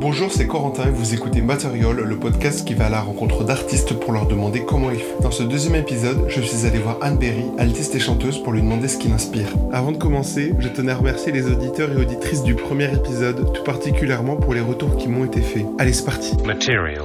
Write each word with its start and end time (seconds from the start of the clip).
Bonjour, 0.00 0.30
c'est 0.32 0.46
Corentin 0.46 0.86
et 0.86 0.90
vous 0.90 1.12
écoutez 1.14 1.40
Material, 1.42 1.96
le 1.96 2.16
podcast 2.16 2.66
qui 2.66 2.74
va 2.74 2.86
à 2.86 2.88
la 2.88 3.00
rencontre 3.00 3.42
d'artistes 3.44 3.94
pour 3.94 4.12
leur 4.12 4.26
demander 4.26 4.64
comment 4.64 4.90
ils 4.90 5.00
font. 5.00 5.18
Dans 5.20 5.30
ce 5.30 5.42
deuxième 5.42 5.74
épisode, 5.74 6.24
je 6.28 6.40
suis 6.40 6.66
allé 6.66 6.78
voir 6.78 6.98
Anne 7.02 7.18
Berry, 7.18 7.44
altiste 7.58 7.94
et 7.96 8.00
chanteuse, 8.00 8.38
pour 8.42 8.52
lui 8.52 8.62
demander 8.62 8.86
ce 8.88 8.96
qui 8.98 9.08
l'inspire. 9.08 9.48
Avant 9.72 9.90
de 9.92 9.96
commencer, 9.96 10.54
je 10.60 10.68
tenais 10.68 10.92
à 10.92 10.96
remercier 10.96 11.32
les 11.32 11.46
auditeurs 11.50 11.90
et 11.92 11.96
auditrices 12.00 12.42
du 12.42 12.54
premier 12.54 12.92
épisode, 12.92 13.52
tout 13.52 13.64
particulièrement 13.64 14.36
pour 14.36 14.54
les 14.54 14.60
retours 14.60 14.96
qui 14.96 15.08
m'ont 15.08 15.24
été 15.24 15.40
faits. 15.40 15.66
Allez, 15.78 15.92
c'est 15.92 16.04
parti. 16.04 16.36
Material. 16.44 17.02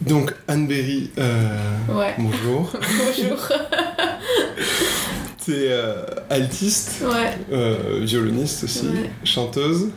Donc, 0.00 0.34
Anne 0.48 0.66
Berry, 0.66 1.10
euh, 1.18 1.56
Ouais. 1.88 2.14
bonjour. 2.18 2.72
Bonjour. 3.06 3.48
T'es 5.48 5.68
euh, 5.70 5.94
altiste, 6.28 6.96
Ouais. 7.02 7.38
euh, 7.52 8.00
violoniste 8.02 8.64
aussi, 8.64 8.82
Ouais. 8.86 9.08
chanteuse. 9.24 9.88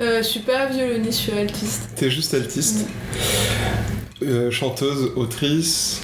Euh, 0.00 0.18
je 0.18 0.22
suis 0.28 0.38
pas 0.38 0.66
violoniste, 0.66 1.18
je 1.18 1.30
suis 1.30 1.32
altiste. 1.32 1.88
T'es 1.96 2.08
juste 2.10 2.32
altiste. 2.32 2.86
Euh, 4.22 4.52
chanteuse, 4.52 5.10
autrice, 5.16 6.02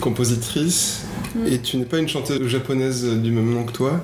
compositrice, 0.00 1.00
Mm. 1.34 1.46
et 1.52 1.58
tu 1.58 1.78
n'es 1.78 1.84
pas 1.84 1.98
une 1.98 2.08
chanteuse 2.08 2.46
japonaise 2.46 3.04
du 3.04 3.32
même 3.32 3.52
nom 3.52 3.64
que 3.64 3.72
toi, 3.72 4.00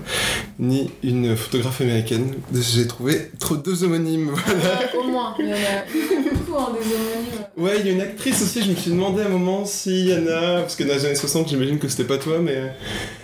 ni 0.58 0.90
une 1.04 1.36
photographe 1.36 1.80
américaine. 1.80 2.34
J'ai 2.52 2.88
trouvé 2.88 3.30
trop 3.38 3.54
deux 3.56 3.84
homonymes. 3.84 4.32
Voilà. 4.46 4.80
Euh, 4.94 4.98
au 5.00 5.04
moins, 5.04 5.34
il 5.38 5.46
y 5.46 5.52
en 5.52 5.54
a, 5.54 6.34
beaucoup 6.34 6.58
hein, 6.58 6.72
des 6.72 6.86
homonymes. 6.86 7.44
Ouais, 7.56 7.76
il 7.78 7.86
y 7.86 7.90
a 7.90 7.92
une 7.92 8.00
actrice 8.00 8.42
aussi, 8.42 8.64
je 8.64 8.70
me 8.70 8.74
suis 8.74 8.90
demandé 8.90 9.22
à 9.22 9.26
un 9.26 9.28
moment 9.28 9.64
s'il 9.64 10.08
y 10.08 10.14
en 10.14 10.26
a, 10.26 10.60
parce 10.62 10.74
que 10.74 10.82
dans 10.82 10.94
les 10.94 11.04
années 11.04 11.14
60, 11.14 11.48
j'imagine 11.50 11.78
que 11.78 11.86
c'était 11.88 12.02
pas 12.04 12.18
toi, 12.18 12.38
mais 12.42 12.72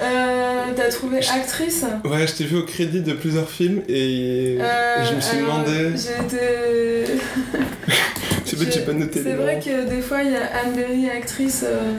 Euh, 0.01 0.46
T'as 0.75 0.89
trouvé 0.91 1.19
actrice 1.19 1.85
ouais, 2.05 2.27
je 2.27 2.33
t'ai 2.35 2.45
vu 2.45 2.57
au 2.59 2.63
crédit 2.65 3.01
de 3.01 3.13
plusieurs 3.13 3.49
films 3.49 3.83
et, 3.89 4.59
Euh, 4.61 5.05
je 5.09 5.15
me 5.15 5.21
suis 5.21 5.39
alors, 5.39 5.63
demandé. 5.65 5.91
J'ai 5.97 6.25
été. 6.25 7.21
C'est 8.45 8.57
vrai 8.57 8.71
j'ai 8.73 8.81
pas 8.81 8.93
noté 8.93 9.21
C'est 9.23 9.33
vrai 9.35 9.59
que 9.65 9.89
des 9.89 10.01
fois, 10.01 10.23
il 10.23 10.33
y 10.33 10.37
a 10.37 10.47
Anne 10.65 10.75
Berry, 10.75 11.09
actrice. 11.11 11.65
euh, 11.67 11.93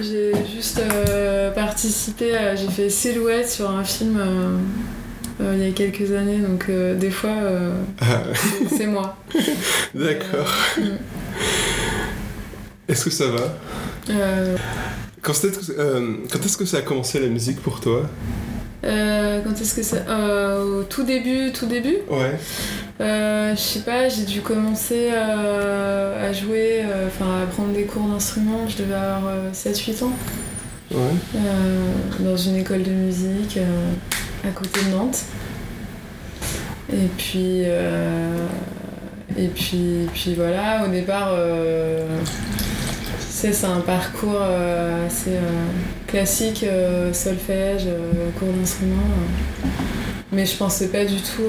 J'ai 0.00 0.32
juste 0.54 0.80
euh, 1.08 1.50
participé, 1.52 2.36
à- 2.36 2.54
j'ai 2.56 2.68
fait 2.68 2.90
Silhouette 2.90 3.48
sur 3.48 3.70
un 3.70 3.84
film 3.84 4.20
il 5.40 5.58
y 5.62 5.68
a 5.68 5.72
quelques 5.72 6.12
années, 6.12 6.38
donc 6.38 6.70
des 6.70 7.10
fois, 7.10 7.36
Ah, 8.00 8.22
c'est- 8.76 8.86
moi. 8.86 9.16
D'accord. 9.94 10.52
Mm. 10.78 10.82
Est-ce 12.88 13.04
que 13.04 13.10
ça 13.10 13.26
va? 13.28 13.56
Euh, 14.10 14.56
Quand 15.24 15.32
est-ce 15.32 15.46
que, 15.72 15.80
euh, 15.80 16.16
quand 16.30 16.38
est-ce 16.44 16.56
que 16.56 16.64
ça 16.66 16.76
a 16.78 16.82
commencé 16.82 17.18
la 17.18 17.28
musique 17.28 17.60
pour 17.62 17.80
toi? 17.80 18.02
Euh, 18.84 19.40
quand 19.42 19.58
est-ce 19.58 19.74
que 19.74 19.82
ça 19.82 19.96
euh, 20.06 20.80
Au 20.80 20.82
tout 20.84 21.02
début, 21.04 21.50
tout 21.52 21.64
début? 21.66 21.96
Ouais. 22.10 22.38
euh, 23.00 23.54
Je 23.56 23.60
sais 23.60 23.80
pas, 23.80 24.08
j'ai 24.10 24.24
dû 24.24 24.42
commencer 24.42 25.08
à 25.10 26.30
jouer, 26.34 26.82
enfin 27.06 27.42
à 27.42 27.46
prendre 27.46 27.72
des 27.72 27.84
cours 27.84 28.06
d'instrument, 28.06 28.68
je 28.68 28.76
devais 28.82 28.94
avoir 28.94 29.22
7-8 29.54 30.04
ans, 30.04 30.12
Ouais. 30.90 31.40
dans 32.20 32.36
une 32.36 32.56
école 32.56 32.82
de 32.82 32.90
musique 32.90 33.58
à 34.46 34.50
côté 34.50 34.80
de 34.84 34.90
Nantes. 34.94 35.22
Et 36.92 37.08
puis, 37.16 37.62
et 37.62 39.48
puis, 39.48 40.06
puis 40.12 40.34
voilà, 40.34 40.84
au 40.84 40.88
départ, 40.88 41.34
c'est 43.52 43.64
un 43.66 43.80
parcours 43.80 44.38
euh, 44.40 45.06
assez 45.06 45.30
euh, 45.30 45.40
classique, 46.06 46.64
euh, 46.64 47.12
solfège, 47.12 47.86
cours 48.38 48.48
d'instrument. 48.52 49.02
Mais 50.32 50.46
je 50.46 50.56
pensais 50.56 50.88
pas 50.88 51.04
du 51.04 51.16
tout 51.16 51.42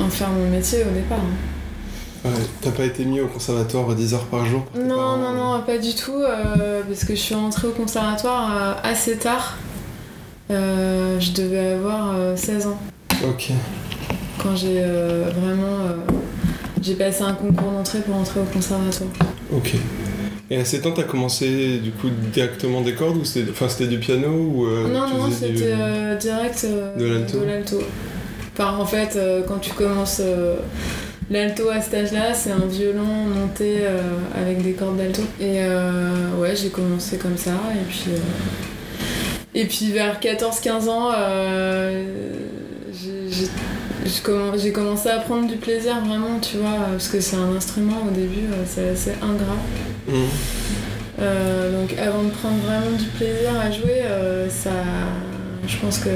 en 0.00 0.08
faire 0.08 0.28
mon 0.30 0.48
métier 0.50 0.80
au 0.82 0.92
départ. 0.94 1.18
hein. 1.18 2.28
Ouais, 2.28 2.44
T'as 2.60 2.70
pas 2.72 2.84
été 2.84 3.04
mis 3.04 3.20
au 3.20 3.26
conservatoire 3.28 3.94
10 3.94 4.14
heures 4.14 4.26
par 4.26 4.44
jour 4.46 4.64
Non, 4.76 4.96
parents 4.96 5.16
non, 5.18 5.32
non, 5.58 5.62
pas 5.62 5.78
du 5.78 5.94
tout, 5.94 6.14
euh, 6.16 6.82
parce 6.88 7.04
que 7.04 7.14
je 7.14 7.20
suis 7.20 7.34
rentrée 7.34 7.68
au 7.68 7.72
conservatoire 7.72 8.56
euh, 8.56 8.74
assez 8.90 9.16
tard. 9.16 9.56
Euh, 10.50 11.18
je 11.20 11.32
devais 11.32 11.74
avoir 11.74 12.14
euh, 12.16 12.36
16 12.36 12.66
ans 12.68 12.78
Ok. 13.28 13.50
quand 14.42 14.54
j'ai 14.56 14.82
vraiment. 14.82 15.78
j'ai 16.82 16.94
passé 16.94 17.22
un 17.22 17.32
concours 17.34 17.70
d'entrée 17.72 18.00
pour 18.00 18.16
entrer 18.16 18.40
au 18.40 18.44
conservatoire. 18.44 19.10
Ok. 19.52 19.74
Et 20.50 20.56
à 20.58 20.64
7 20.64 20.86
ans, 20.86 20.92
t'as 20.92 21.02
commencé 21.02 21.78
du 21.78 21.90
coup 21.90 22.08
directement 22.32 22.80
des 22.80 22.94
cordes 22.94 23.16
ou 23.16 23.24
c'était, 23.24 23.50
enfin, 23.50 23.68
c'était 23.68 23.88
du 23.88 23.98
piano 23.98 24.28
ou 24.28 24.66
euh, 24.66 24.86
non, 24.88 25.08
non, 25.08 25.26
faisais 25.30 25.48
du- 25.48 25.58
c'était 25.58 25.72
euh, 25.76 26.14
direct 26.16 26.64
euh, 26.64 26.96
De 26.96 27.44
l'alto. 27.44 27.82
Enfin, 28.52 28.76
en 28.78 28.86
fait, 28.86 29.16
euh, 29.16 29.42
quand 29.46 29.58
tu 29.58 29.72
commences 29.72 30.20
euh, 30.24 30.56
l'alto 31.30 31.68
à 31.68 31.80
cet 31.80 31.94
âge-là, 31.94 32.32
c'est 32.32 32.52
un 32.52 32.64
violon 32.66 33.02
monté 33.04 33.78
euh, 33.80 34.00
avec 34.40 34.62
des 34.62 34.72
cordes 34.72 34.96
d'alto. 34.98 35.22
Et 35.40 35.62
euh, 35.64 36.10
ouais, 36.40 36.54
j'ai 36.54 36.68
commencé 36.68 37.16
comme 37.18 37.36
ça. 37.36 37.50
Et 37.74 37.84
puis, 37.88 38.04
euh, 38.12 38.18
et 39.54 39.64
puis 39.64 39.90
vers 39.90 40.20
14-15 40.20 40.88
ans, 40.88 41.10
euh, 41.16 42.04
j'ai- 42.92 43.48
j'ai 44.06 44.12
j'ai 44.14 44.22
commen- 44.22 44.58
j'ai 44.58 44.72
commencé 44.72 45.08
à 45.08 45.18
prendre 45.18 45.48
du 45.48 45.56
plaisir 45.56 46.00
vraiment, 46.04 46.38
tu 46.40 46.58
vois, 46.58 46.86
parce 46.92 47.08
que 47.08 47.20
c'est 47.20 47.36
un 47.36 47.54
instrument 47.56 48.02
au 48.06 48.10
début, 48.10 48.46
euh, 48.52 48.64
c'est 48.66 48.90
assez 48.90 49.12
ingrat. 49.22 49.56
Mhm. 50.08 50.28
Euh, 51.18 51.80
donc 51.80 51.96
avant 51.98 52.22
de 52.24 52.30
prendre 52.30 52.58
vraiment 52.58 52.96
du 52.96 53.06
plaisir 53.06 53.50
à 53.58 53.70
jouer, 53.70 54.02
euh, 54.02 54.48
ça, 54.50 54.70
je 55.66 55.76
pense 55.78 55.98
que 55.98 56.10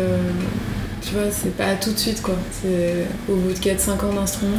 tu 1.03 1.15
vois, 1.15 1.31
c'est 1.31 1.57
pas 1.57 1.75
tout 1.77 1.93
de 1.93 1.99
suite 1.99 2.23
quoi. 2.23 2.37
C'est 2.63 3.07
au 3.29 3.37
bout 3.37 3.53
de 3.53 3.59
4-5 3.59 4.05
ans 4.05 4.13
d'instrument. 4.13 4.59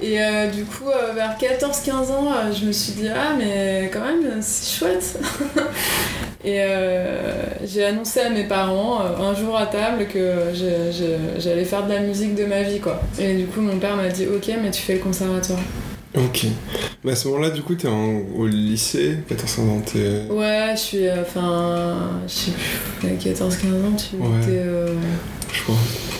Et 0.00 0.20
euh, 0.20 0.48
du 0.50 0.64
coup, 0.64 0.86
vers 1.14 1.36
14-15 1.38 2.10
ans, 2.10 2.32
je 2.52 2.64
me 2.66 2.72
suis 2.72 2.92
dit 2.94 3.08
ah 3.08 3.34
mais 3.38 3.90
quand 3.92 4.00
même 4.04 4.40
c'est 4.40 4.78
chouette. 4.78 5.18
Et 6.44 6.56
euh, 6.60 7.44
j'ai 7.64 7.84
annoncé 7.84 8.20
à 8.20 8.30
mes 8.30 8.44
parents 8.44 9.00
euh, 9.02 9.30
un 9.30 9.34
jour 9.34 9.56
à 9.56 9.66
table 9.66 10.06
que 10.12 10.52
j'allais 11.38 11.64
faire 11.64 11.86
de 11.86 11.92
la 11.92 12.00
musique 12.00 12.34
de 12.34 12.44
ma 12.44 12.62
vie 12.62 12.80
quoi. 12.80 13.00
Et 13.18 13.34
du 13.34 13.44
coup 13.46 13.60
mon 13.60 13.78
père 13.78 13.94
m'a 13.96 14.08
dit 14.08 14.26
ok 14.26 14.50
mais 14.62 14.70
tu 14.70 14.82
fais 14.82 14.94
le 14.94 15.00
conservatoire. 15.00 15.60
Ok. 16.16 16.44
Mais 17.04 17.12
à 17.12 17.16
ce 17.16 17.26
moment-là, 17.28 17.48
du 17.48 17.62
coup, 17.62 17.74
t'es 17.74 17.88
en- 17.88 18.20
au 18.36 18.46
lycée, 18.46 19.16
14 19.30 19.60
ans, 19.60 19.80
t'es... 19.80 20.30
Ouais, 20.30 20.72
je 20.74 20.78
suis. 20.78 21.08
euh, 21.08 21.22
Enfin. 21.22 21.96
je 22.28 22.32
sais 22.32 22.50
plus. 23.00 23.08
à 23.08 23.12
14-15 23.12 23.46
ans, 23.46 23.96
tu 23.96 24.16
Ouais. 24.16 24.28
euh, 24.50 24.94
je 25.50 25.62
crois, 25.62 25.74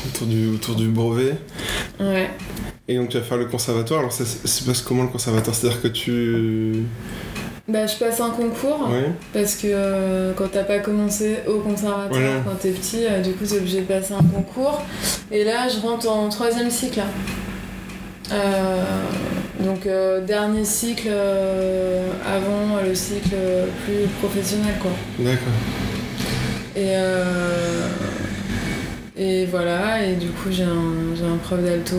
autour 0.08 0.26
du, 0.26 0.48
autour 0.48 0.76
du 0.76 0.88
brevet. 0.88 1.34
Ouais. 2.00 2.30
Et 2.88 2.96
donc 2.96 3.10
tu 3.10 3.18
vas 3.18 3.22
faire 3.22 3.36
le 3.36 3.44
conservatoire. 3.44 4.00
Alors 4.00 4.12
ça 4.12 4.24
se 4.24 4.64
passe 4.64 4.80
comment 4.80 5.02
le 5.02 5.10
conservatoire? 5.10 5.54
C'est-à-dire 5.54 5.82
que 5.82 5.88
tu... 5.88 6.84
Bah, 7.72 7.86
je 7.86 7.96
passe 7.96 8.20
un 8.20 8.30
concours 8.30 8.88
Ouais. 8.90 9.10
parce 9.32 9.54
que 9.54 9.66
euh, 9.68 10.32
quand 10.36 10.48
t'as 10.52 10.64
pas 10.64 10.78
commencé 10.80 11.38
au 11.48 11.60
conservatoire, 11.60 12.10
Voilà. 12.10 12.40
quand 12.44 12.56
t'es 12.60 12.70
petit, 12.70 13.06
euh, 13.06 13.20
du 13.22 13.32
coup, 13.32 13.44
t'es 13.46 13.56
obligé 13.56 13.80
de 13.80 13.86
passer 13.86 14.12
un 14.12 14.22
concours. 14.22 14.82
Et 15.30 15.42
là, 15.44 15.68
je 15.68 15.80
rentre 15.80 16.08
en 16.10 16.28
troisième 16.28 16.70
cycle. 16.70 17.00
Euh, 18.30 18.82
donc, 19.60 19.88
dernier 20.26 20.64
cycle 20.64 21.08
avant 22.26 22.82
le 22.86 22.94
cycle 22.94 23.36
plus 23.84 24.06
professionnel, 24.20 24.74
quoi. 24.80 24.90
D'accord. 25.18 25.52
Et, 26.76 26.88
euh, 26.96 27.86
et 29.16 29.44
voilà, 29.46 30.02
et 30.02 30.14
du 30.14 30.28
coup 30.28 30.48
j'ai 30.50 30.62
un, 30.64 30.68
un 30.68 31.36
prof 31.36 31.60
d'alto 31.62 31.96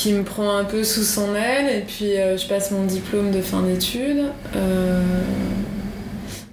qui 0.00 0.14
me 0.14 0.22
prend 0.22 0.56
un 0.56 0.64
peu 0.64 0.82
sous 0.82 1.02
son 1.02 1.34
aile, 1.34 1.68
et 1.76 1.80
puis 1.86 2.16
euh, 2.16 2.38
je 2.38 2.46
passe 2.46 2.70
mon 2.70 2.84
diplôme 2.84 3.32
de 3.32 3.42
fin 3.42 3.60
d'études. 3.60 4.24
Euh, 4.56 5.02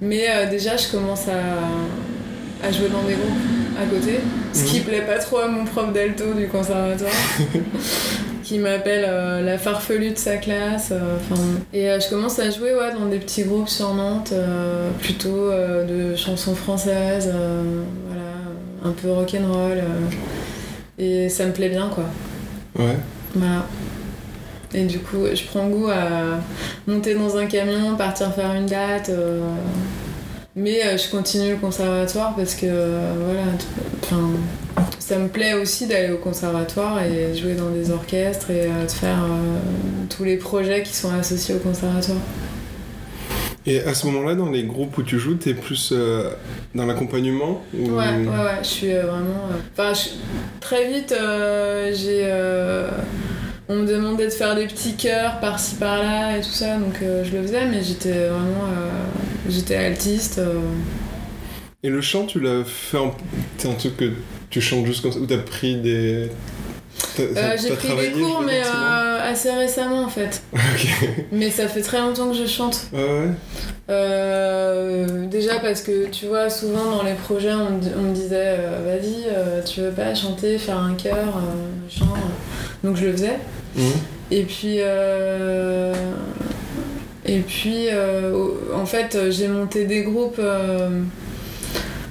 mais 0.01 0.25
euh, 0.29 0.49
déjà 0.49 0.75
je 0.75 0.89
commence 0.91 1.29
à, 1.29 2.67
à 2.67 2.71
jouer 2.73 2.89
dans 2.89 3.03
des 3.03 3.13
groupes 3.13 3.81
à 3.81 3.85
côté, 3.85 4.19
ce 4.51 4.65
qui 4.65 4.79
Mhm. 4.79 4.83
plaît 4.85 5.01
pas 5.01 5.17
trop 5.19 5.37
à 5.37 5.47
mon 5.47 5.63
prof 5.63 5.93
d'alto 5.93 6.33
du 6.33 6.47
conservatoire. 6.47 7.09
qui 8.43 8.59
m'appelle 8.59 9.43
la 9.45 9.57
farfelue 9.57 10.11
de 10.11 10.17
sa 10.17 10.37
classe. 10.37 10.91
et 11.73 11.85
je 11.87 12.09
commence 12.09 12.39
à 12.39 12.49
jouer 12.49 12.73
ouais, 12.73 12.93
dans 12.97 13.05
des 13.07 13.19
petits 13.19 13.43
groupes 13.43 13.67
sur 13.69 13.93
Nantes, 13.93 14.33
plutôt 15.01 15.51
de 15.51 16.15
chansons 16.15 16.55
françaises, 16.55 17.29
voilà, 18.07 18.29
un 18.85 18.91
peu 18.91 19.11
rock'n'roll. 19.11 19.81
et 20.97 21.27
ça 21.29 21.45
me 21.45 21.51
plaît 21.51 21.67
bien, 21.69 21.89
quoi. 21.93 22.05
Ouais. 22.79 22.95
Et 24.73 24.83
du 24.83 24.99
coup, 24.99 25.25
je 25.33 25.43
prends 25.43 25.67
goût 25.69 25.87
à 25.87 26.39
monter 26.87 27.15
dans 27.15 27.37
un 27.37 27.45
camion, 27.45 27.95
partir 27.95 28.33
faire 28.33 28.53
une 28.53 28.65
date. 28.65 29.09
euh, 29.09 29.39
mais 30.55 30.83
euh, 30.85 30.97
je 30.97 31.09
continue 31.09 31.51
le 31.51 31.57
conservatoire 31.57 32.35
parce 32.35 32.55
que 32.55 32.65
euh, 32.65 33.13
voilà, 33.25 33.43
enfin, 34.03 34.31
ça 34.99 35.17
me 35.17 35.27
plaît 35.27 35.53
aussi 35.53 35.85
d'aller 35.85 36.11
au 36.11 36.17
conservatoire 36.17 37.01
et 37.01 37.35
jouer 37.35 37.53
dans 37.53 37.69
des 37.69 37.91
orchestres 37.91 38.49
et 38.49 38.67
de 38.67 38.91
faire 38.91 39.19
tous 40.09 40.23
les 40.23 40.37
projets 40.37 40.83
qui 40.83 40.93
sont 40.93 41.13
associés 41.13 41.55
au 41.55 41.59
conservatoire. 41.59 42.17
Et 43.69 43.81
à 43.81 43.93
ce 43.93 44.07
moment-là, 44.07 44.33
dans 44.33 44.49
les 44.49 44.63
groupes 44.63 44.97
où 44.97 45.03
tu 45.03 45.19
joues, 45.19 45.35
t'es 45.35 45.53
plus 45.53 45.89
euh, 45.91 46.31
dans 46.73 46.85
l'accompagnement 46.85 47.61
ou... 47.77 47.89
Ouais, 47.89 47.97
ouais, 47.97 48.27
ouais, 48.27 48.59
je 48.63 48.67
suis 48.67 48.93
euh, 48.93 49.01
vraiment. 49.03 49.49
euh, 49.51 49.57
Enfin, 49.77 49.93
je- 49.93 50.59
très 50.61 50.87
vite, 50.91 51.13
j'ai. 51.93 52.25
On 53.69 53.75
me 53.75 53.85
demandait 53.85 54.27
de 54.27 54.31
faire 54.31 54.55
des 54.55 54.65
petits 54.65 54.95
chœurs 54.95 55.41
par-ci 55.41 55.75
par-là 55.75 56.37
et 56.37 56.41
tout 56.41 56.47
ça, 56.49 56.77
donc 56.77 56.95
je 57.01 57.29
le 57.35 57.41
faisais, 57.43 57.65
mais 57.67 57.83
j'étais 57.83 58.13
vraiment. 58.29 58.69
J'étais 59.49 59.75
altiste. 59.75 60.39
Et 61.83 61.89
le 61.89 61.99
chant, 62.01 62.25
tu 62.25 62.39
l'as 62.39 62.63
fait 62.63 62.97
en... 62.97 63.13
C'est 63.57 63.67
un 63.69 63.73
truc 63.73 63.97
que 63.97 64.11
tu 64.49 64.61
chantes 64.61 64.85
juste 64.85 65.01
comme 65.01 65.11
ça, 65.11 65.19
ou 65.19 65.25
t'as 65.25 65.37
pris 65.39 65.75
des... 65.75 66.29
Euh, 67.19 67.57
j'ai 67.61 67.75
pris 67.75 67.95
des 67.95 68.11
cours, 68.11 68.41
mais 68.45 68.61
euh, 68.65 69.31
assez 69.31 69.51
récemment 69.51 70.03
en 70.03 70.09
fait. 70.09 70.41
Mais 71.31 71.49
ça 71.49 71.67
fait 71.67 71.81
très 71.81 71.99
longtemps 71.99 72.29
que 72.31 72.37
je 72.37 72.45
chante. 72.45 72.87
Ouais. 72.93 73.29
Euh, 73.89 75.25
déjà 75.27 75.59
parce 75.59 75.81
que 75.81 76.07
tu 76.07 76.25
vois, 76.27 76.49
souvent 76.49 76.91
dans 76.97 77.03
les 77.03 77.13
projets, 77.13 77.53
on, 77.53 77.71
me 77.75 77.79
di- 77.79 77.91
on 77.97 78.01
me 78.03 78.13
disait 78.13 78.57
vas-y, 78.85 79.25
tu 79.65 79.81
veux 79.81 79.91
pas 79.91 80.13
chanter, 80.13 80.57
faire 80.57 80.77
un 80.79 80.93
chœur, 80.95 81.15
machin. 81.83 82.05
Donc 82.83 82.95
je 82.97 83.05
le 83.05 83.11
faisais. 83.13 83.39
Mhm. 83.75 83.91
Et 84.31 84.43
puis. 84.43 84.79
Et 87.29 87.39
puis, 87.39 87.87
en 88.73 88.85
fait, 88.85 89.17
j'ai 89.31 89.47
monté 89.49 89.85
des 89.85 90.03
groupes 90.03 90.39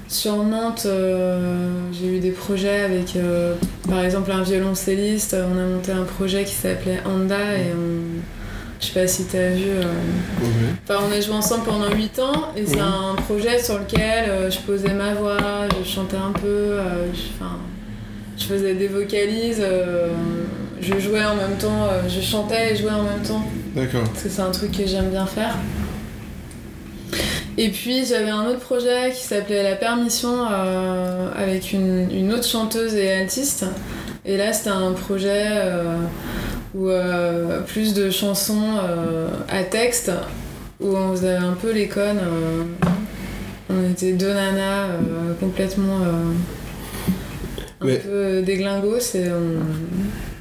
sur 0.08 0.36
Nantes. 0.44 0.84
euh, 0.86 1.68
j'ai 1.92 2.16
eu 2.16 2.20
des 2.20 2.30
projets 2.30 2.80
avec, 2.82 3.16
euh, 3.16 3.54
par 3.88 4.04
exemple, 4.04 4.30
un 4.32 4.42
violoncelliste. 4.42 5.34
On 5.38 5.58
a 5.58 5.64
monté 5.64 5.92
un 5.92 6.04
projet 6.04 6.44
qui 6.44 6.54
s'appelait 6.54 7.00
Anda 7.04 7.54
et 7.58 7.72
on. 7.74 8.20
Je 8.78 8.86
sais 8.88 9.00
pas 9.00 9.06
si 9.06 9.24
t'as 9.24 9.48
vu. 9.50 9.64
euh. 9.70 9.82
Enfin, 10.88 11.00
on 11.08 11.10
a 11.12 11.20
joué 11.20 11.34
ensemble 11.34 11.64
pendant 11.64 11.90
8 11.90 12.18
ans 12.18 12.52
et 12.56 12.66
c'est 12.66 12.76
Mhm. 12.76 12.82
un 12.82 13.14
projet 13.22 13.58
sur 13.58 13.78
lequel 13.78 14.28
euh, 14.28 14.50
je 14.50 14.58
posais 14.58 14.92
ma 14.92 15.14
voix, 15.14 15.38
je 15.82 15.88
chantais 15.88 16.16
un 16.18 16.32
peu, 16.32 16.46
euh, 16.46 17.06
je, 17.14 17.20
enfin, 17.40 17.56
je 18.38 18.44
faisais 18.44 18.74
des 18.74 18.88
vocalises, 18.88 19.64
je 20.82 20.98
jouais 21.00 21.24
en 21.24 21.36
même 21.36 21.56
temps, 21.58 21.88
je 22.06 22.20
chantais 22.20 22.74
et 22.74 22.76
jouais 22.76 22.90
en 22.90 23.02
même 23.02 23.22
temps 23.26 23.42
D'accord. 23.74 24.02
parce 24.04 24.24
que 24.24 24.28
c'est 24.28 24.42
un 24.42 24.50
truc 24.50 24.72
que 24.72 24.86
j'aime 24.86 25.08
bien 25.08 25.24
faire. 25.24 25.54
Et 27.58 27.70
puis 27.70 28.04
j'avais 28.04 28.30
un 28.30 28.46
autre 28.46 28.60
projet 28.60 29.12
qui 29.14 29.22
s'appelait 29.22 29.62
La 29.62 29.76
Permission 29.76 30.46
euh, 30.50 31.30
avec 31.34 31.72
une, 31.72 32.10
une 32.10 32.32
autre 32.32 32.46
chanteuse 32.46 32.94
et 32.94 33.10
altiste. 33.10 33.64
Et 34.24 34.36
là 34.36 34.52
c'était 34.52 34.70
un 34.70 34.92
projet 34.92 35.46
euh, 35.46 35.96
où 36.74 36.88
euh, 36.88 37.60
plus 37.62 37.94
de 37.94 38.10
chansons 38.10 38.78
à 39.48 39.62
texte, 39.64 40.10
où 40.80 40.94
on 40.96 41.12
faisait 41.12 41.36
un 41.36 41.52
peu 41.54 41.72
les 41.72 41.88
connes. 41.88 42.20
on 43.70 43.90
était 43.90 44.12
deux 44.12 44.34
nanas 44.34 44.88
complètement 45.40 45.98
un 47.80 47.86
Mais- 47.86 47.98
peu 47.98 48.42
déglingos 48.42 49.14
et 49.14 49.30
on, 49.30 49.62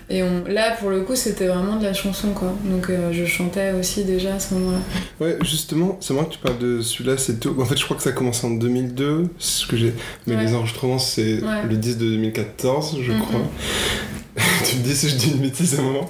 et 0.10 0.22
on, 0.24 0.44
là, 0.46 0.72
pour 0.80 0.90
le 0.92 1.02
coup, 1.02 1.16
c'était 1.16 1.48
vraiment 1.48 1.78
de 1.78 1.84
la 1.84 1.94
chanson, 1.94 2.30
quoi. 2.34 2.54
Donc, 2.66 2.90
euh, 2.90 3.12
je 3.12 3.26
chantais 3.26 3.72
aussi 3.74 4.04
déjà 4.04 4.36
à 4.36 4.40
ce 4.40 4.54
moment-là. 4.54 4.78
Ouais, 5.20 5.38
justement, 5.42 5.98
c'est 6.02 6.14
moi 6.14 6.26
que 6.26 6.34
tu 6.34 6.40
parles 6.40 6.60
de 6.60 6.82
celui-là, 6.82 7.18
c'est 7.18 7.40
tout. 7.40 7.56
En 7.60 7.66
fait, 7.66 7.78
je 7.78 7.84
crois 7.86 7.98
que 7.98 8.04
ça 8.04 8.10
a 8.12 8.14
commencé 8.14 8.46
en 8.46 8.52
2002, 8.52 9.28
c'est 9.40 9.62
ce 9.64 9.68
que 9.68 9.78
j'ai. 9.78 9.94
Mais 10.28 10.36
Ouais. 10.36 10.44
les 10.44 10.54
enregistrements, 10.54 11.00
c'est 11.00 11.42
Ouais. 11.42 11.64
le 11.68 11.76
10 11.78 11.98
de 11.98 12.06
2014, 12.06 12.98
je 13.02 13.12
crois. 13.14 13.42
tu 14.66 14.78
me 14.78 14.84
dis 14.84 14.96
si 14.96 15.10
je 15.10 15.16
dis 15.16 15.32
une 15.32 15.38
bêtise 15.40 15.76
à 15.76 15.80
un 15.80 15.84
moment. 15.84 16.10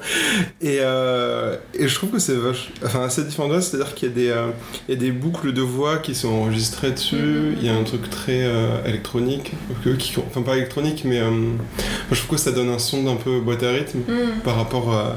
Et, 0.61 0.77
euh, 0.81 1.57
et 1.77 1.87
je 1.87 1.93
trouve 1.95 2.09
que 2.11 2.19
c'est 2.19 2.33
vache... 2.35 2.71
enfin, 2.83 3.03
assez 3.03 3.23
différent 3.23 3.47
de 3.49 3.59
c'est-à-dire 3.59 3.93
qu'il 3.93 4.09
y, 4.09 4.11
a 4.11 4.15
des, 4.15 4.29
euh, 4.29 4.47
il 4.87 4.95
y 4.95 4.97
a 4.97 4.99
des 4.99 5.11
boucles 5.11 5.53
de 5.53 5.61
voix 5.61 5.97
qui 5.99 6.15
sont 6.15 6.29
enregistrées 6.29 6.91
dessus, 6.91 7.15
Mhm. 7.15 7.55
il 7.59 7.65
y 7.65 7.69
a 7.69 7.75
un 7.75 7.83
truc 7.83 8.09
très 8.09 8.43
euh, 8.45 8.83
électronique, 8.85 9.51
que- 9.83 9.91
qui, 9.91 10.13
enfin 10.17 10.41
pas 10.41 10.55
électronique, 10.57 11.03
mais 11.05 11.21
moi, 11.21 11.31
je 12.11 12.15
trouve 12.21 12.37
que 12.37 12.41
ça 12.43 12.51
donne 12.51 12.69
un 12.69 12.79
son 12.79 13.03
d'un 13.03 13.15
peu 13.15 13.39
boîte 13.41 13.61
à 13.63 13.71
rythme 13.71 13.99
Mm. 13.99 14.41
par 14.43 14.55
rapport 14.55 14.93
à- 14.93 15.15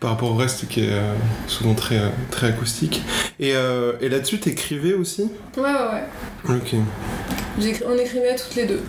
par 0.00 0.10
rapport 0.10 0.32
au 0.32 0.34
reste 0.34 0.68
qui 0.68 0.80
est 0.80 0.90
euh, 0.92 1.14
souvent 1.46 1.74
très, 1.74 1.98
très 2.30 2.48
acoustique. 2.48 3.02
Et, 3.40 3.52
euh, 3.54 3.92
et 4.00 4.08
là-dessus, 4.10 4.38
t'écrivais 4.38 4.92
aussi? 4.92 5.22
Ouais, 5.56 5.62
ouais, 5.62 6.50
ouais. 6.50 6.56
Ok. 6.56 6.74
On 7.88 7.96
écrivait 7.98 8.36
toutes 8.36 8.54
les 8.56 8.66
deux. 8.66 8.80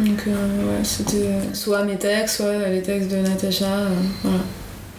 Donc, 0.00 0.20
euh, 0.28 0.32
ouais, 0.32 0.82
c'était 0.82 1.28
soit 1.52 1.84
mes 1.84 1.96
textes, 1.96 2.36
soit 2.36 2.68
les 2.68 2.80
textes 2.82 3.10
de 3.10 3.16
Natacha. 3.16 3.66
euh, 3.66 3.88
voilà. 4.22 4.38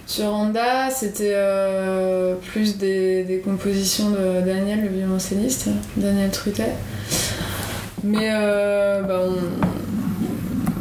Sur 0.05 0.33
Anda, 0.33 0.89
c'était 0.89 1.33
euh, 1.33 2.35
plus 2.51 2.77
des, 2.77 3.23
des 3.23 3.39
compositions 3.39 4.09
de 4.11 4.45
Daniel, 4.45 4.81
le 4.81 4.89
violoncelliste, 4.89 5.69
Daniel 5.95 6.29
Trutet. 6.31 6.73
Mais 8.03 8.29
euh, 8.33 9.01
bah, 9.03 9.21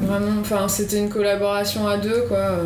vraiment, 0.03 0.41
enfin, 0.41 0.67
c'était 0.69 0.99
une 0.99 1.09
collaboration 1.11 1.87
à 1.87 1.97
deux, 1.97 2.25
quoi. 2.29 2.57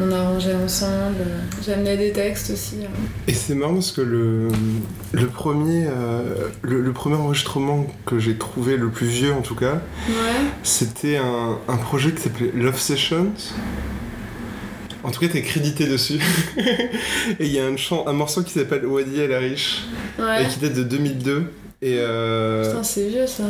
On 0.00 0.10
arrangeait 0.10 0.54
ensemble. 0.54 1.18
J'amenais 1.66 1.96
des 1.98 2.12
textes 2.12 2.50
aussi. 2.50 2.76
euh. 2.82 2.86
Et 3.28 3.34
c'est 3.34 3.54
marrant 3.54 3.74
parce 3.74 3.92
que 3.92 4.00
le, 4.00 4.48
le, 5.12 5.26
premier, 5.26 5.84
euh, 5.86 6.48
le, 6.62 6.80
le 6.80 6.92
premier 6.92 7.16
enregistrement 7.16 7.86
que 8.06 8.18
j'ai 8.18 8.36
trouvé, 8.38 8.76
le 8.78 8.88
plus 8.88 9.06
vieux 9.06 9.32
en 9.34 9.42
tout 9.42 9.54
cas, 9.54 9.82
Ouais. 10.08 10.14
c'était 10.62 11.18
un, 11.18 11.58
un 11.68 11.76
projet 11.76 12.12
qui 12.12 12.22
s'appelait 12.22 12.50
Love 12.54 12.78
Sessions. 12.78 13.32
En 15.04 15.10
tout 15.10 15.20
cas, 15.20 15.28
t'es 15.28 15.42
crédité 15.42 15.86
dessus. 15.86 16.20
et 16.56 17.44
il 17.46 17.52
y 17.52 17.58
a 17.58 17.66
un, 17.66 17.76
chant, 17.76 18.04
un 18.06 18.12
morceau 18.12 18.42
qui 18.42 18.52
s'appelle 18.52 18.86
Wadi 18.86 19.18
El 19.20 19.34
Arish 19.34 19.82
Ouais. 20.18 20.44
et 20.44 20.48
qui 20.48 20.60
date 20.60 20.74
de 20.74 20.84
2002. 20.84 21.52
Et 21.84 21.96
euh, 21.98 22.64
Putain, 22.64 22.82
c'est 22.84 23.08
vieux 23.08 23.26
ça. 23.26 23.42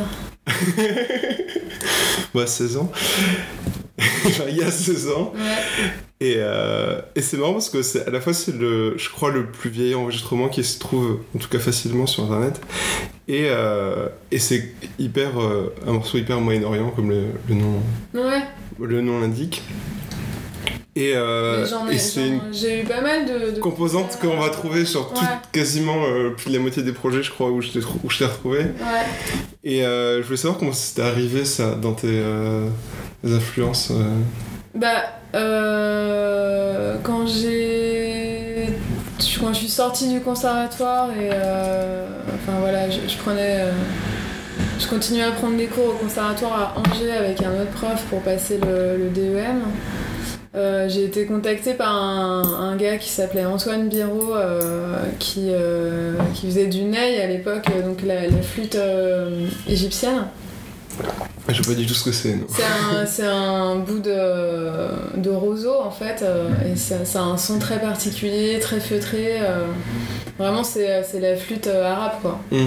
bah, 2.33 2.47
16 2.47 2.77
ans. 2.77 2.91
Enfin, 4.25 4.43
il 4.49 4.57
y 4.57 4.63
a 4.63 4.71
16 4.71 5.09
ans. 5.09 5.33
Ouais. 5.35 5.91
Et, 6.19 6.35
euh, 6.37 7.01
et 7.15 7.21
c'est 7.21 7.37
marrant 7.37 7.53
parce 7.53 7.69
que 7.69 7.81
c'est 7.83 8.07
à 8.07 8.09
la 8.09 8.21
fois 8.21 8.33
c'est 8.33 8.55
le, 8.55 8.97
je 8.97 9.09
crois, 9.09 9.29
le 9.29 9.45
plus 9.45 9.69
vieil 9.69 9.93
enregistrement 9.93 10.47
qui 10.49 10.63
se 10.63 10.79
trouve, 10.79 11.19
en 11.35 11.39
tout 11.39 11.49
cas 11.49 11.59
facilement 11.59 12.05
sur 12.07 12.23
internet. 12.23 12.59
Et, 13.27 13.45
euh, 13.49 14.07
et 14.31 14.39
c'est 14.39 14.71
hyper, 14.99 15.39
euh, 15.41 15.73
un 15.85 15.91
morceau 15.93 16.17
hyper 16.17 16.39
Moyen-Orient 16.41 16.91
comme 16.91 17.09
le, 17.09 17.25
le 17.47 17.55
nom, 17.55 17.79
Ouais. 18.13 18.41
le 18.79 19.01
nom 19.01 19.19
l'indique. 19.19 19.61
Et, 20.95 21.13
euh, 21.15 21.65
et 21.91 21.97
c'est 21.97 22.27
une 22.27 22.39
J'ai 22.51 22.81
eu 22.81 22.83
pas 22.83 23.01
mal 23.01 23.25
de. 23.25 23.51
de 23.55 23.59
composante 23.59 24.19
qu'on 24.21 24.37
va 24.39 24.49
trouver 24.49 24.85
sur 24.85 25.11
tout, 25.11 25.25
quasiment 25.51 26.03
euh, 26.05 26.29
plus 26.29 26.49
de 26.51 26.55
la 26.55 26.61
moitié 26.61 26.83
des 26.83 26.91
projets, 26.91 27.23
je 27.23 27.31
crois, 27.31 27.49
où 27.49 27.61
je 27.61 27.69
t'ai 27.69 27.79
trou- 27.79 27.99
où 28.03 28.09
je 28.11 28.19
t'ai 28.19 28.25
retrouvé. 28.25 28.59
Ouais. 28.59 29.41
Et 29.63 29.83
euh, 29.85 30.21
je 30.21 30.25
voulais 30.27 30.37
savoir 30.37 30.59
comment 30.59 30.71
c'était 30.73 31.01
arrivé 31.01 31.45
ça 31.45 31.71
dans 31.75 31.93
tes 31.93 32.21
influences. 33.25 33.91
Bah, 34.75 35.03
quand 37.03 37.27
j'ai. 37.27 38.67
Quand 39.39 39.51
je 39.53 39.59
suis 39.59 39.69
sortie 39.69 40.09
du 40.09 40.19
conservatoire 40.21 41.09
et. 41.19 41.29
enfin 41.29 42.59
voilà, 42.59 42.89
je, 42.89 42.99
je 43.07 43.17
prenais. 43.17 43.65
je 44.79 44.87
continuais 44.87 45.23
à 45.23 45.31
prendre 45.31 45.57
des 45.57 45.65
cours 45.67 45.87
au 45.87 45.93
conservatoire 46.03 46.75
à 46.75 46.79
Angers 46.79 47.11
avec 47.11 47.41
un 47.41 47.51
autre 47.61 47.71
prof 47.71 48.03
pour 48.09 48.21
passer 48.21 48.59
le, 48.63 48.97
le 48.97 49.09
DEM. 49.09 49.63
Euh, 50.55 50.87
j'ai 50.87 51.05
été 51.05 51.25
contactée 51.25 51.73
par 51.73 51.95
un, 51.95 52.43
un 52.43 52.75
gars 52.75 52.97
qui 52.97 53.09
s'appelait 53.09 53.43
Antoine 53.45 53.89
Biro 53.89 54.35
euh, 54.35 54.97
qui, 55.17 55.47
euh, 55.49 56.13
qui 56.35 56.45
faisait 56.45 56.67
du 56.67 56.83
ney 56.83 57.19
à 57.21 57.25
l'époque, 57.27 57.65
donc 57.83 58.03
la, 58.05 58.27
la 58.27 58.41
flûte 58.43 58.77
égyptienne. 59.67 60.25
Je 61.49 61.55
sais 61.61 61.67
pas 61.67 61.75
du 61.75 61.87
tout 61.87 61.95
ce 61.95 62.03
que 62.03 62.11
c'est. 62.11 62.37
C'est 63.07 63.25
un, 63.25 63.33
un 63.33 63.75
bout 63.77 63.99
de, 63.99 65.19
de 65.19 65.29
roseau 65.31 65.73
en 65.83 65.89
fait, 65.89 66.23
et 66.71 66.75
ça, 66.75 67.03
ça 67.03 67.19
a 67.21 67.23
un 67.23 67.37
son 67.37 67.57
très 67.57 67.79
particulier, 67.79 68.59
très 68.59 68.79
feutré. 68.79 69.39
vraiment, 70.37 70.63
c'est 70.63 70.87
la 71.19 71.35
flûte 71.35 71.65
arabe 71.67 72.13
quoi. 72.21 72.39
Mm. 72.51 72.65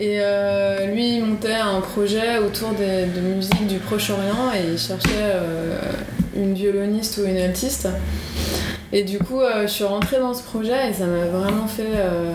Et 0.00 0.18
euh, 0.20 0.86
lui, 0.92 1.16
il 1.16 1.24
montait 1.24 1.54
un 1.54 1.80
projet 1.80 2.38
autour 2.38 2.70
des- 2.72 3.06
de 3.06 3.20
musique 3.20 3.66
du 3.66 3.78
Proche-Orient 3.78 4.52
et 4.54 4.72
il 4.72 4.78
cherchait 4.78 5.08
euh, 5.22 5.76
une 6.36 6.54
violoniste 6.54 7.18
ou 7.18 7.26
une 7.26 7.36
altiste. 7.36 7.88
Et 8.92 9.02
du 9.02 9.18
coup, 9.18 9.40
euh, 9.40 9.62
je 9.62 9.72
suis 9.72 9.84
rentrée 9.84 10.18
dans 10.18 10.32
ce 10.32 10.42
projet 10.42 10.90
et 10.90 10.92
ça 10.94 11.06
m'a 11.06 11.26
vraiment 11.26 11.66
fait 11.66 11.82
euh, 11.94 12.32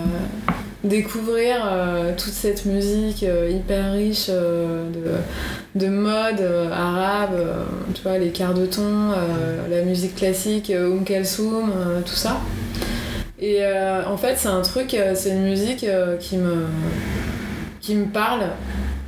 découvrir 0.83 1.57
euh, 1.65 2.11
toute 2.15 2.33
cette 2.33 2.65
musique 2.65 3.23
hyper 3.23 3.93
riche 3.93 4.27
de, 4.29 5.15
de 5.75 5.87
mode 5.87 6.47
arabe, 6.71 7.41
tu 7.95 8.03
vois, 8.03 8.19
les 8.19 8.29
quarts 8.29 8.53
de 8.53 8.67
ton, 8.67 9.11
la 9.69 9.81
musique 9.81 10.15
classique, 10.15 10.71
Oum 10.75 11.03
Kalsoum, 11.03 11.71
tout 12.05 12.15
ça. 12.15 12.39
Et 13.39 13.61
en 14.07 14.17
fait, 14.17 14.35
c'est 14.37 14.49
un 14.49 14.61
truc, 14.61 14.95
c'est 15.15 15.31
une 15.31 15.43
musique 15.43 15.85
qui 16.19 16.37
me 16.37 18.05
parle 18.05 18.43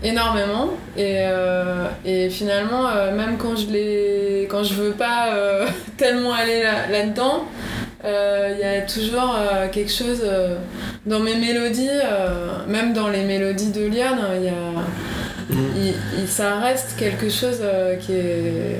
énormément 0.05 0.69
et, 0.97 1.17
euh, 1.19 1.87
et 2.05 2.29
finalement 2.29 2.87
euh, 2.87 3.15
même 3.15 3.37
quand 3.37 3.55
je 3.55 3.67
l'ai 3.71 4.47
quand 4.49 4.63
je 4.63 4.73
veux 4.75 4.91
pas 4.91 5.29
euh, 5.33 5.65
tellement 5.97 6.33
aller 6.33 6.61
là- 6.63 6.87
là-dedans 6.91 7.43
Il 8.03 8.59
y 8.59 8.63
a 8.63 8.81
toujours 8.81 9.35
quelque 9.71 9.91
chose 9.91 10.21
dans 11.07 11.19
mes 11.19 11.35
mélodies, 11.35 11.97
même 12.67 12.93
dans 12.93 13.09
les 13.09 13.23
mélodies 13.23 13.71
de 13.71 13.83
Lyon, 13.87 14.17
il 14.37 14.43
y 14.45 14.49
a, 14.49 15.95
il, 16.19 16.27
ça 16.27 16.59
reste 16.59 16.97
quelque 16.99 17.29
chose 17.29 17.61
qui, 18.01 18.13
est, 18.13 18.77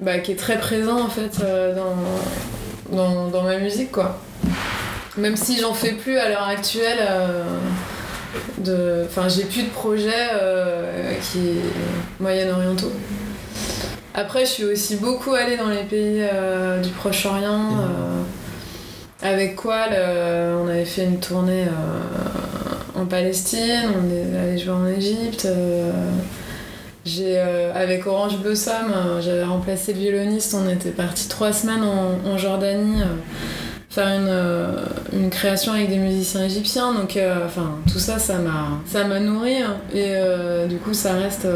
bah, 0.00 0.18
qui 0.18 0.32
est 0.32 0.38
très 0.46 0.58
présent 0.58 1.00
en 1.00 1.08
fait 1.08 1.34
dans, 1.80 1.96
dans, 2.94 3.28
dans 3.28 3.42
ma 3.42 3.56
musique 3.56 3.90
quoi. 3.90 4.18
Même 5.16 5.36
si 5.36 5.58
j'en 5.58 5.72
fais 5.72 5.92
plus 5.92 6.18
à 6.18 6.28
l'heure 6.28 6.48
actuelle, 6.48 7.00
de, 8.58 9.04
enfin 9.06 9.28
j'ai 9.28 9.44
plus 9.44 9.62
de 9.62 9.70
projets 9.70 10.30
qui 11.20 11.60
moyen-orientaux. 12.20 12.92
Après, 14.14 14.40
je 14.40 14.50
suis 14.50 14.64
aussi 14.64 14.96
beaucoup 14.96 15.32
allée 15.32 15.56
dans 15.56 15.68
les 15.68 15.84
pays 15.84 16.20
euh, 16.20 16.80
du 16.80 16.90
Proche-Orient. 16.90 17.78
Euh, 17.80 18.22
avec 19.22 19.56
Qual, 19.56 19.90
euh, 19.92 20.60
on 20.62 20.68
avait 20.68 20.84
fait 20.84 21.04
une 21.04 21.18
tournée 21.18 21.64
en 22.94 23.06
Palestine, 23.06 23.88
on 23.96 24.10
est 24.10 24.38
allé 24.38 24.58
jouer 24.58 24.72
en 24.72 24.86
Égypte. 24.86 25.46
j'ai, 27.04 27.38
avec 27.38 28.06
Orange 28.06 28.38
Blossom, 28.38 28.92
j'avais 29.20 29.44
remplacé 29.44 29.92
le 29.92 30.00
violoniste, 30.00 30.54
on 30.54 30.68
était 30.68 30.90
parti 30.90 31.28
trois 31.28 31.52
semaines 31.52 31.84
en, 31.84 32.28
en 32.28 32.36
Jordanie 32.36 33.02
faire 33.92 34.08
une, 34.08 34.28
euh, 34.28 34.86
une, 35.12 35.28
création 35.28 35.72
avec 35.72 35.90
des 35.90 35.98
musiciens 35.98 36.44
égyptiens. 36.44 36.94
Donc, 36.94 37.16
euh, 37.16 37.44
enfin, 37.44 37.78
tout 37.90 37.98
ça, 37.98 38.18
ça 38.18 38.38
m'a, 38.38 38.80
ça 38.86 39.04
m'a 39.04 39.20
nourri. 39.20 39.58
Hein. 39.58 39.76
et 39.92 40.14
euh, 40.14 40.66
du 40.66 40.76
coup, 40.78 40.94
ça 40.94 41.12
reste, 41.12 41.46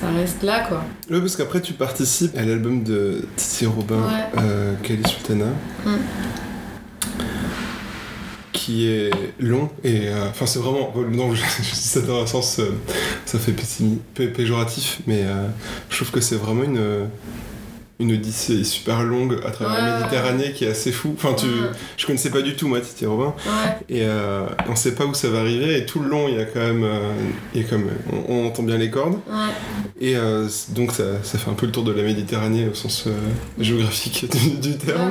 ça 0.00 0.06
reste 0.16 0.42
là, 0.44 0.60
quoi. 0.68 0.84
Oui, 1.10 1.18
parce 1.18 1.34
qu'après, 1.34 1.60
tu 1.60 1.72
participes 1.72 2.36
à 2.36 2.42
l'album 2.42 2.84
de 2.84 3.26
Titi 3.36 3.66
Robin, 3.66 3.96
ouais. 3.96 4.98
Sultana. 5.08 5.46
Mm. 5.84 5.96
Qui 8.52 8.88
est 8.88 9.10
long 9.38 9.70
et 9.84 10.08
enfin 10.28 10.44
c'est 10.44 10.58
vraiment 10.58 10.92
non 11.10 11.34
je, 11.34 11.40
dis 11.40 11.76
ça 11.76 12.00
dans 12.00 12.22
un 12.22 12.26
sens 12.26 12.60
ça 13.24 13.38
fait 13.38 13.54
péjoratif 14.26 15.00
mais 15.06 15.24
je 15.88 15.96
trouve 15.96 16.10
que 16.10 16.20
c'est 16.20 16.36
vraiment 16.36 16.64
une 16.64 17.08
une 18.00 18.12
odyssée 18.12 18.64
super 18.64 19.02
longue 19.02 19.38
à 19.46 19.50
travers 19.50 19.84
la 19.84 19.98
Méditerranée 19.98 20.52
qui 20.52 20.64
est 20.64 20.70
assez 20.70 20.90
fou. 20.90 21.14
Enfin, 21.16 21.34
tu, 21.34 21.46
je 21.96 22.06
connaissais 22.06 22.30
pas 22.30 22.40
du 22.40 22.56
tout 22.56 22.66
moi 22.66 22.80
Titi 22.80 23.04
Robin. 23.06 23.34
Et 23.88 24.02
euh, 24.02 24.46
on 24.68 24.74
sait 24.74 24.94
pas 24.94 25.04
où 25.04 25.14
ça 25.14 25.28
va 25.28 25.40
arriver. 25.40 25.76
Et 25.76 25.86
tout 25.86 26.00
le 26.00 26.08
long, 26.08 26.26
il 26.26 26.36
y 26.36 26.40
a 26.40 26.46
quand 26.46 26.60
même, 26.60 26.82
euh, 26.82 27.12
il 27.54 27.62
y 27.62 27.64
a 27.64 27.68
comme, 27.68 27.88
on, 28.28 28.46
entend 28.46 28.62
bien 28.62 28.78
les 28.78 28.90
cordes. 28.90 29.18
Et 30.00 30.16
euh, 30.16 30.48
donc 30.70 30.92
ça, 30.92 31.22
ça, 31.22 31.38
fait 31.38 31.50
un 31.50 31.54
peu 31.54 31.66
le 31.66 31.72
tour 31.72 31.84
de 31.84 31.92
la 31.92 32.02
Méditerranée 32.02 32.66
au 32.68 32.74
sens 32.74 33.06
géographique 33.58 34.26
du, 34.60 34.76
terme. 34.78 35.10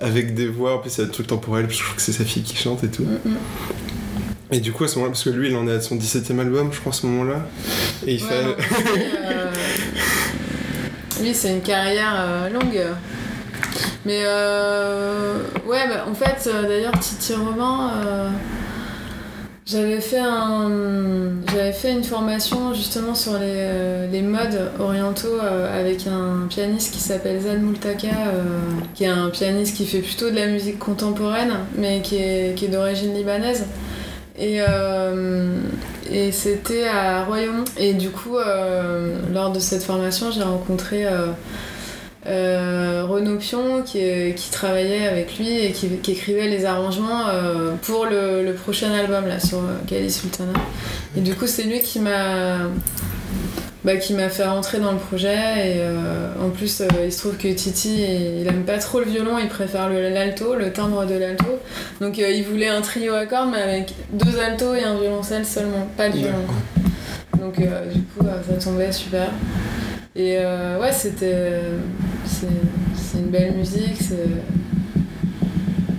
Avec 0.00 0.34
des 0.34 0.48
voix, 0.48 0.76
en 0.76 0.78
plus 0.78 0.90
c'est 0.90 1.10
tout 1.10 1.22
le 1.22 1.28
temporel, 1.28 1.66
je 1.70 1.78
trouve 1.78 1.94
que 1.94 2.02
c'est 2.02 2.12
sa 2.12 2.24
fille 2.24 2.42
qui 2.42 2.56
chante 2.56 2.82
et 2.82 2.88
tout. 2.88 3.04
Mm, 3.04 3.30
mm. 3.30 3.36
Et 4.52 4.58
du 4.58 4.72
coup, 4.72 4.82
à 4.82 4.88
ce 4.88 4.96
moment-là, 4.96 5.12
parce 5.12 5.22
que 5.22 5.30
lui, 5.30 5.48
il 5.48 5.56
en 5.56 5.68
est 5.68 5.74
à 5.74 5.80
son 5.80 5.94
17 5.94 6.32
e 6.32 6.40
album, 6.40 6.70
je 6.72 6.80
crois, 6.80 6.90
à 6.90 6.94
ce 6.94 7.06
moment-là. 7.06 7.46
Et 8.04 8.14
il 8.14 8.20
fait. 8.20 8.44
Oui, 11.20 11.34
c'est 11.34 11.50
une 11.50 11.60
carrière 11.60 12.14
euh, 12.16 12.48
longue. 12.48 12.82
Mais 14.06 14.22
euh, 14.24 15.34
ouais, 15.66 15.86
bah, 15.86 16.06
en 16.10 16.14
fait, 16.14 16.48
euh, 16.48 16.66
d'ailleurs, 16.66 16.98
Titi 16.98 17.34
Robin, 17.34 17.90
j'avais 19.66 20.00
fait, 20.00 20.18
un, 20.18 20.70
j'avais 21.52 21.72
fait 21.72 21.92
une 21.92 22.02
formation 22.02 22.72
justement 22.72 23.14
sur 23.14 23.38
les, 23.38 24.08
les 24.10 24.22
modes 24.22 24.72
orientaux 24.80 25.38
avec 25.40 26.06
un 26.06 26.46
pianiste 26.48 26.92
qui 26.94 27.00
s'appelle 27.00 27.40
Zad 27.40 27.62
Multaka, 27.62 28.08
qui 28.94 29.04
est 29.04 29.08
un 29.08 29.28
pianiste 29.28 29.76
qui 29.76 29.86
fait 29.86 30.00
plutôt 30.00 30.30
de 30.30 30.36
la 30.36 30.46
musique 30.46 30.78
contemporaine, 30.78 31.52
mais 31.76 32.00
qui 32.00 32.16
est, 32.16 32.56
qui 32.56 32.64
est 32.64 32.68
d'origine 32.68 33.14
libanaise. 33.14 33.66
Et, 34.40 34.60
et 36.10 36.32
c'était 36.32 36.86
à 36.86 37.24
Royaumont. 37.24 37.64
Et 37.76 37.94
du 37.94 38.10
coup, 38.10 38.36
euh, 38.36 39.16
lors 39.32 39.52
de 39.52 39.60
cette 39.60 39.82
formation, 39.82 40.30
j'ai 40.32 40.42
rencontré 40.42 41.06
euh, 41.06 41.28
euh, 42.26 43.04
Renaud 43.08 43.36
Pion 43.36 43.82
qui, 43.82 44.00
qui, 44.34 44.50
travaillait 44.50 45.06
avec 45.06 45.38
lui 45.38 45.64
et 45.64 45.70
qui, 45.70 45.88
écrivait 46.08 46.48
les 46.48 46.64
arrangements 46.64 47.26
pour 47.82 48.06
le, 48.06 48.52
prochain 48.52 48.92
album 48.92 49.26
là, 49.26 49.38
sur 49.38 49.60
Kali 49.86 50.10
Sultana. 50.10 50.52
Et 51.16 51.20
du 51.20 51.34
coup, 51.34 51.46
c'est 51.46 51.64
lui 51.64 51.80
qui 51.80 52.00
m'a 52.00 52.58
bah, 53.84 53.96
qui 53.96 54.12
m'a 54.14 54.28
fait 54.28 54.44
rentrer 54.44 54.78
dans 54.78 54.92
le 54.92 54.98
projet. 54.98 55.28
Et 55.34 55.78
euh, 55.78 56.32
en 56.40 56.50
plus, 56.50 56.80
euh, 56.80 56.86
il 57.04 57.12
se 57.12 57.18
trouve 57.18 57.36
que 57.36 57.48
Titi, 57.48 58.02
il, 58.02 58.46
aime 58.46 58.64
pas 58.64 58.78
trop 58.78 59.00
le 59.00 59.06
violon, 59.06 59.38
il 59.38 59.48
préfère 59.48 59.88
l'alto, 59.88 60.54
le, 60.54 60.72
timbre 60.72 61.06
de 61.06 61.14
l'alto. 61.14 61.58
Donc 62.00 62.18
euh, 62.18 62.30
il 62.30 62.44
voulait 62.44 62.68
un 62.68 62.80
trio 62.80 63.14
à 63.14 63.26
cordes, 63.26 63.50
mais 63.52 63.62
avec 63.62 63.94
deux 64.12 64.38
altos 64.38 64.74
et 64.74 64.84
un 64.84 64.98
violoncelle 64.98 65.44
seulement, 65.44 65.88
pas 65.96 66.08
de 66.08 66.16
violon. 66.16 66.46
Donc 67.38 67.56
du 67.58 68.02
coup, 68.02 68.24
ça 68.24 68.54
tombait 68.62 68.92
super. 68.92 69.28
Et 70.14 70.36
ouais, 70.36 70.92
c'était. 70.92 71.60
C'est 72.26 73.18
une 73.18 73.30
belle 73.30 73.54
musique, 73.54 73.96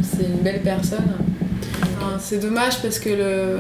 c'est 0.02 0.24
une 0.24 0.38
belle 0.44 0.62
personne. 0.62 1.18
c'est 2.20 2.38
dommage 2.38 2.82
parce 2.82 3.00
que 3.00 3.10
le 3.10 3.58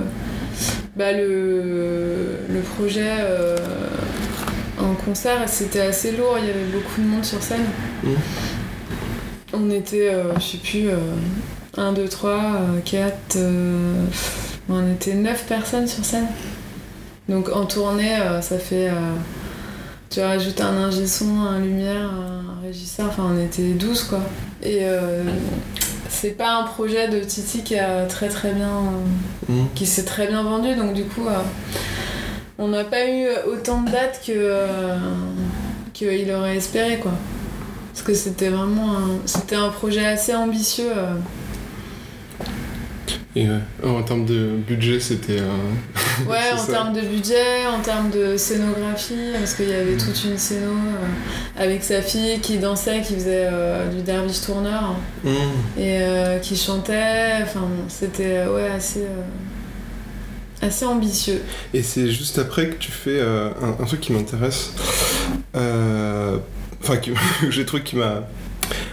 bah, 0.96 1.14
le, 1.14 2.38
le 2.50 2.60
projet 2.76 3.16
euh, 3.22 3.56
en 4.82 4.96
concert, 4.96 5.48
c'était 5.48 5.82
assez 5.82 6.12
lourd, 6.12 6.38
il 6.40 6.48
y 6.48 6.50
avait 6.50 6.66
beaucoup 6.66 7.02
de 7.02 7.08
monde 7.08 7.26
sur 7.26 7.42
scène. 7.42 7.66
Mmh. 8.04 8.10
On 9.54 9.70
était, 9.70 10.14
euh, 10.14 10.34
je 10.36 10.44
sais 10.44 10.58
plus, 10.58 10.90
1, 11.78 11.94
2, 11.94 12.08
3, 12.08 12.42
4, 12.86 13.38
on 14.70 14.92
était 14.92 15.14
9 15.14 15.46
personnes 15.46 15.88
sur 15.88 16.06
scène. 16.06 16.28
Donc 17.30 17.50
en 17.50 17.66
tournée, 17.66 18.16
euh, 18.20 18.42
ça 18.42 18.58
fait. 18.58 18.90
tu 20.10 20.22
rajoutes 20.22 20.62
un 20.62 20.76
ingé 20.78 21.08
son, 21.08 21.42
un 21.42 21.60
lumière, 21.60 22.10
un 22.12 22.62
régisseur, 22.66 23.08
enfin 23.10 23.24
on 23.34 23.40
était 23.44 23.74
12 23.74 24.04
quoi. 24.04 24.22
Et 24.64 24.86
c'est 26.12 26.38
pas 26.38 26.58
un 26.58 26.64
projet 26.64 27.08
de 27.08 27.20
Titi 27.22 27.64
qui 27.64 27.80
a 27.80 28.06
très 28.06 28.28
très 28.28 28.52
bien 28.52 28.82
mmh. 29.50 29.64
qui 29.74 29.86
s'est 29.88 30.04
très 30.04 30.28
bien 30.28 30.44
vendu 30.44 30.76
donc 30.76 30.94
du 30.94 31.06
coup 31.06 31.26
euh, 31.28 31.40
on 32.62 32.68
n'a 32.68 32.84
pas 32.84 33.08
eu 33.08 33.28
autant 33.52 33.82
de 33.82 33.92
dates 33.92 34.22
que 34.26 34.32
euh, 34.32 34.98
qu'il 35.94 36.32
aurait 36.32 36.56
espéré 36.56 37.00
quoi 37.00 37.14
parce 37.92 38.04
que 38.04 38.14
c'était 38.14 38.50
vraiment 38.50 38.94
un, 38.96 39.20
c'était 39.26 39.58
un 39.58 39.70
projet 39.70 40.06
assez 40.06 40.34
ambitieux 40.34 40.92
euh, 40.96 41.16
et 43.34 43.48
en 43.86 44.04
termes 44.04 44.26
de 44.26 44.58
budget, 44.68 45.00
c'était. 45.00 45.40
ouais, 46.28 46.52
en 46.54 46.66
termes 46.66 46.94
de 46.94 47.00
budget, 47.00 47.66
en 47.66 47.82
termes 47.82 48.10
de 48.10 48.36
scénographie, 48.36 49.32
parce 49.34 49.54
qu'il 49.54 49.70
y 49.70 49.74
avait 49.74 49.96
toute 49.96 50.22
une 50.26 50.38
scéno 50.38 50.72
euh, 50.72 51.62
avec 51.64 51.82
sa 51.82 52.02
fille 52.02 52.40
qui 52.42 52.58
dansait, 52.58 53.02
qui 53.02 53.14
faisait 53.14 53.48
euh, 53.50 53.88
du 53.88 54.02
derviche 54.02 54.42
tourneur 54.42 54.96
mmh. 55.24 55.30
et 55.78 56.02
euh, 56.02 56.40
qui 56.40 56.58
chantait. 56.58 57.38
Enfin, 57.44 57.68
c'était 57.88 58.46
ouais, 58.48 58.70
assez. 58.76 59.06
Assez 60.62 60.86
ambitieux. 60.86 61.42
Et 61.74 61.84
c'est 61.84 62.10
juste 62.12 62.40
après 62.40 62.70
que 62.70 62.76
tu 62.76 62.92
fais 62.92 63.22
un, 63.22 63.52
un, 63.80 63.86
truc 63.86 64.02
qui 64.02 64.14
m'intéresse. 64.14 64.74
Enfin, 65.54 66.98
que 66.98 67.12
j'ai 67.50 67.66
trouvé 67.66 67.84
qui 67.84 67.96
m'a 67.96 68.24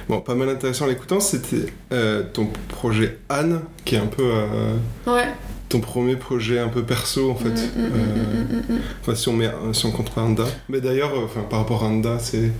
Bon, 0.08 0.20
pas 0.20 0.34
mal 0.34 0.48
intéressant 0.48 0.86
en 0.86 0.88
l'écoutant, 0.88 1.20
c'était 1.20 1.66
euh, 1.92 2.22
ton 2.32 2.48
projet 2.68 3.18
Anne, 3.28 3.60
qui 3.84 3.96
est 3.96 3.98
un 3.98 4.06
peu. 4.06 4.22
Euh, 4.24 4.74
ouais. 5.06 5.28
Ton 5.68 5.80
premier 5.80 6.16
projet 6.16 6.58
un 6.58 6.68
peu 6.68 6.82
perso 6.82 7.30
en 7.30 7.34
fait. 7.34 7.50
Mm, 7.50 7.82
mm, 7.82 7.88
mm, 7.88 7.92
euh, 7.92 8.78
enfin, 9.02 9.14
si 9.14 9.28
on, 9.28 9.34
met, 9.34 9.50
si 9.74 9.84
on 9.84 9.90
compte 9.90 10.10
Anda. 10.16 10.44
Mais 10.70 10.80
d'ailleurs, 10.80 11.12
enfin, 11.22 11.42
par 11.42 11.58
rapport 11.58 11.84
à 11.84 11.88
Anda, 11.88 12.18
c'est 12.18 12.52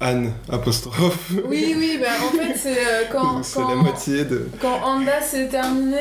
Anne 0.00 0.32
apostrophe. 0.48 1.32
Oui, 1.46 1.74
oui, 1.76 1.98
bah, 2.00 2.08
en 2.26 2.38
fait, 2.38 2.54
c'est 2.56 3.08
quand. 3.12 3.42
c'est 3.42 3.60
la 3.60 3.74
moitié 3.74 4.24
de. 4.24 4.48
Quand 4.62 4.80
Anda 4.82 5.20
s'est 5.20 5.48
terminé, 5.48 5.98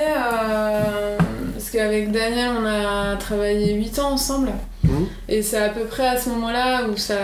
qu'avec 1.73 2.11
Daniel, 2.11 2.51
on 2.61 2.65
a 2.65 3.15
travaillé 3.17 3.73
8 3.73 3.99
ans 3.99 4.11
ensemble. 4.11 4.51
Mmh. 4.83 5.03
Et 5.29 5.41
c'est 5.41 5.57
à 5.57 5.69
peu 5.69 5.85
près 5.85 6.07
à 6.07 6.17
ce 6.17 6.29
moment-là 6.29 6.83
où 6.87 6.97
ça, 6.97 7.17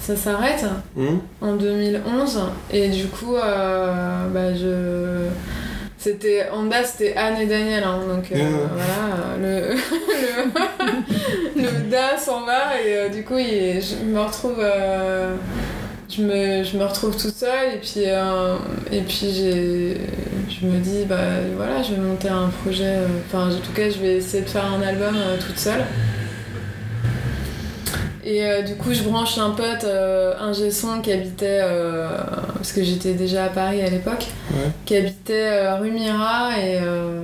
ça 0.00 0.16
s'arrête, 0.16 0.64
mmh. 0.96 1.06
en 1.40 1.54
2011. 1.54 2.40
Et 2.72 2.88
du 2.88 3.06
coup, 3.06 3.36
euh, 3.36 4.28
bah, 4.28 4.54
je... 4.54 5.28
C'était, 5.96 6.46
bas, 6.68 6.84
c'était 6.84 7.14
Anne 7.16 7.40
et 7.40 7.46
Daniel. 7.46 7.82
Hein, 7.84 8.00
donc 8.06 8.30
euh, 8.30 8.36
mmh. 8.36 8.68
voilà, 8.74 9.36
le, 9.40 9.74
le, 11.56 11.62
le, 11.62 11.90
Da 11.90 12.18
s'en 12.18 12.44
va 12.44 12.78
et 12.78 12.96
euh, 12.96 13.08
du 13.08 13.24
coup, 13.24 13.38
il, 13.38 13.80
je 13.80 14.04
me 14.04 14.20
retrouve 14.20 14.62
je 16.10 16.22
me, 16.22 16.62
je 16.64 16.76
me 16.76 16.84
retrouve 16.84 17.16
toute 17.16 17.34
seule 17.34 17.74
et 17.74 17.78
puis, 17.78 18.00
et 18.92 19.00
puis 19.02 19.96
je 20.50 20.66
me 20.66 20.78
dis 20.78 21.04
bah 21.08 21.16
voilà 21.56 21.82
je 21.82 21.92
vais 21.94 22.00
monter 22.00 22.28
un 22.28 22.48
projet 22.62 22.98
enfin 23.26 23.48
en 23.50 23.54
tout 23.60 23.72
cas 23.74 23.88
je 23.90 23.98
vais 23.98 24.16
essayer 24.16 24.42
de 24.42 24.48
faire 24.48 24.66
un 24.66 24.82
album 24.82 25.14
toute 25.46 25.58
seule 25.58 25.82
Et 28.26 28.42
euh, 28.46 28.62
du 28.62 28.74
coup, 28.76 28.94
je 28.94 29.02
branche 29.02 29.36
un 29.36 29.50
pote, 29.50 29.84
euh, 29.84 30.32
un 30.40 30.54
gesson 30.54 31.02
qui 31.02 31.12
habitait, 31.12 31.60
euh, 31.62 32.08
parce 32.54 32.72
que 32.72 32.82
j'étais 32.82 33.12
déjà 33.12 33.44
à 33.44 33.48
Paris 33.50 33.82
à 33.82 33.90
l'époque, 33.90 34.24
Ouais. 34.50 34.70
qui 34.86 34.96
habitait 34.96 35.46
euh, 35.52 35.74
rue 35.76 35.90
Mira 35.90 36.52
et, 36.58 36.78
euh, 36.80 37.20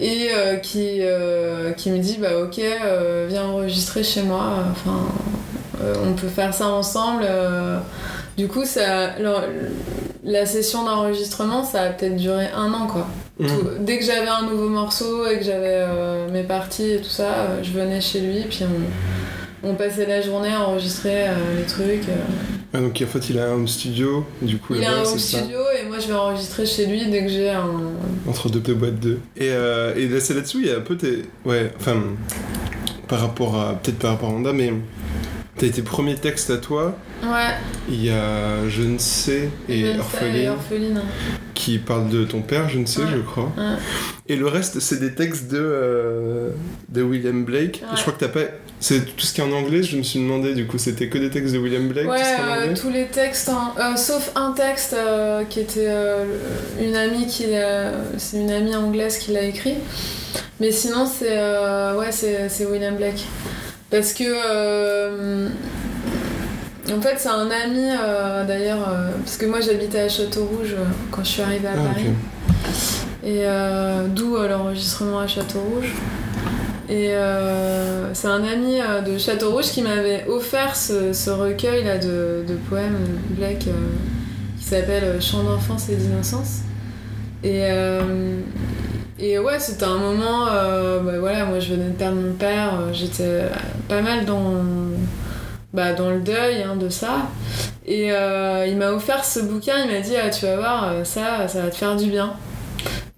et 0.00 0.28
euh, 0.34 0.56
qui, 0.56 1.00
euh, 1.02 1.72
qui 1.72 1.90
me 1.90 1.98
dit 1.98 2.16
bah 2.18 2.38
ok, 2.42 2.58
euh, 2.60 3.26
viens 3.28 3.44
enregistrer 3.44 4.02
chez 4.02 4.22
moi, 4.22 4.54
enfin, 4.70 4.96
euh, 4.96 5.51
on 6.06 6.12
peut 6.14 6.28
faire 6.28 6.52
ça 6.54 6.68
ensemble. 6.68 7.22
euh. 7.24 7.78
Du 8.36 8.48
coup, 8.48 8.64
ça, 8.64 9.18
la, 9.18 9.44
la 10.24 10.46
session 10.46 10.84
d'enregistrement, 10.84 11.64
ça 11.64 11.82
a 11.82 11.88
peut-être 11.90 12.16
duré 12.16 12.46
un 12.56 12.72
an 12.72 12.86
quoi. 12.86 13.06
Tout- 13.38 13.68
dès 13.80 13.98
que 13.98 14.04
j'avais 14.04 14.28
un 14.28 14.42
nouveau 14.48 14.68
morceau 14.68 15.26
et 15.26 15.38
que 15.38 15.44
j'avais 15.44 15.84
euh, 15.86 16.30
mes 16.30 16.42
parties 16.44 16.92
et 16.92 16.96
tout 16.98 17.10
ça, 17.10 17.24
euh, 17.28 17.62
je 17.62 17.70
venais 17.72 18.00
chez 18.00 18.20
lui, 18.20 18.40
puis 18.48 18.60
on, 19.62 19.68
on 19.70 19.74
passait 19.74 20.06
la 20.06 20.20
journée 20.22 20.52
à 20.52 20.60
enregistrer 20.68 21.28
euh, 21.28 21.32
les 21.58 21.64
trucs. 21.64 22.08
euh. 22.08 22.12
Ah, 22.74 22.78
donc 22.80 23.02
en 23.02 23.06
fait, 23.06 23.28
il 23.28 23.38
a 23.38 23.48
un 23.48 23.52
home 23.52 23.68
studio, 23.68 24.24
du 24.40 24.56
coup, 24.58 24.74
Il 24.76 24.84
a 24.84 24.92
un 24.92 24.98
home 25.00 25.18
ça. 25.18 25.38
studio 25.38 25.58
et 25.78 25.86
moi 25.86 25.98
je 25.98 26.06
vais 26.08 26.14
enregistrer 26.14 26.64
chez 26.64 26.86
lui 26.86 27.04
dès 27.10 27.22
que 27.24 27.28
j'ai 27.28 27.50
un. 27.50 27.66
Entre 28.26 28.48
deux, 28.48 28.60
deux 28.60 28.74
boîtes 28.74 28.98
de. 29.00 29.18
Et, 29.36 29.50
euh, 29.50 29.92
et 29.94 30.08
là, 30.08 30.20
c'est 30.20 30.32
là-dessous, 30.32 30.60
il 30.60 30.68
y 30.68 30.70
a 30.70 30.76
un 30.76 30.80
peu 30.80 30.96
tes. 30.96 31.24
Ouais, 31.44 31.70
enfin. 31.78 31.96
Par 33.08 33.20
rapport 33.20 33.56
à. 33.60 33.74
Peut-être 33.74 33.98
par 33.98 34.12
rapport 34.12 34.30
à 34.30 34.32
Honda, 34.32 34.52
mais. 34.54 34.72
T'as 35.58 35.68
tes 35.68 35.82
premiers 35.82 36.14
textes 36.16 36.50
à 36.50 36.56
toi, 36.56 36.96
Ouais, 37.22 37.54
il 37.88 38.04
y 38.06 38.10
a 38.10 38.68
Je 38.68 38.82
ne 38.82 38.98
sais 38.98 39.48
et 39.68 39.92
je 39.94 39.98
Orpheline 39.98 40.48
orpheline. 40.48 41.00
qui 41.54 41.78
parlent 41.78 42.08
de 42.08 42.24
ton 42.24 42.40
père, 42.40 42.68
je 42.68 42.78
ne 42.78 42.86
sais, 42.86 43.02
Ouais. 43.02 43.08
je 43.14 43.18
crois. 43.20 43.52
Ouais. 43.56 43.76
Et 44.28 44.36
le 44.36 44.46
reste, 44.48 44.80
c'est 44.80 44.98
des 44.98 45.14
textes 45.14 45.48
de, 45.52 45.58
euh, 45.60 46.50
de 46.88 47.02
William 47.02 47.44
Blake. 47.44 47.80
Ouais. 47.82 47.96
Je 47.96 48.00
crois 48.00 48.14
que 48.14 48.20
t'as 48.20 48.28
pas. 48.28 48.40
C'est 48.80 49.14
tout 49.14 49.24
ce 49.24 49.32
qui 49.34 49.40
est 49.40 49.44
en 49.44 49.52
anglais, 49.52 49.82
je 49.84 49.96
me 49.96 50.02
suis 50.02 50.18
demandé 50.18 50.54
du 50.54 50.66
coup, 50.66 50.78
c'était 50.78 51.08
que 51.08 51.18
des 51.18 51.30
textes 51.30 51.52
de 51.52 51.58
William 51.58 51.86
Blake 51.86 52.08
Ouais, 52.08 52.18
tout 52.18 52.42
euh, 52.42 52.74
tous 52.74 52.90
les 52.90 53.04
textes, 53.06 53.48
en- 53.48 53.74
euh, 53.78 53.94
sauf 53.96 54.32
un 54.34 54.52
texte 54.52 54.96
qui 55.50 55.60
était 55.60 55.88
une 56.80 56.96
amie 56.96 57.26
qui 57.28 57.44
c'est 58.16 58.38
une 58.38 58.50
amie 58.50 58.74
anglaise 58.74 59.18
qui 59.18 59.30
l'a 59.32 59.42
écrit. 59.44 59.74
Mais 60.58 60.72
sinon 60.72 61.06
c'est 61.06 61.36
ouais 61.96 62.10
c'est 62.10 62.66
William 62.66 62.96
Blake 62.96 63.24
parce 63.92 64.14
que 64.14 64.24
euh, 64.26 65.48
en 66.90 67.00
fait 67.00 67.14
c'est 67.18 67.28
un 67.28 67.48
ami 67.50 67.90
euh, 67.90 68.44
d'ailleurs 68.44 68.88
euh, 68.88 69.10
parce 69.22 69.36
que 69.36 69.46
moi 69.46 69.60
j'habitais 69.60 70.00
à 70.00 70.08
Château 70.08 70.46
Rouge 70.46 70.72
euh, 70.72 70.84
quand 71.10 71.22
je 71.22 71.28
suis 71.28 71.42
arrivée 71.42 71.68
à 71.68 71.74
Ah, 71.76 71.88
Paris 71.88 72.06
et 73.22 73.42
euh, 73.44 74.08
d'où 74.08 74.36
l'enregistrement 74.36 75.20
à 75.20 75.28
Château 75.28 75.60
Rouge. 75.60 75.92
Et 76.88 77.14
c'est 78.12 78.28
un 78.28 78.44
ami 78.44 78.80
de 79.06 79.16
Château 79.16 79.52
Rouge 79.52 79.66
qui 79.66 79.80
m'avait 79.80 80.26
offert 80.28 80.74
ce, 80.76 81.12
ce 81.12 81.30
recueil 81.30 81.84
là 81.84 81.96
de, 81.96 82.44
de 82.46 82.54
poèmes 82.68 82.96
euh, 83.40 83.52
qui 83.54 84.64
s'appelle 84.64 85.22
Chant 85.22 85.44
d'enfance 85.44 85.88
et 85.88 85.94
d'innocence. 85.96 86.62
Et, 87.44 87.60
euh, 87.62 88.40
et 89.22 89.38
ouais, 89.38 89.60
c'était 89.60 89.84
un 89.84 89.98
moment, 89.98 90.48
euh, 90.50 90.98
bah 90.98 91.20
voilà, 91.20 91.44
moi 91.44 91.60
je 91.60 91.74
venais 91.74 91.90
de 91.90 91.94
perdre 91.94 92.16
mon 92.16 92.32
père, 92.32 92.80
euh, 92.80 92.92
j'étais 92.92 93.42
pas 93.88 94.02
mal 94.02 94.24
dans, 94.24 94.64
bah, 95.72 95.92
dans 95.92 96.10
le 96.10 96.18
deuil 96.18 96.60
hein, 96.60 96.74
de 96.74 96.88
ça. 96.88 97.28
Et 97.86 98.10
euh, 98.10 98.66
il 98.66 98.76
m'a 98.76 98.90
offert 98.90 99.24
ce 99.24 99.38
bouquin, 99.38 99.74
il 99.84 99.92
m'a 99.92 100.00
dit 100.00 100.14
ah, 100.16 100.28
Tu 100.28 100.44
vas 100.44 100.56
voir, 100.56 101.06
ça, 101.06 101.46
ça 101.46 101.62
va 101.62 101.70
te 101.70 101.76
faire 101.76 101.94
du 101.94 102.06
bien. 102.10 102.34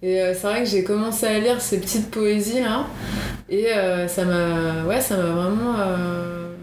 Et 0.03 0.21
c'est 0.35 0.47
vrai 0.47 0.63
que 0.63 0.69
j'ai 0.69 0.83
commencé 0.83 1.25
à 1.25 1.39
lire 1.39 1.59
ces 1.59 1.79
petites 1.79 2.11
poésies 2.11 2.61
là, 2.61 2.85
et 3.49 3.69
ça 4.07 4.25
m'a 4.25 4.83
ouais, 4.87 5.01
ça 5.01 5.15
vraiment 5.15 5.73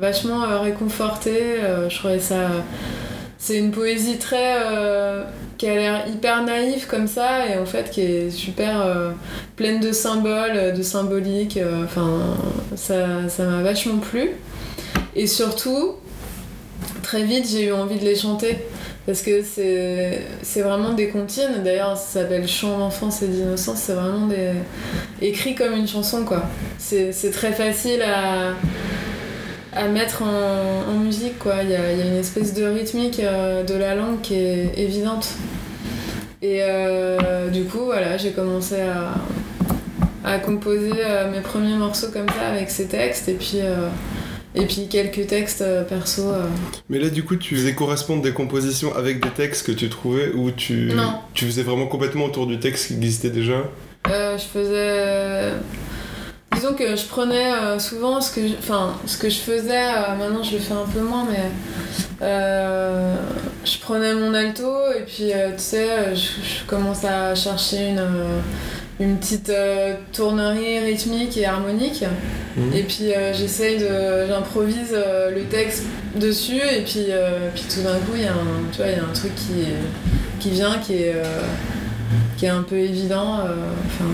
vachement 0.01 0.61
réconfortée. 0.61 1.57
Je 1.89 1.99
trouvais 1.99 2.21
ça. 2.21 2.47
C'est 3.39 3.59
une 3.59 3.73
poésie 3.73 4.19
très. 4.19 4.55
Euh, 5.65 5.67
qui 5.67 5.69
a 5.69 5.75
l'air 5.75 6.09
hyper 6.09 6.43
naïve 6.45 6.87
comme 6.87 7.07
ça, 7.07 7.47
et 7.47 7.59
en 7.59 7.67
fait 7.67 7.91
qui 7.91 8.01
est 8.01 8.31
super 8.31 8.81
euh, 8.81 9.13
pleine 9.57 9.81
de 9.81 9.93
symboles, 9.93 10.73
de 10.75 10.83
symboliques. 10.83 11.57
euh, 11.57 11.85
Enfin, 11.85 12.21
ça 12.77 13.29
ça 13.29 13.45
m'a 13.45 13.63
vachement 13.63 13.99
plu. 13.99 14.31
Et 15.15 15.27
surtout, 15.27 15.97
très 17.03 17.23
vite, 17.23 17.47
j'ai 17.49 17.67
eu 17.67 17.73
envie 17.73 17.99
de 17.99 18.05
les 18.05 18.17
chanter. 18.17 18.59
Parce 19.05 19.21
que 19.23 19.43
c'est 19.43 20.61
vraiment 20.63 20.93
des 20.93 21.09
comptines. 21.09 21.63
D'ailleurs, 21.65 21.97
ça 21.97 22.21
s'appelle 22.21 22.47
Chant 22.47 22.79
d'enfance 22.79 23.23
et 23.23 23.27
d'innocence. 23.27 23.79
C'est 23.79 23.95
vraiment 23.95 24.29
des... 24.29 24.53
écrit 25.21 25.57
comme 25.57 25.75
une 25.75 25.89
chanson, 25.89 26.25
quoi. 26.25 26.45
C'est 26.79 27.33
très 27.33 27.53
facile 27.53 28.01
à, 28.03 28.53
à 29.73 29.89
mettre 29.89 30.23
en, 30.23 30.91
en 30.91 30.99
musique, 30.99 31.39
quoi. 31.39 31.57
Il 31.63 31.71
y 31.71 31.75
a, 31.75 31.93
il 31.93 31.99
y 31.99 32.03
a 32.03 32.07
une 32.07 32.17
espèce 32.19 32.55
de 32.55 32.65
rythmique 32.65 33.21
euh, 33.21 33.63
de 33.65 33.75
la 33.75 33.95
langue 33.95 34.21
qui 34.21 34.35
est 34.35 34.73
évidente. 34.77 35.29
Et 36.43 36.59
euh, 36.63 37.49
du 37.49 37.65
coup, 37.65 37.85
voilà, 37.85 38.17
j'ai 38.17 38.33
commencé 38.33 38.77
à, 38.81 39.15
à 40.25 40.39
composer 40.39 40.93
euh, 40.99 41.31
mes 41.31 41.41
premiers 41.41 41.77
morceaux 41.77 42.09
comme 42.13 42.29
ça 42.29 42.49
avec 42.53 42.71
ces 42.71 42.87
textes. 42.87 43.29
Et 43.29 43.35
puis... 43.35 43.61
euh, 43.61 43.89
et 44.55 44.67
puis 44.67 44.87
quelques 44.87 45.27
textes 45.29 45.65
perso. 45.89 46.29
euh. 46.29 46.43
Mais 46.91 46.99
là, 46.99 47.09
du 47.09 47.25
coup, 47.25 47.37
tu 47.37 47.57
faisais 47.57 47.75
correspondre 47.75 48.21
des 48.21 48.33
compositions 48.35 48.95
avec 48.95 49.23
des 49.25 49.31
textes 49.31 49.67
que 49.67 49.73
tu 49.73 49.89
trouvais 49.89 50.31
ou 50.35 50.51
tu, 50.51 50.91
Non. 50.95 51.15
tu 51.33 51.47
faisais 51.47 51.63
vraiment 51.63 51.87
complètement 51.87 52.27
autour 52.27 52.47
du 52.47 52.59
texte 52.59 52.89
qui 52.89 52.93
existait 52.93 53.31
déjà? 53.31 53.63
Euh, 54.11 54.37
je 54.37 54.45
faisais. 54.45 55.53
Disons 56.55 56.75
que 56.75 56.97
je 56.97 57.07
prenais 57.07 57.53
euh, 57.53 57.79
souvent 57.79 58.21
ce 58.21 58.35
que 58.35 58.47
je... 58.47 58.55
Enfin, 58.59 58.95
ce 59.07 59.17
que 59.17 59.29
je 59.31 59.39
faisais, 59.39 59.85
euh, 59.85 60.15
maintenant 60.19 60.43
je 60.43 60.53
le 60.53 60.59
fais 60.59 60.75
un 60.75 60.87
peu 60.93 61.01
moins, 61.01 61.27
mais 61.31 61.41
euh, 62.21 63.15
je 63.65 63.79
prenais 63.79 64.15
mon 64.15 64.35
alto 64.35 64.71
et 64.97 65.03
puis 65.03 65.33
tu 65.33 65.59
sais, 65.59 66.15
je, 66.15 66.21
je 66.21 66.65
commence 66.67 67.05
à 67.05 67.35
chercher 67.35 67.89
une, 67.91 68.05
une 69.01 69.17
petite 69.19 69.53
tournerie 70.13 70.79
rythmique 70.81 71.37
et 71.37 71.47
harmonique. 71.47 72.05
Mhm. 72.57 72.73
Et 72.75 72.83
puis 72.83 73.13
j'essaye 73.33 73.79
de. 73.79 74.27
J'improvise 74.29 74.93
le 74.95 75.43
texte 75.45 75.85
dessus 76.17 76.57
et 76.61 76.83
puis, 76.83 77.07
puis 77.55 77.65
tout 77.75 77.81
d'un 77.83 77.97
coup 77.99 78.13
il 78.15 78.23
y, 78.23 78.27
a 78.27 78.33
un- 78.33 78.71
tu 78.71 78.79
vois, 78.83 78.89
y 78.89 78.95
a 78.95 79.03
un 79.03 79.13
truc 79.15 79.35
qui, 79.35 79.65
qui 80.39 80.51
vient 80.51 80.79
qui 80.79 80.95
est, 81.05 81.15
qui 82.37 82.45
est 82.47 82.51
un 82.51 82.63
peu 82.63 82.77
évident. 82.77 83.39
enfin, 83.87 84.11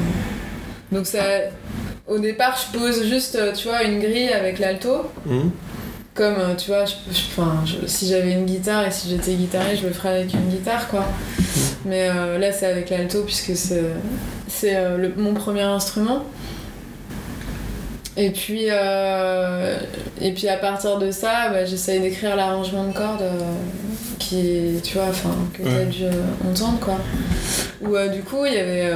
donc 0.93 1.07
ça. 1.07 1.19
Au 2.09 2.19
départ 2.19 2.59
je 2.73 2.79
pose 2.79 3.05
juste 3.05 3.35
euh, 3.37 3.53
tu 3.53 3.69
vois, 3.69 3.83
une 3.83 4.01
grille 4.01 4.31
avec 4.31 4.59
l'alto. 4.59 5.03
Mhm. 5.27 5.51
Comme 6.15 6.35
euh, 6.39 6.55
tu 6.57 6.71
vois, 6.71 6.85
je- 6.85 6.95
je- 7.13 7.21
enfin, 7.31 7.63
je- 7.65 7.87
si 7.87 8.09
j'avais 8.09 8.33
une 8.33 8.45
guitare 8.47 8.87
et 8.87 8.91
si 8.91 9.09
j'étais 9.11 9.35
guitariste, 9.35 9.83
je 9.83 9.87
le 9.89 9.93
ferais 9.93 10.21
avec 10.21 10.33
une 10.35 10.49
guitare 10.49 10.89
quoi. 10.89 11.05
Mais 11.85 12.09
euh, 12.11 12.39
là 12.39 12.51
c'est 12.51 12.67
avec 12.67 12.91
l'alto 12.91 13.23
puisque 13.23 13.55
c'est 13.55 13.85
euh, 14.77 15.09
mon 15.17 15.35
premier 15.35 15.63
instrument. 15.63 16.25
Et 18.17 18.31
puis, 18.31 18.65
euh, 18.69 19.77
et 20.21 20.33
puis 20.33 20.49
à 20.49 20.57
partir 20.57 20.99
de 20.99 21.13
ça, 21.13 21.51
bah, 21.51 21.65
j'essaye 21.65 22.01
d'écrire 22.01 22.35
l'arrangement 22.35 22.83
de 22.89 22.93
cordes 22.93 23.23
qui, 24.19 24.81
tu 24.83 24.95
vois, 24.95 25.07
enfin, 25.09 25.31
que 25.55 25.63
tu 25.63 25.69
as 25.69 25.85
dû 25.85 26.05
entendre 26.51 26.81
quoi. 26.81 26.97
Euh, 27.87 28.09
du 28.09 28.23
coup 28.23 28.45
il 28.45 28.55
y 28.55 28.59
avait. 28.59 28.91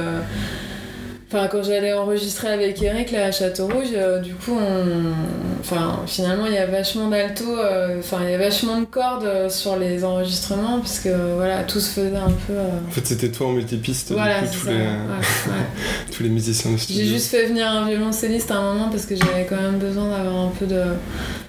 Enfin, 1.33 1.47
quand 1.47 1.63
j'allais 1.63 1.93
enregistrer 1.93 2.49
avec 2.49 2.79
Eric 2.83 3.09
là 3.09 3.25
à 3.25 3.31
Château 3.31 3.65
Rouge, 3.65 3.87
euh, 3.95 4.19
du 4.19 4.35
coup, 4.35 4.55
on... 4.55 5.59
enfin, 5.61 6.01
finalement, 6.05 6.45
il 6.45 6.53
y 6.53 6.59
a 6.59 6.67
vachement 6.67 7.07
d'alto, 7.07 7.57
euh, 7.57 7.97
enfin, 7.97 8.19
il 8.23 8.29
y 8.29 8.33
a 8.35 8.37
vachement 8.37 8.79
de 8.79 8.85
cordes 8.85 9.25
euh, 9.25 9.49
sur 9.49 9.75
les 9.77 10.03
enregistrements, 10.03 10.77
parce 10.77 10.99
que 10.99 11.09
voilà, 11.35 11.63
tout 11.63 11.79
se 11.79 11.89
faisait 11.89 12.15
un 12.15 12.29
peu. 12.29 12.53
En 12.87 12.91
fait, 12.91 13.07
c'était 13.07 13.31
toi 13.31 13.47
en 13.47 13.53
multipiste, 13.53 14.11
Voilà, 14.11 14.41
du 14.41 14.47
coup, 14.47 14.53
c'est 14.53 14.59
tous 14.59 14.67
les, 14.67 14.75
ouais, 14.75 14.81
ouais. 14.83 16.11
tous 16.15 16.21
les 16.21 16.29
musiciens 16.29 16.71
de 16.71 16.77
studio. 16.77 17.01
J'ai 17.03 17.09
juste 17.09 17.31
fait 17.31 17.47
venir 17.47 17.67
un 17.67 17.87
violoncelliste 17.87 18.51
à 18.51 18.57
un 18.57 18.73
moment 18.73 18.89
parce 18.91 19.07
que 19.07 19.15
j'avais 19.15 19.47
quand 19.49 19.59
même 19.59 19.79
besoin 19.79 20.09
d'avoir 20.09 20.35
un 20.35 20.51
peu 20.59 20.67
de, 20.67 20.83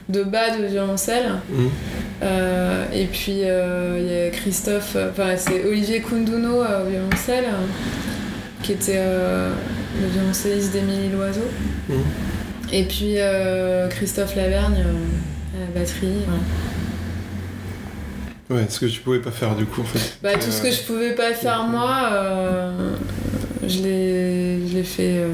de 0.09 0.23
bas 0.23 0.57
de 0.57 0.65
violoncelle. 0.65 1.31
Mhm. 1.51 1.71
Et 2.95 3.05
puis 3.05 3.33
il 3.33 3.39
y 3.41 3.51
a 3.51 4.31
Christophe, 4.33 4.97
enfin 5.11 5.37
c'est 5.37 5.63
Olivier 5.67 6.01
Kunduno 6.01 6.63
au 6.63 6.89
violoncelle, 6.89 7.45
qui 8.65 8.73
était 8.73 8.97
euh, 8.99 9.53
le 10.01 10.09
violoncelliste 10.09 10.73
d'Émilie 10.73 11.11
Loiseau. 11.11 11.47
Mhm. 11.89 12.03
Et 12.73 12.85
puis 12.85 13.15
euh, 13.19 13.89
Christophe 13.89 14.35
Lavergne 14.35 14.83
euh, 14.85 15.57
à 15.57 15.61
la 15.61 15.67
batterie. 15.81 16.09
voilà. 16.27 16.43
Ouais, 18.63 18.67
ce 18.69 18.81
que 18.81 18.87
tu 18.87 19.01
pouvais 19.01 19.21
pas 19.21 19.31
faire 19.31 19.55
du 19.55 19.65
coup, 19.67 19.83
en 19.83 19.85
fait. 19.85 20.19
Bah, 20.23 20.35
tout 20.35 20.51
ce 20.51 20.63
que 20.63 20.71
je 20.71 20.83
pouvais 20.83 21.13
pas 21.15 21.33
faire 21.35 21.65
moi, 21.65 22.09
euh, 22.13 22.91
je 23.67 23.79
l'ai 23.83 24.69
je 24.69 24.75
l'ai 24.75 24.85
fait. 24.85 25.19
euh, 25.19 25.29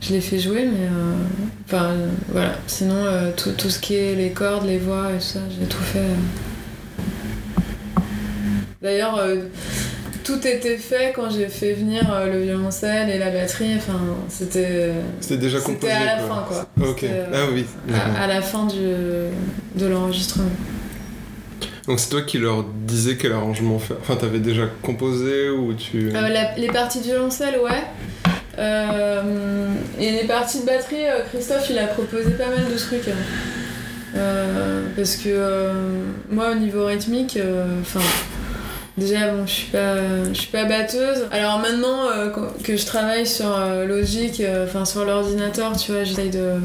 je 0.00 0.12
l'ai 0.12 0.20
fait 0.20 0.38
jouer, 0.38 0.64
mais. 0.66 0.86
euh, 0.86 1.14
Enfin, 1.66 1.92
voilà. 2.28 2.54
Sinon, 2.66 3.04
tout, 3.36 3.52
tout 3.52 3.70
ce 3.70 3.78
qui 3.78 3.94
est 3.94 4.14
les 4.14 4.30
cordes, 4.30 4.66
les 4.66 4.78
voix 4.78 5.08
et 5.10 5.14
tout 5.18 5.24
ça, 5.24 5.38
j'ai 5.58 5.66
tout 5.66 5.82
fait. 5.82 6.00
D'ailleurs, 8.82 9.18
tout 10.24 10.46
était 10.46 10.76
fait 10.76 11.12
quand 11.14 11.30
j'ai 11.30 11.48
fait 11.48 11.72
venir 11.74 12.12
euh, 12.12 12.32
le 12.32 12.42
violoncelle 12.42 13.08
et 13.10 13.18
la 13.18 13.30
batterie. 13.30 13.74
Enfin, 13.76 13.98
c'était. 14.28 14.90
C'était 15.20 15.36
déjà 15.38 15.58
composé. 15.60 15.92
C'était 15.92 16.08
à 16.08 16.16
la 16.16 16.22
quoi. 16.22 16.34
fin, 16.36 16.44
quoi. 16.76 16.88
Ok. 16.90 17.04
Euh, 17.04 17.26
Ah 17.32 17.46
oui. 17.52 17.64
À, 18.18 18.24
à 18.24 18.26
la 18.26 18.40
fin 18.42 18.66
du, 18.66 18.76
de 18.78 19.86
l'enregistrement. 19.86 20.50
Donc 21.88 21.98
c'est 21.98 22.10
toi 22.10 22.22
qui 22.22 22.38
leur 22.38 22.64
disais 22.64 23.16
quel 23.16 23.32
arrangement 23.32 23.78
faire? 23.80 23.96
Enfin, 24.00 24.14
t'avais 24.16 24.38
déjà 24.38 24.62
composé 24.82 25.50
ou 25.50 25.74
tu. 25.74 26.10
Euh, 26.14 26.28
la- 26.28 26.56
les 26.56 26.68
parties 26.68 26.98
de 27.00 27.04
violoncelle, 27.04 27.56
ouais. 27.58 27.82
Euh, 28.58 29.66
et 29.98 30.12
les 30.12 30.24
parties 30.24 30.60
de 30.60 30.66
batterie, 30.66 31.04
Christophe, 31.32 31.68
il 31.70 31.78
a 31.78 31.86
proposé 31.86 32.30
pas 32.32 32.46
mal 32.48 32.70
de 32.72 32.78
trucs. 32.78 33.08
hein. 33.08 33.12
Euh, 34.14 34.82
parce 34.94 35.16
que 35.16 35.70
moi, 36.30 36.50
au 36.52 36.54
niveau 36.54 36.84
rythmique, 36.86 37.38
enfin. 37.80 38.00
Déjà, 38.98 39.32
bon, 39.32 39.46
je 39.46 39.52
suis 39.52 39.70
pas, 39.70 39.96
je 40.28 40.38
suis 40.38 40.50
pas 40.50 40.64
batteuse. 40.66 41.26
Alors 41.30 41.58
maintenant 41.60 42.10
euh, 42.14 42.28
que 42.62 42.76
je 42.76 42.84
travaille 42.84 43.26
sur 43.26 43.46
euh, 43.56 43.86
Logic, 43.86 44.40
euh, 44.40 44.66
enfin 44.66 44.84
sur 44.84 45.04
l'ordinateur, 45.04 45.74
tu 45.76 45.92
vois, 45.92 46.04
j'essaye 46.04 46.30
de. 46.30 46.56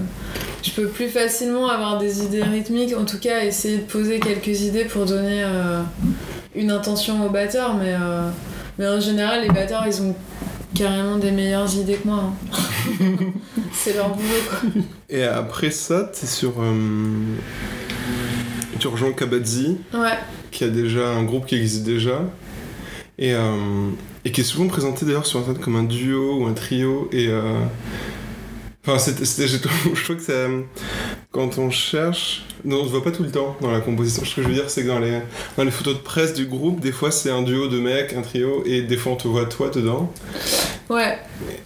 Je 0.64 0.72
peux 0.72 0.88
plus 0.88 1.08
facilement 1.08 1.70
avoir 1.70 1.98
des 1.98 2.24
idées 2.24 2.44
rythmiques, 2.44 2.94
en 2.98 3.06
tout 3.06 3.20
cas 3.20 3.44
essayer 3.46 3.78
de 3.78 3.84
poser 3.84 4.20
quelques 4.20 4.62
idées 4.62 4.84
pour 4.84 5.06
donner 5.06 5.44
euh, 5.44 5.82
une 6.56 6.72
intention 6.72 7.26
au 7.26 7.30
batteur, 7.30 7.76
mais, 7.76 7.96
mais 8.78 8.88
en 8.88 9.00
général, 9.00 9.44
les 9.44 9.50
batteurs, 9.50 9.86
ils 9.88 10.02
ont 10.02 10.14
carrément 10.76 11.18
des 11.18 11.32
meilleures 11.32 11.74
idées 11.76 11.96
que 11.96 12.08
moi. 12.08 12.24
hein. 12.52 12.58
C'est 13.72 13.94
leur 13.94 14.10
boulot, 14.10 14.28
quoi. 14.50 14.70
Et 15.10 15.24
après 15.24 15.72
ça, 15.72 16.12
t'es 16.14 16.28
sur. 16.28 16.56
Tu 18.80 18.88
rejoins 18.88 19.12
Kabadzi, 19.12 19.78
Ouais, 19.94 20.18
qui 20.52 20.64
a 20.64 20.70
déjà 20.70 21.10
un 21.10 21.24
groupe 21.24 21.46
qui 21.46 21.56
existe 21.56 21.84
déjà. 21.84 22.22
Et, 23.20 23.34
euh, 23.34 23.90
et 24.26 24.32
qui 24.32 24.42
est 24.42 24.44
souvent 24.44 24.68
présenté 24.68 25.06
d'ailleurs 25.06 25.26
sur 25.26 25.40
internet 25.40 25.62
comme 25.62 25.76
un 25.76 25.84
duo 25.84 26.40
ou 26.42 26.46
un 26.46 26.54
trio. 26.54 27.10
Et. 27.12 27.28
euh, 27.30 27.42
Enfin, 28.90 29.00
c'était, 29.00 29.26
c'était- 29.26 29.50
je, 29.50 29.58
trouve, 29.58 29.96
je 29.96 30.04
trouve 30.06 30.16
que 30.16 30.22
ça. 30.24 30.48
Quand 31.32 31.58
on 31.58 31.70
cherche. 31.70 32.46
Non, 32.64 32.78
on 32.82 32.86
se 32.86 32.90
voit 32.90 33.04
pas 33.04 33.12
tout 33.12 33.24
le 33.24 33.30
temps 33.32 33.56
dans 33.60 33.70
la 33.70 33.82
composition. 33.82 34.24
Ce 34.24 34.34
que 34.36 34.42
je 34.42 34.48
veux 34.48 34.54
dire, 34.54 34.70
c'est 34.70 34.84
que 34.84 34.88
dans 34.88 35.00
les, 35.00 35.20
dans 35.58 35.64
les 35.66 35.72
photos 35.72 35.96
de 35.96 36.00
presse 36.00 36.34
du 36.34 36.46
groupe, 36.46 36.80
des 36.80 36.92
fois 36.94 37.12
c'est 37.12 37.30
un 37.30 37.42
duo 37.44 37.68
de 37.68 37.80
mecs, 37.80 38.14
un 38.14 38.22
trio, 38.22 38.64
et 38.66 38.82
des 38.82 38.96
fois 38.98 39.12
on 39.12 39.16
te 39.18 39.28
voit 39.28 39.46
toi 39.46 39.70
dedans. 39.70 40.12
ouais. 40.90 41.20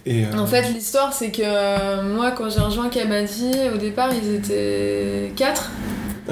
Et, 0.04 0.24
euh, 0.24 0.36
En 0.36 0.46
fait, 0.46 0.62
l'histoire, 0.72 1.12
c'est 1.12 1.30
que 1.30 2.12
moi, 2.14 2.32
quand 2.32 2.50
j'ai 2.50 2.60
rejoint 2.60 2.88
Kabaddi, 2.88 3.52
au 3.72 3.78
départ, 3.78 4.10
ils 4.12 4.34
étaient 4.34 5.32
quatre. 5.36 5.70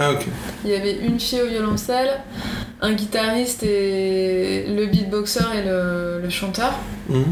Ah, 0.01 0.13
ok. 0.13 0.27
Il 0.65 0.71
y 0.71 0.75
avait 0.75 0.97
une 0.97 1.21
fille 1.21 1.43
au 1.43 1.47
violoncelle, 1.47 2.11
un 2.81 2.95
guitariste 2.95 3.63
et 3.63 4.65
le 4.67 4.87
beatboxer 4.87 5.45
et 5.59 5.63
le, 5.63 6.21
le 6.23 6.31
chanteur. 6.31 6.73
Mhm. 7.11 7.25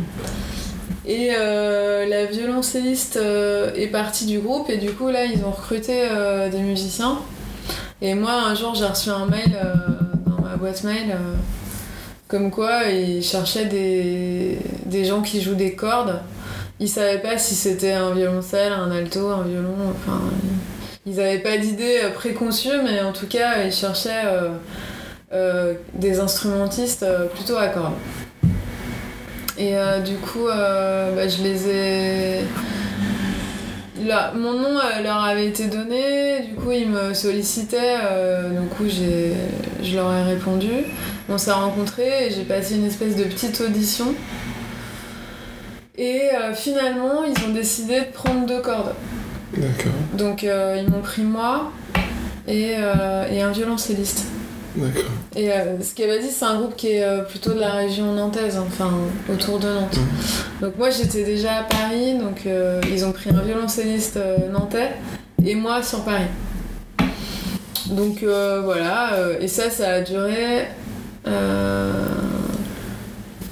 Et 1.07 1.31
euh, 1.39 2.07
la 2.07 2.27
violoncelliste 2.27 3.17
euh, 3.17 3.75
est 3.75 3.87
partie 3.87 4.27
du 4.27 4.41
groupe 4.41 4.69
et 4.69 4.77
du 4.77 4.91
coup 4.91 5.09
là 5.09 5.25
ils 5.25 5.43
ont 5.43 5.51
recruté 5.51 6.03
euh, 6.11 6.51
des 6.51 6.59
musiciens. 6.59 7.21
Et 8.03 8.15
moi 8.15 8.33
un 8.33 8.55
jour 8.55 8.75
j'ai 8.75 8.85
reçu 8.85 9.09
un 9.09 9.25
mail 9.25 9.59
dans 10.27 10.43
ma 10.43 10.57
boîte 10.57 10.85
mail 10.85 11.17
comme 12.29 12.51
quoi 12.51 12.83
ils 12.85 13.23
cherchaient 13.23 13.65
des, 13.65 14.59
des 14.85 15.07
gens 15.07 15.23
qui 15.23 15.41
jouent 15.41 15.55
des 15.55 15.73
cordes. 15.73 16.21
Ils 16.81 16.89
savaient 16.91 17.23
pas 17.23 17.39
si 17.39 17.55
c'était 17.55 17.95
un 17.95 18.11
violoncelle, 18.11 18.73
un 18.75 18.91
alto, 18.91 19.29
un 19.29 19.45
violon, 19.45 19.75
enfin 19.91 20.21
ils 20.45 20.78
avaient 21.07 21.39
pas 21.39 21.57
d'idée 21.57 22.01
euh, 22.05 22.11
préconçue 22.11 22.83
mais 22.85 23.01
en 23.01 23.13
tout 23.13 23.27
cas 23.27 23.63
ils 23.65 23.73
cherchaient 23.73 24.25
euh, 24.27 24.49
euh, 25.33 25.75
des 25.95 26.21
instrumentistes 26.21 27.07
plutôt 27.35 27.57
à 27.57 27.69
cordes. 27.69 27.95
Et 29.61 29.75
du 30.05 30.15
coup, 30.19 30.47
bah, 30.47 31.27
je 31.27 31.43
les 31.43 31.69
ai. 31.69 32.45
Mon 34.37 34.53
nom 34.53 34.79
leur 35.03 35.25
avait 35.25 35.49
été 35.49 35.67
donné, 35.67 36.43
du 36.43 36.55
coup 36.55 36.71
ils 36.71 36.89
me 36.89 37.13
sollicitaient, 37.13 37.97
du 38.53 38.69
coup 38.69 38.85
je 38.89 39.97
leur 39.97 40.13
ai 40.13 40.23
répondu. 40.23 40.71
On 41.29 41.39
s'est 41.39 41.51
rencontrés 41.51 42.27
et 42.29 42.31
j'ai 42.31 42.45
passé 42.45 42.77
une 42.77 42.87
espèce 42.87 43.17
de 43.17 43.25
petite 43.25 43.61
audition. 43.61 44.15
Et 45.97 46.29
finalement, 46.55 47.25
ils 47.25 47.45
ont 47.45 47.53
décidé 47.53 48.03
de 48.03 48.13
prendre 48.13 48.47
deux 48.47 48.61
cordes. 48.61 48.95
D'accord, 49.57 49.93
Donc 50.15 50.45
euh, 50.45 50.77
ils 50.83 50.91
m'ont 50.91 51.01
pris 51.01 51.23
moi 51.23 51.73
et, 52.47 52.75
euh, 52.79 53.25
et 53.31 53.41
un 53.43 53.51
violoncelliste. 53.51 54.25
d'accord. 54.77 55.11
Et 55.37 55.51
euh, 55.51 55.81
ce 55.81 55.95
qu'elle 55.95 56.11
m'a 56.11 56.19
dit, 56.19 56.29
c'est 56.31 56.45
un 56.45 56.57
groupe 56.59 56.77
qui 56.77 56.89
est 56.89 57.03
euh, 57.03 57.23
plutôt 57.23 57.55
de 57.55 57.61
la 57.61 57.73
région 57.73 58.13
nantaise, 58.13 58.57
hein, 58.57 58.65
enfin 58.67 58.91
autour 59.33 59.59
de 59.59 59.69
Nantes. 59.69 59.99
Donc 60.61 60.77
moi 60.77 60.91
j'étais 60.91 61.25
déjà 61.25 61.59
à 61.61 61.63
Paris, 61.65 62.19
donc 62.19 62.47
euh, 62.47 62.81
ils 62.93 63.05
ont 63.05 63.13
pris 63.13 63.31
un 63.31 63.41
violoncelliste 63.41 64.19
nantais 64.53 64.91
et 65.45 65.55
moi 65.55 65.83
sur 65.83 66.05
Paris. 66.05 66.27
Donc 67.91 68.23
voilà, 68.23 69.13
et 69.41 69.49
ça, 69.49 69.71
ça 69.71 69.93
a 69.95 70.01
duré. 70.03 70.67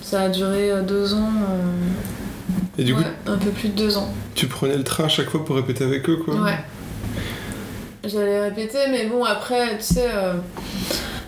ça 0.03 0.21
a 0.21 0.29
duré 0.29 0.73
deux 0.87 1.15
ans. 1.15 1.31
Et 2.79 2.85
du 2.85 2.95
coup, 2.95 3.01
ouais, 3.01 3.07
un 3.27 3.37
peu 3.39 3.51
plus 3.51 3.69
de 3.71 3.75
deux 3.75 3.97
ans. 3.97 4.09
tu 4.35 4.47
prenais 4.47 4.77
le 4.77 4.85
train 4.85 5.05
à 5.05 5.09
chaque 5.09 5.31
fois 5.31 5.45
pour 5.45 5.57
répéter 5.57 5.85
avec 5.85 6.09
eux, 6.11 6.17
quoi 6.17 6.35
Ouais. 6.35 6.59
J'allais 8.05 8.41
répéter, 8.41 8.79
mais 8.91 9.07
bon, 9.07 9.25
après, 9.25 9.77
tu 9.79 9.95
sais, 9.95 10.09
euh, 10.15 10.35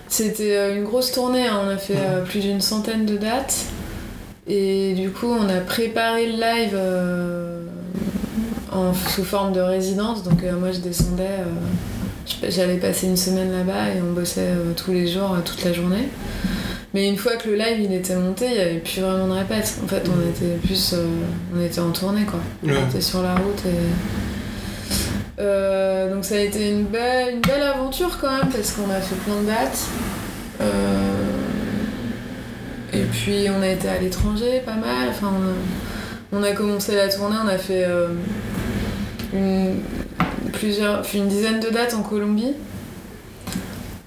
c'était 0.06 0.56
euh, 0.56 0.76
une 0.76 0.84
grosse 0.84 1.10
tournée. 1.12 1.46
hein. 1.46 1.60
On 1.66 1.68
a 1.70 1.76
fait 1.76 1.96
euh, 1.96 2.22
plus 2.24 2.40
d'une 2.40 2.60
centaine 2.60 3.04
de 3.06 3.16
dates. 3.16 3.64
Et 4.46 4.94
du 4.94 5.10
coup, 5.10 5.26
on 5.26 5.48
a 5.48 5.60
préparé 5.60 6.26
le 6.26 6.32
live 6.38 6.72
euh, 6.74 7.62
en, 8.70 8.94
sous 8.94 9.24
forme 9.24 9.52
de 9.52 9.60
résidence. 9.60 10.22
Donc, 10.22 10.42
moi, 10.60 10.70
je 10.72 10.78
descendais. 10.78 11.38
J'allais 12.46 12.76
passer 12.76 13.06
une 13.06 13.16
semaine 13.16 13.50
là-bas 13.50 13.88
et 13.96 14.02
on 14.02 14.12
bossait 14.12 14.50
tous 14.76 14.92
les 14.92 15.06
jours, 15.06 15.34
toute 15.44 15.64
la 15.64 15.72
journée. 15.72 16.08
Mais 16.98 17.06
une 17.06 17.16
fois 17.16 17.36
que 17.36 17.48
le 17.48 17.54
live 17.54 17.78
il 17.78 17.94
était 17.94 18.16
monté, 18.16 18.46
il 18.46 18.54
n'y 18.54 18.58
avait 18.58 18.78
plus 18.80 19.00
vraiment 19.00 19.28
de 19.28 19.38
répète. 19.38 19.78
En 19.84 19.86
fait, 19.86 20.02
on 20.08 20.28
était 20.28 20.56
plus. 20.66 20.94
euh, 20.94 21.06
on 21.56 21.60
était 21.60 21.78
en 21.78 21.92
tournée, 21.92 22.24
quoi. 22.24 22.40
Ouais. 22.64 22.72
On 22.76 22.88
était 22.88 23.00
sur 23.00 23.22
la 23.22 23.36
route 23.36 23.62
et. 23.66 25.40
Euh, 25.40 26.12
donc 26.12 26.24
ça 26.24 26.34
a 26.34 26.38
été 26.38 26.70
une 26.70 26.86
belle, 26.86 27.34
une 27.34 27.40
belle 27.40 27.62
aventure 27.62 28.18
quand 28.20 28.32
même 28.32 28.48
parce 28.50 28.72
qu'on 28.72 28.90
a 28.90 29.00
fait 29.00 29.14
plein 29.14 29.40
de 29.42 29.46
dates. 29.46 29.78
Euh, 30.60 31.12
et 32.92 33.04
puis 33.12 33.46
on 33.56 33.62
a 33.62 33.68
été 33.68 33.88
à 33.88 33.98
l'étranger 34.00 34.60
pas 34.66 34.74
mal. 34.74 35.10
Enfin, 35.10 35.30
on 36.32 36.36
a, 36.36 36.40
on 36.40 36.42
a 36.42 36.50
commencé 36.50 36.96
la 36.96 37.08
tournée, 37.08 37.36
on 37.44 37.46
a 37.46 37.58
fait 37.58 37.86
une, 39.32 39.76
plusieurs, 40.52 41.04
une 41.14 41.28
dizaine 41.28 41.60
de 41.60 41.68
dates 41.68 41.94
en 41.94 42.02
Colombie. 42.02 42.54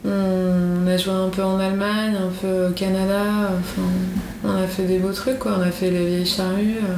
On 0.04 0.88
a 0.88 0.98
joué 0.98 1.14
un 1.14 1.30
peu 1.30 1.44
en 1.44 1.60
Allemagne, 1.60 2.16
un 2.16 2.32
peu 2.42 2.68
au 2.68 2.72
Canada. 2.72 3.52
Enfin, 3.60 3.88
on 4.44 4.56
a 4.56 4.68
fait 4.68 4.84
des 4.84 4.98
beaux 4.98 5.14
trucs 5.14 5.40
quoi. 5.40 5.54
On 5.58 5.62
a 5.62 5.72
fait 5.72 5.92
les 5.92 6.06
vieilles 6.08 6.26
charrues. 6.26 6.78
euh, 6.78 6.96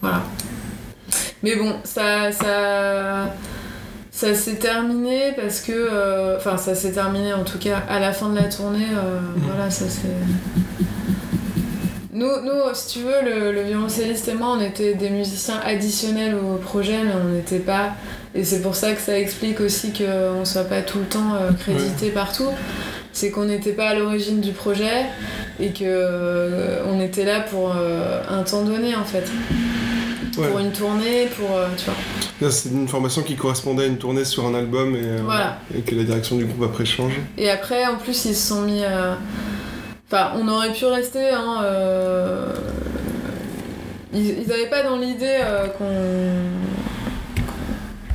voilà. 0.00 0.22
Mais 1.42 1.56
bon, 1.56 1.74
ça, 1.84 2.32
ça, 2.32 3.34
ça 4.10 4.34
s'est 4.34 4.56
terminé 4.56 5.32
parce 5.36 5.60
que, 5.60 5.72
euh, 5.72 6.36
enfin, 6.36 6.56
ça 6.56 6.74
s'est 6.74 6.92
terminé 6.92 7.32
en 7.34 7.44
tout 7.44 7.58
cas 7.58 7.78
à 7.88 8.00
la 8.00 8.12
fin 8.12 8.30
de 8.30 8.36
la 8.36 8.44
tournée. 8.44 8.86
euh, 8.96 9.20
Voilà, 9.36 9.70
ça 9.70 9.86
c'est. 9.88 10.08
Nous, 12.12 12.26
nous, 12.42 12.74
si 12.74 12.98
tu 12.98 13.04
veux, 13.04 13.22
le, 13.24 13.52
le 13.52 13.62
violoncelliste 13.62 14.28
et 14.28 14.34
moi, 14.34 14.56
on 14.58 14.60
était 14.60 14.94
des 14.94 15.10
musiciens 15.10 15.60
additionnels 15.64 16.34
au 16.34 16.56
projet, 16.56 17.02
mais 17.04 17.12
on 17.22 17.28
n'était 17.34 17.58
pas. 17.58 17.92
Et 18.34 18.44
c'est 18.44 18.60
pour 18.60 18.74
ça 18.74 18.92
que 18.92 19.00
ça 19.00 19.18
explique 19.18 19.60
aussi 19.60 19.92
qu'on 19.92 20.40
ne 20.40 20.44
soit 20.44 20.64
pas 20.64 20.82
tout 20.82 20.98
le 20.98 21.04
temps 21.06 21.34
euh, 21.40 21.50
crédité 21.52 22.10
partout. 22.10 22.50
C'est 23.12 23.30
qu'on 23.30 23.46
n'était 23.46 23.72
pas 23.72 23.88
à 23.88 23.94
l'origine 23.94 24.40
du 24.40 24.52
projet 24.52 25.06
et 25.58 25.70
que 25.70 25.82
euh, 25.84 27.00
était 27.00 27.24
là 27.24 27.40
pour 27.40 27.72
euh, 27.74 28.20
un 28.28 28.42
temps 28.42 28.62
donné 28.62 28.94
en 28.94 29.04
fait. 29.04 29.24
Ouais. 30.36 30.46
Pour 30.48 30.60
une 30.60 30.70
tournée, 30.70 31.26
pour. 31.36 31.56
euh, 31.56 31.66
tu 31.76 31.86
vois. 32.40 32.50
C'est 32.52 32.68
une 32.68 32.86
formation 32.86 33.22
qui 33.22 33.34
correspondait 33.34 33.84
à 33.84 33.86
une 33.86 33.98
tournée 33.98 34.24
sur 34.24 34.46
un 34.46 34.54
album 34.54 34.94
et, 34.94 35.20
Voilà. 35.24 35.58
et 35.76 35.80
que 35.80 35.96
la 35.96 36.04
direction 36.04 36.36
du 36.36 36.44
groupe 36.44 36.62
après 36.70 36.84
change. 36.84 37.14
Et 37.36 37.50
après, 37.50 37.84
en 37.86 37.96
plus, 37.96 38.24
ils 38.26 38.36
se 38.36 38.48
sont 38.48 38.60
mis 38.62 38.84
à. 38.84 39.18
Enfin, 40.06 40.32
on 40.36 40.46
aurait 40.46 40.72
pu 40.72 40.84
rester, 40.84 41.30
hein. 41.30 41.64
Ils 44.14 44.46
n'avaient 44.46 44.70
pas 44.70 44.82
dans 44.84 44.96
l'idée 44.98 45.38
qu'on 45.76 45.84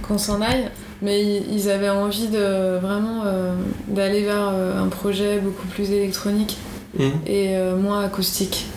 qu'on 0.08 0.18
s'en 0.18 0.42
aille, 0.42 0.70
mais 1.02 1.24
ils, 1.50 1.70
avaient 1.70 1.90
envie 1.90 2.28
de 2.28 2.78
vraiment 2.80 3.24
euh, 3.26 3.54
d'aller 3.88 4.22
vers 4.24 4.50
euh, 4.54 4.84
un 4.84 4.88
projet 4.88 5.40
beaucoup 5.40 5.66
plus 5.68 5.92
électronique 5.92 6.58
Mhm. 7.00 7.12
et 7.26 7.56
euh, 7.58 7.76
moins 7.76 8.04
acoustique. 8.06 8.68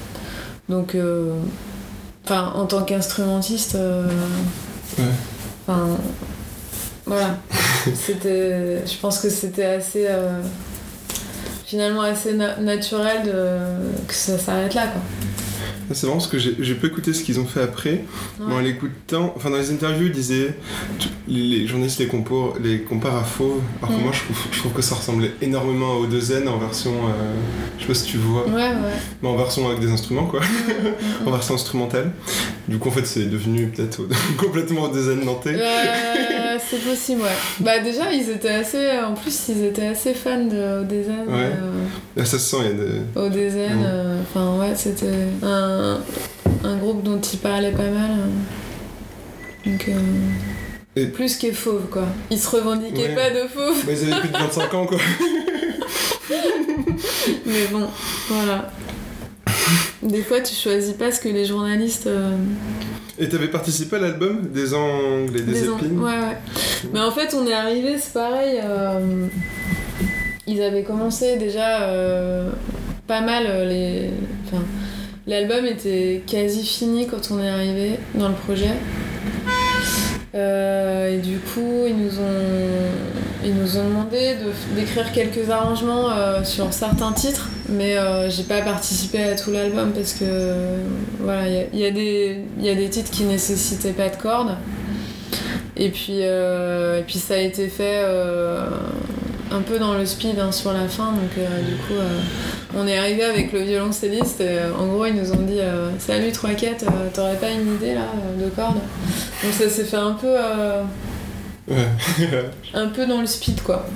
Donc, 0.71 0.97
enfin, 2.25 2.53
en 2.57 2.65
tant 2.67 2.83
qu'instrumentiste, 2.83 3.77
Ouais. 4.99 5.05
voilà. 7.05 7.37
c'était, 7.95 8.83
je 8.87 8.97
pense 9.01 9.19
que 9.19 9.29
c'était 9.29 9.65
assez. 9.67 10.07
finalement 11.67 12.03
assez 12.03 12.33
na- 12.35 12.57
naturel 12.59 13.23
de... 13.25 14.07
que 14.07 14.15
ça 14.15 14.39
s'arrête 14.39 14.75
là, 14.75 14.87
quoi. 14.87 15.01
Ah, 15.89 15.95
C'est 15.95 16.07
marrant 16.07 16.19
parce 16.19 16.29
que 16.31 16.39
j'ai 16.39 16.75
pas 16.75 16.87
écouté 16.89 17.13
ce 17.13 17.23
qu'ils 17.23 17.39
ont 17.39 17.45
fait 17.47 17.63
après. 17.63 18.03
Mais 18.41 18.55
en 18.55 18.59
l'écoutant, 18.61 19.33
enfin 19.37 19.51
dans 19.51 19.57
les 19.57 19.71
interviews, 19.71 20.07
ils 20.07 20.13
disaient, 20.13 20.55
les 21.29 21.67
journalistes 21.67 21.99
les, 22.01 22.09
les 22.63 22.81
comparent 22.83 23.17
à 23.17 23.25
Fauve, 23.25 23.61
alors 23.83 23.95
que 23.97 24.01
Mm. 24.01 24.05
moi 24.05 24.13
je 24.13 24.21
trouve, 24.23 24.37
je 24.53 24.59
trouve 24.59 24.73
que 24.73 24.83
ça 24.83 24.95
ressemblait 24.97 25.33
énormément 25.43 25.93
à 25.95 26.07
O2N 26.07 26.49
en 26.49 26.59
version, 26.59 26.91
euh, 26.93 27.35
je 27.79 27.83
sais 27.83 27.89
pas 27.89 27.95
si 27.95 28.05
tu 28.07 28.17
vois, 28.19 28.47
Ouais, 28.47 28.53
ouais. 28.55 28.75
mais 29.23 29.29
en 29.29 29.37
version 29.37 29.67
avec 29.69 29.81
des 29.81 29.91
instruments 29.91 30.27
quoi, 30.27 30.41
en 31.27 31.31
version 31.31 31.55
instrumentale. 31.55 32.11
Du 32.69 32.79
coup 32.79 32.89
en 32.89 32.93
fait 32.93 33.07
c'est 33.07 33.27
devenu 33.31 33.67
peut-être 33.69 34.01
complètement 34.39 34.89
O2N 34.89 35.25
nantais. 35.25 35.57
C'est 36.71 36.79
possible, 36.79 37.23
ouais. 37.23 37.29
Bah 37.61 37.79
déjà, 37.81 38.13
ils 38.13 38.29
étaient 38.31 38.49
assez... 38.51 38.91
En 38.99 39.15
plus, 39.15 39.49
ils 39.49 39.65
étaient 39.65 39.87
assez 39.87 40.15
fans 40.15 40.45
de 40.45 40.81
Odezen. 40.83 41.27
Ouais. 41.29 41.51
Là 42.17 42.25
ça 42.25 42.39
se 42.39 42.41
sent, 42.51 42.57
il 42.61 42.67
y 42.67 42.71
a 42.71 42.73
des... 42.73 43.01
Odezen, 43.15 43.77
Mm. 43.79 43.85
euh, 43.87 44.21
enfin 44.23 44.57
ouais, 44.59 44.75
c'était 44.75 45.07
un, 45.43 45.99
un 46.65 46.77
groupe 46.77 47.03
dont 47.03 47.21
ils 47.21 47.39
parlaient 47.39 47.73
pas 47.73 47.91
mal. 47.91 48.11
euh. 48.11 49.71
Donc... 49.71 49.89
euh, 49.89 49.93
Et- 50.97 51.07
Plus 51.07 51.37
que 51.37 51.53
fauve, 51.53 51.87
quoi. 51.91 52.07
Ils 52.31 52.39
se 52.39 52.49
revendiquaient 52.49 53.09
Ouais. 53.09 53.15
pas 53.15 53.31
de 53.31 53.47
fauve, 53.49 53.85
Bah, 53.87 53.93
ils 53.93 54.13
avaient 54.13 54.21
plus 54.21 54.29
de 54.31 54.37
25 54.39 54.75
ans 54.75 54.87
quoi. 54.87 54.99
mais 57.47 57.67
bon, 57.71 57.87
voilà. 58.29 58.71
Des 60.03 60.23
fois, 60.23 60.41
tu 60.41 60.55
choisis 60.55 60.95
pas 60.95 61.11
ce 61.13 61.21
que 61.21 61.29
les 61.29 61.45
journalistes... 61.45 62.09
Et 63.19 63.29
t'avais 63.29 63.49
participé 63.49 63.97
à 63.97 63.99
l'album 64.01 64.43
des 64.53 64.75
Anglais, 64.75 65.41
des, 65.41 65.53
Des 65.53 65.71
en- 65.71 65.79
épines 65.79 65.99
Ouais, 65.99 66.11
ouais. 66.11 66.37
Mais 66.93 67.01
en 67.01 67.11
fait, 67.11 67.35
on 67.35 67.47
est 67.47 67.55
arrivé, 67.55 67.97
c'est 67.99 68.13
pareil. 68.13 68.61
euh, 68.63 69.27
ils 70.47 70.63
avaient 70.63 70.85
commencé 70.85 71.37
déjà 71.39 71.83
euh, 71.89 72.51
pas 73.07 73.21
mal 73.23 73.45
euh, 73.49 73.65
les. 73.69 74.11
Enfin, 74.47 74.63
l'album 75.27 75.65
était 75.65 76.23
quasi 76.27 76.65
fini 76.65 77.07
quand 77.07 77.31
on 77.31 77.39
est 77.43 77.49
arrivé 77.49 77.93
dans 78.15 78.29
le 78.29 78.35
projet. 78.35 78.71
Euh, 80.37 81.15
et 81.15 81.19
du 81.19 81.39
coup, 81.39 81.85
ils 81.87 81.97
nous 81.97 82.19
ont, 82.19 82.91
ils 83.45 83.55
nous 83.55 83.79
ont 83.79 83.85
demandé 83.85 84.35
de- 84.35 84.79
d'écrire 84.79 85.11
quelques 85.13 85.49
arrangements 85.51 86.11
euh, 86.11 86.45
sur 86.45 86.73
certains 86.75 87.13
titres, 87.13 87.49
mais 87.71 87.97
euh, 87.97 88.29
j'ai 88.29 88.43
pas 88.43 88.61
participé 88.61 89.23
à 89.23 89.35
tout 89.35 89.51
l'album 89.51 89.93
parce 89.93 90.13
que 90.13 90.25
voilà, 91.21 91.49
il 91.49 91.79
y 91.79 91.85
y, 91.85 92.65
y 92.67 92.69
a 92.69 92.75
des 92.75 92.89
titres 92.91 93.11
qui 93.11 93.25
nécessitaient 93.25 93.93
pas 93.93 94.09
de 94.11 94.17
cordes. 94.17 94.57
Et 95.79 95.89
puis, 95.91 96.21
et 96.21 97.03
puis 97.07 97.19
ça 97.19 97.35
a 97.35 97.39
été 97.39 97.69
fait 97.69 98.03
un 99.53 99.61
peu 99.63 99.79
dans 99.79 99.95
le 99.95 100.05
speed 100.07 100.39
hein, 100.39 100.51
sur 100.53 100.73
la 100.73 100.89
fin, 100.89 101.13
donc 101.13 101.31
euh, 101.39 101.63
du 101.63 101.77
coup 101.77 101.95
euh, 101.95 102.21
on 102.77 102.87
est 102.87 102.99
arrivé 102.99 103.23
avec 103.25 103.53
le 103.53 103.61
violoncelliste 103.63 104.41
et 104.41 104.59
euh, 104.59 104.75
en 104.79 104.87
gros 104.87 105.07
ils 105.07 105.15
nous 105.15 105.33
ont 105.33 105.43
dit 105.43 105.59
Salut 105.99 106.31
3-4, 106.31 106.47
euh, 106.85 107.09
t'aurais 107.15 107.37
pas 107.37 107.51
une 107.51 107.75
idée 107.77 107.95
là 107.95 108.07
de 108.39 108.49
cordes 108.51 108.75
Donc 109.43 109.53
ça 109.53 109.69
s'est 109.69 109.85
fait 109.85 109.97
un 109.97 110.13
peu, 110.13 110.35
Ouais. 111.69 111.89
un 112.75 112.87
peu 112.89 113.07
dans 113.07 113.21
le 113.21 113.27
speed 113.27 113.61
quoi. 113.63 113.87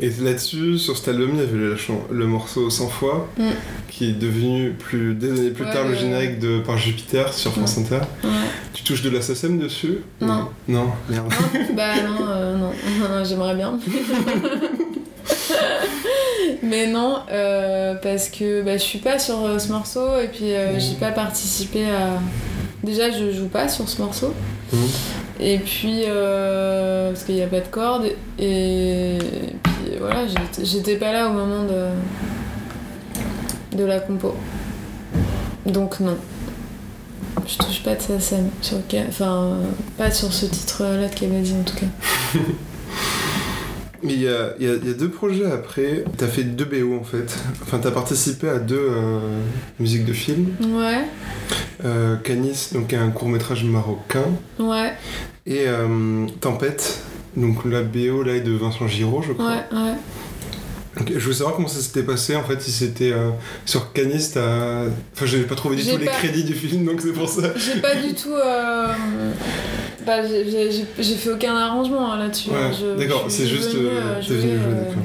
Et 0.00 0.10
là-dessus, 0.20 0.78
sur 0.78 0.96
cet 0.96 1.08
album, 1.08 1.30
il 1.34 1.40
y 1.40 1.42
avait 1.42 1.76
le 2.12 2.26
morceau 2.26 2.70
100 2.70 2.86
fois, 2.88 3.26
Mm. 3.36 3.42
qui 3.88 4.10
est 4.10 4.12
devenu 4.12 4.70
plus, 4.70 5.14
des 5.14 5.30
années 5.32 5.50
plus 5.50 5.64
Ouais, 5.64 5.72
tard 5.72 5.88
le 5.88 5.94
générique 5.96 6.38
de 6.38 6.60
Par 6.60 6.78
Jupiter 6.78 7.32
sur 7.34 7.50
France 7.52 7.78
Inter. 7.78 8.02
Ouais. 8.22 8.30
Tu 8.74 8.84
touches 8.84 9.02
de 9.02 9.10
la 9.10 9.20
SACEM 9.22 9.58
dessus 9.58 9.98
Non. 10.20 10.50
Non, 10.68 10.86
merde. 11.08 11.32
Non, 11.52 11.60
bah 11.74 11.94
non, 12.06 12.26
euh, 12.30 12.56
non, 12.58 13.24
j'aimerais 13.24 13.56
bien. 13.56 13.76
Mais 16.62 16.86
non, 16.86 17.20
euh, 17.30 17.94
parce 18.02 18.28
que 18.28 18.62
bah, 18.62 18.76
je 18.76 18.82
suis 18.82 18.98
pas 18.98 19.18
sur 19.18 19.44
euh, 19.44 19.58
ce 19.58 19.70
morceau 19.72 20.18
et 20.20 20.28
puis 20.28 20.52
euh, 20.52 20.78
j'ai 20.78 20.94
pas 20.94 21.12
participé 21.12 21.86
à. 21.86 22.20
Déjà, 22.82 23.10
je 23.10 23.32
joue 23.32 23.48
pas 23.48 23.68
sur 23.68 23.88
ce 23.88 24.00
morceau. 24.00 24.32
Mhm. 24.72 24.88
Et 25.40 25.58
puis, 25.58 26.02
parce 26.04 27.24
qu'il 27.24 27.36
n'y 27.36 27.42
a 27.42 27.46
pas 27.46 27.60
de 27.60 27.68
cordes. 27.68 28.06
Et, 28.38 29.18
puis 29.62 29.92
voilà, 30.00 30.24
j'étais- 30.62 30.96
pas 30.96 31.12
là 31.12 31.28
au 31.28 31.32
moment 31.32 31.64
de, 31.64 31.86
de 33.76 33.84
la 33.84 34.00
compo. 34.00 34.34
Donc 35.66 36.00
non. 36.00 36.16
Je 37.46 37.56
touche 37.56 37.82
pas 37.82 37.94
de 37.94 38.00
sa 38.02 38.20
scène. 38.20 38.50
Sur, 38.62 38.78
enfin, 39.08 39.58
pas 39.96 40.10
sur 40.10 40.32
ce 40.32 40.46
titre-là 40.46 41.08
de 41.08 41.14
Kabaddi 41.14 41.54
en 41.54 41.62
tout 41.62 41.76
cas. 41.76 42.38
Mais 44.02 44.12
il 44.12 44.22
y 44.22 44.28
a, 44.28 44.54
y 44.60 44.66
a- 44.68 44.74
il 44.74 44.86
y 44.86 44.90
a 44.90 44.94
deux 44.94 45.08
projets 45.10 45.50
après. 45.50 46.04
T'as 46.16 46.28
fait 46.28 46.44
deux 46.44 46.64
BO 46.64 46.96
en 46.98 47.04
fait. 47.04 47.36
Enfin, 47.62 47.78
t'as 47.78 47.90
participé 47.90 48.48
à 48.48 48.58
deux 48.58 48.76
euh, 48.78 49.18
musiques 49.80 50.04
de 50.04 50.12
films. 50.12 50.48
Ouais, 50.62 51.04
Euh, 51.84 52.16
Canis, 52.16 52.68
donc 52.72 52.92
un 52.92 53.10
court 53.10 53.28
métrage 53.28 53.64
marocain. 53.64 54.24
ouais, 54.58 54.92
Et 55.46 55.64
euh, 55.66 56.26
Tempête, 56.40 57.00
donc 57.36 57.64
la 57.64 57.82
BO 57.82 58.22
là 58.22 58.34
est 58.36 58.40
de 58.40 58.52
Vincent 58.52 58.86
Giraud, 58.88 59.22
je 59.26 59.32
crois. 59.32 59.46
ouais, 59.48 59.78
ouais. 59.78 59.94
Je 61.14 61.18
voulais 61.20 61.34
savoir 61.36 61.54
comment 61.54 61.68
ça 61.68 61.78
s'était 61.80 62.02
passé 62.02 62.34
en 62.34 62.42
fait, 62.42 62.60
si 62.60 62.72
c'était 62.72 63.12
euh, 63.12 63.30
sur 63.64 63.92
Canis, 63.92 64.30
t'as. 64.34 64.86
Enfin, 65.14 65.26
j'avais 65.26 65.44
pas 65.44 65.54
trouvé 65.54 65.76
du 65.76 65.82
J'ai 65.82 65.92
tout 65.92 65.98
les 65.98 66.06
crédits 66.06 66.42
du 66.42 66.54
film 66.54 66.84
donc 66.84 67.00
c'est 67.00 67.12
pour 67.12 67.28
ça. 67.28 67.52
J'ai 67.56 67.80
pas 67.80 67.94
du 67.94 68.14
tout. 68.20 68.34
Euh, 70.12 70.44
bah, 70.44 70.84
j'ai- 71.00 71.14
fait 71.14 71.30
aucun 71.30 71.54
arrangement 71.56 72.12
hein, 72.12 72.18
là-dessus. 72.18 72.50
Ouais, 72.50 72.56
hein. 72.56 72.96
D'accord, 72.98 73.26
c'est 73.28 73.46
juste, 73.46 73.74
euh, 73.74 73.90
euh, 73.90 74.20
t'es 74.26 74.34
venue 74.34 74.56
jouer, 74.58 74.66
euh, 74.72 74.84
d'accord. 74.84 75.02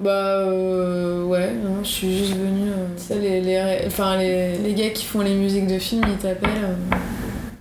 Bah 0.00 0.10
euh, 0.10 1.24
ouais, 1.24 1.52
non, 1.52 1.82
je 1.82 1.88
suis 1.88 2.18
juste 2.18 2.32
venue. 2.32 2.70
euh, 2.70 2.86
tu 2.96 3.02
sais, 3.02 3.18
les, 3.18 3.40
les, 3.42 3.82
enfin, 3.86 4.16
les, 4.16 4.56
les 4.56 4.72
gars 4.72 4.88
qui 4.90 5.04
font 5.04 5.20
les 5.20 5.34
musiques 5.34 5.66
de 5.66 5.78
films, 5.78 6.04
ils 6.08 6.16
t'appellent. 6.16 6.48
euh, 6.64 6.96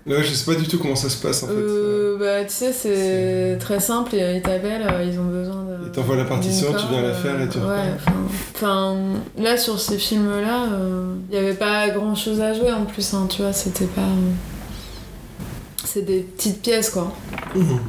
Ouais, 0.09 0.23
je 0.23 0.33
sais 0.33 0.51
pas 0.51 0.57
du 0.59 0.65
tout 0.67 0.79
comment 0.79 0.95
ça 0.95 1.09
se 1.09 1.21
passe 1.21 1.43
en 1.43 1.47
fait. 1.47 1.53
Euh, 1.53 2.17
bah 2.17 2.43
tu 2.45 2.53
sais, 2.53 2.71
c'est 2.71 3.57
très 3.59 3.79
simple, 3.79 4.15
et, 4.15 4.37
ils 4.37 4.41
t'appellent, 4.41 4.87
euh, 4.89 5.03
ils 5.03 5.19
ont 5.19 5.25
besoin 5.25 5.63
de. 5.65 5.85
Ils 5.85 5.91
t'envoient 5.91 6.15
la 6.15 6.23
partition, 6.25 6.67
tu 6.73 6.85
viens 6.89 7.01
la 7.03 7.13
faire 7.13 7.39
et 7.41 7.47
tu 7.49 7.57
euh. 7.59 7.67
Ouais, 7.67 7.91
enfin. 8.55 8.95
Là 9.37 9.57
sur 9.57 9.79
ces 9.79 9.97
films-là, 9.97 10.67
il 11.29 11.35
y 11.35 11.37
avait 11.37 11.53
pas 11.53 11.89
grand 11.89 12.15
chose 12.15 12.39
à 12.41 12.53
jouer 12.53 12.71
en 12.71 12.85
plus, 12.85 13.13
hein, 13.13 13.27
tu 13.29 13.41
vois, 13.41 13.53
c'était 13.53 13.85
pas. 13.85 14.01
Euh, 15.89 15.93
C'est 15.93 16.05
des 16.05 16.21
petites 16.21 16.61
pièces 16.61 16.89
quoi. 16.89 17.13
Mhm. 17.55 17.79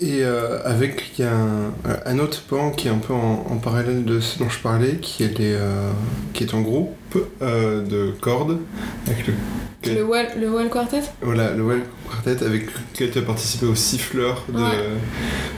Et 0.00 0.22
euh, 0.22 0.60
avec, 0.64 1.10
il 1.18 1.24
y 1.24 1.26
a 1.26 1.34
un, 1.34 1.72
un 2.06 2.18
autre 2.20 2.40
pan 2.42 2.70
qui 2.70 2.86
est 2.86 2.90
un 2.90 2.98
peu 2.98 3.12
en, 3.12 3.46
en 3.50 3.56
parallèle 3.56 4.04
de 4.04 4.20
ce 4.20 4.38
dont 4.38 4.48
je 4.48 4.60
parlais, 4.60 4.98
qui 4.98 5.24
est, 5.24 5.36
les, 5.38 5.54
euh, 5.54 5.90
qui 6.32 6.44
est 6.44 6.54
un 6.54 6.60
groupe 6.60 6.94
euh, 7.42 7.82
de 7.84 8.12
cordes, 8.20 8.58
avec 9.08 9.26
le. 9.26 9.34
Le 9.86 10.04
Wall, 10.04 10.26
le 10.38 10.50
Wall 10.50 10.68
Quartet? 10.70 11.02
Voilà, 11.22 11.52
le 11.52 11.62
Well 11.64 11.82
Quartet, 12.08 12.44
avec 12.44 12.66
lequel 12.92 13.10
tu 13.10 13.18
as 13.18 13.22
participé 13.22 13.66
au 13.66 13.74
siffleur. 13.74 14.44
De, 14.48 14.58
Ouais. 14.60 14.68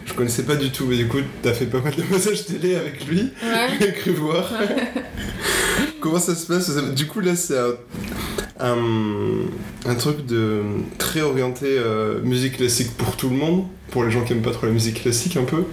Je 0.06 0.12
connaissais 0.14 0.44
pas 0.44 0.56
du 0.56 0.70
tout, 0.70 0.86
mais 0.86 0.96
du 0.96 1.08
coup, 1.08 1.18
tu 1.42 1.48
as 1.48 1.52
fait 1.52 1.66
pas 1.66 1.80
mal 1.80 1.94
de 1.94 2.02
passages 2.02 2.46
télé 2.46 2.76
avec 2.76 3.06
lui, 3.06 3.32
Ouais. 3.42 3.68
j'ai 3.80 3.92
cru 3.92 4.12
voir. 4.12 4.50
Comment 6.00 6.18
ça 6.18 6.34
se 6.34 6.46
passe 6.46 6.70
Du 6.94 7.06
coup, 7.06 7.20
là, 7.20 7.34
c'est 7.36 7.58
un, 7.58 7.72
un, 8.60 9.46
un 9.90 9.94
truc 9.94 10.26
de 10.26 10.62
très 10.98 11.20
orienté 11.22 11.66
euh, 11.66 12.20
musique 12.22 12.56
classique 12.58 12.90
pour 12.96 13.16
tout 13.16 13.28
le 13.30 13.36
monde, 13.36 13.64
pour 13.90 14.04
les 14.04 14.10
gens 14.10 14.22
qui 14.24 14.32
aiment 14.32 14.42
pas 14.42 14.50
trop 14.52 14.66
la 14.66 14.72
musique 14.72 15.02
classique 15.02 15.36
un 15.36 15.44
peu. 15.44 15.64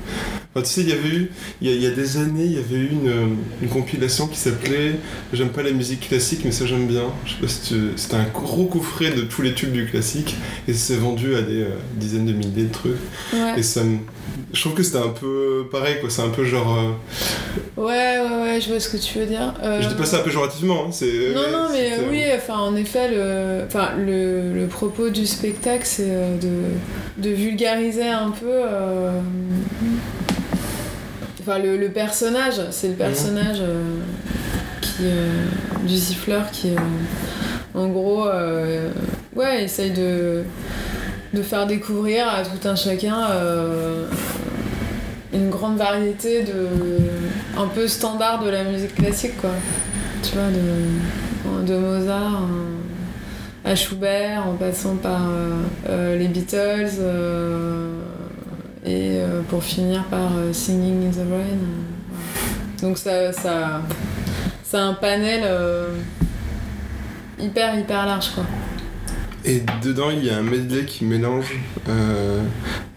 Enfin, 0.56 0.66
tu 0.66 0.72
sais, 0.74 0.82
il 0.82 0.90
y 0.90 0.94
avait 0.94 1.10
eu, 1.10 1.32
il 1.62 1.68
y 1.70 1.72
a, 1.72 1.76
il 1.76 1.82
y 1.84 1.86
a 1.86 1.92
des 1.92 2.18
années, 2.18 2.46
il 2.46 2.54
y 2.54 2.58
avait 2.58 2.76
eu 2.78 2.90
une, 2.92 3.38
une 3.62 3.70
compilation 3.70 4.28
qui 4.28 4.38
s'appelait 4.38 4.96
J'aime 5.34 5.50
pas 5.50 5.62
la 5.62 5.72
musique 5.72 6.08
classique, 6.08 6.42
mais 6.46 6.52
ça 6.52 6.66
j'aime 6.66 6.88
bien. 6.88 7.04
Je 7.26 7.32
sais 7.34 7.38
pas 7.42 7.48
si 7.48 7.62
tu- 7.74 7.92
C'était 7.96 8.16
un 8.16 8.28
gros 8.34 8.66
coffret 8.66 9.12
de 9.12 9.22
tous 9.22 9.42
les 9.44 9.54
tubes 9.54 9.72
du 9.72 9.86
classique, 9.86 10.36
et 10.68 10.74
c'est 10.74 10.96
vendu 10.96 11.36
à 11.36 11.42
des 11.42 11.62
euh, 11.62 11.70
dizaines 11.96 12.26
de 12.26 12.34
milliers 12.34 12.64
de 12.64 12.72
trucs. 12.74 12.94
Ouais. 13.34 13.54
Et 13.60 13.64
ça 13.64 13.84
me. 13.84 13.98
Je 14.54 14.60
trouve 14.62 14.74
que 14.74 14.84
c'était 14.84 14.98
un 15.00 15.10
peu 15.10 15.66
pareil, 15.72 16.00
quoi. 16.00 16.10
C'est 16.10 16.22
un 16.22 16.30
peu 16.30 16.44
genre. 16.46 16.78
euh, 16.78 17.82
ouais, 17.82 18.20
ouais, 18.20 18.42
ouais, 18.44 18.62
je 18.62 18.70
vois 18.70 18.80
ce 18.80 18.90
que 18.90 18.98
tu 18.98 19.20
veux 19.20 19.26
dire. 19.26 19.54
Euh, 19.64 19.82
Je 19.82 19.88
dis 19.90 19.96
pas 19.96 20.06
ça 20.06 20.20
péjorativement, 20.20 20.86
hein, 20.88 20.92
c'est. 20.92 21.34
Non, 21.36 21.50
non, 21.52 21.68
mais 21.72 21.92
c'était- 21.92 22.06
oui, 22.10 22.22
enfin, 22.36 22.58
en 22.60 22.76
effet, 22.76 23.10
le, 23.12 23.64
enfin, 23.68 23.90
le, 23.98 24.54
le 24.54 24.68
propos 24.68 25.10
du 25.10 25.26
spectacle, 25.26 25.84
c'est 25.86 26.04
euh, 26.10 26.38
de, 26.38 27.24
de 27.24 27.30
vulgariser 27.34 28.08
un 28.10 28.32
peu. 28.32 28.46
euh, 28.50 29.12
Enfin, 31.42 31.60
le, 31.60 31.78
le 31.78 31.90
personnage, 31.90 32.56
c'est 32.72 32.90
le 32.90 32.96
personnage 32.96 33.58
euh, 33.62 33.82
qui, 34.82 35.04
euh, 35.04 35.46
du 35.88 35.96
siffleur 35.98 36.52
qui, 36.52 36.72
euh, 36.72 36.80
en 37.74 37.88
gros, 37.88 38.28
euh, 38.28 38.90
ouais, 39.34 39.64
essaye 39.64 39.92
de, 39.92 40.44
de 41.38 41.44
faire 41.44 41.68
découvrir 41.68 42.28
à 42.28 42.42
tout 42.44 42.68
un 42.68 42.76
chacun 42.76 43.30
euh, 43.30 44.08
une 45.32 45.50
grande 45.50 45.78
variété 45.78 46.44
de. 46.44 46.68
un 47.58 47.68
peu 47.68 47.88
standard 47.88 48.44
de 48.44 48.50
la 48.50 48.64
musique 48.64 48.96
classique, 48.96 49.40
quoi. 49.40 49.52
Tu 50.24 50.32
vois, 50.34 50.48
de, 50.50 51.68
de 51.68 51.78
Mozart 51.78 52.42
à 53.64 53.76
Schubert, 53.76 54.48
en 54.48 54.54
passant 54.54 54.96
par 54.96 55.30
euh, 55.30 55.62
euh, 55.90 56.18
les 56.18 56.28
Beatles 56.28 56.90
et 58.86 59.20
pour 59.50 59.64
finir 59.64 60.06
par 60.06 60.32
Singing 60.54 61.08
in 61.08 61.12
the 61.12 61.30
Rain. 61.30 62.82
Donc 62.82 62.98
ça, 62.98 63.34
ça, 63.34 63.82
c'est 64.64 64.78
un 64.78 64.94
panel 64.94 65.44
hyper 67.38 67.78
hyper 67.78 68.06
large 68.06 68.30
quoi. 68.34 68.46
Et 69.48 69.62
dedans, 69.82 70.10
il 70.12 70.26
y 70.26 70.30
a 70.30 70.38
un 70.38 70.42
medley 70.44 70.84
qui 70.86 71.06
mélange 71.06 71.56
euh, 71.88 72.42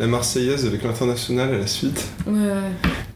la 0.01 0.07
Marseillaise 0.09 0.67
avec 0.67 0.83
l'international 0.83 1.55
à 1.55 1.59
la 1.59 1.67
suite. 1.69 2.09
Ouais. 2.27 2.35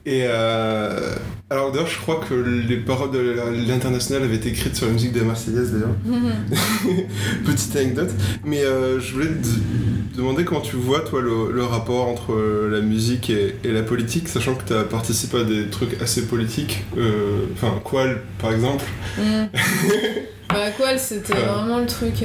Et 0.06 0.22
euh, 0.28 1.14
alors 1.50 1.72
d'ailleurs, 1.72 1.88
je 1.88 1.98
crois 1.98 2.20
que 2.28 2.34
les 2.34 2.76
paroles 2.76 3.10
de 3.10 3.34
l'international 3.66 4.22
avaient 4.22 4.36
été 4.36 4.50
écrites 4.50 4.76
sur 4.76 4.86
la 4.86 4.92
musique 4.92 5.12
de 5.12 5.18
la 5.20 5.24
Marseillaise 5.24 5.72
d'ailleurs. 5.72 5.96
Petite 7.44 7.74
anecdote. 7.74 8.10
Mais 8.44 8.62
euh, 8.62 9.00
je 9.00 9.12
voulais 9.14 9.26
te 9.28 10.16
demander 10.16 10.44
comment 10.44 10.60
tu 10.60 10.76
vois, 10.76 11.00
toi, 11.00 11.20
le, 11.20 11.50
le 11.50 11.64
rapport 11.64 12.06
entre 12.06 12.34
la 12.70 12.80
musique 12.82 13.30
et, 13.30 13.56
et 13.64 13.72
la 13.72 13.82
politique, 13.82 14.28
sachant 14.28 14.54
que 14.54 14.64
tu 14.64 14.74
as 14.74 14.84
participé 14.84 15.38
à 15.40 15.44
des 15.44 15.68
trucs 15.70 16.00
assez 16.00 16.26
politiques. 16.26 16.84
euh, 16.98 17.46
Enfin, 17.54 17.80
Qual, 17.82 18.20
par 18.38 18.52
exemple. 18.52 18.84
Mm. 19.18 19.44
bah 20.50 20.70
quoi, 20.76 20.96
c'était 20.98 21.32
vraiment 21.34 21.80
le 21.80 21.86
truc. 21.86 22.22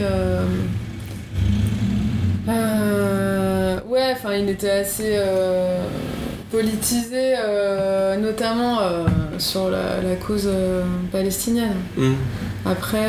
Euh, 2.47 3.79
Ouais, 3.87 4.11
enfin, 4.13 4.35
il 4.35 4.49
était 4.49 4.69
assez 4.69 5.13
euh, 5.15 5.81
politisé, 6.51 7.33
euh, 7.37 8.17
notamment 8.17 8.79
euh, 8.81 9.05
sur 9.39 9.69
la, 9.69 10.01
la 10.01 10.15
cause 10.15 10.49
palestinienne. 11.11 11.75
Hmm. 11.97 12.13
Après. 12.65 13.07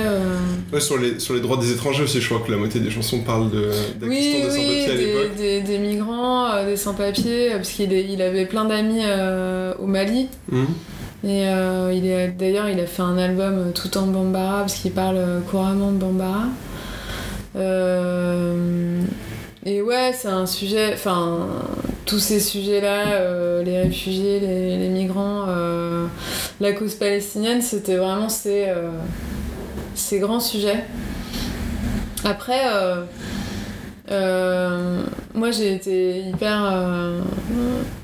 Ouais, 0.72 0.80
sur 0.80 0.96
les, 0.98 1.18
sur 1.18 1.34
les 1.34 1.40
droits 1.40 1.56
des 1.58 1.72
étrangers 1.72 2.04
aussi, 2.04 2.20
je 2.20 2.28
crois 2.32 2.44
que 2.46 2.50
la 2.50 2.56
moitié 2.56 2.80
des 2.80 2.90
chansons 2.90 3.20
parlent 3.20 3.50
de- 3.50 3.70
Oui, 4.02 4.08
des 4.42 4.48
oui, 4.48 4.50
sans-papiers 4.50 4.84
à 4.84 4.96
des, 4.96 5.06
l'époque. 5.06 5.36
des- 5.36 5.60
des 5.62 5.78
migrants, 5.78 6.64
des 6.64 6.76
sans-papiers, 6.76 7.50
parce 7.56 7.68
qu'il 7.70 7.92
il 7.92 8.22
avait 8.22 8.46
plein 8.46 8.64
d'amis 8.64 9.02
au 9.78 9.86
Mali. 9.86 10.28
Hmm. 10.50 10.64
Et 11.24 11.42
il 11.42 12.34
d'ailleurs, 12.38 12.68
il 12.70 12.80
a 12.80 12.86
fait 12.86 13.02
un 13.02 13.18
album 13.18 13.72
tout 13.74 13.98
en 13.98 14.06
bambara 14.06 14.60
parce 14.60 14.74
qu'il 14.74 14.92
parle 14.92 15.18
couramment 15.50 15.90
bambara. 15.92 16.44
Euh, 17.56 19.02
et 19.64 19.82
ouais, 19.82 20.12
c'est 20.14 20.28
un 20.28 20.46
sujet. 20.46 20.92
Enfin, 20.94 21.48
tous 22.06 22.18
ces 22.18 22.40
sujets-là, 22.40 23.12
euh, 23.12 23.62
les 23.62 23.82
réfugiés, 23.82 24.40
les, 24.40 24.88
migrants, 24.88 25.46
euh, 25.48 26.06
la 26.60 26.72
cause 26.72 26.94
palestinienne, 26.94 27.62
c'était 27.62 27.96
vraiment 27.96 28.28
ces, 28.28 28.68
ces 29.94 30.18
grands 30.18 30.40
sujets. 30.40 30.84
Après, 32.24 32.60
moi 35.34 35.50
j'ai 35.52 35.74
été 35.74 36.20
hyper 36.20 36.72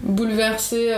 bouleversée 0.03 0.93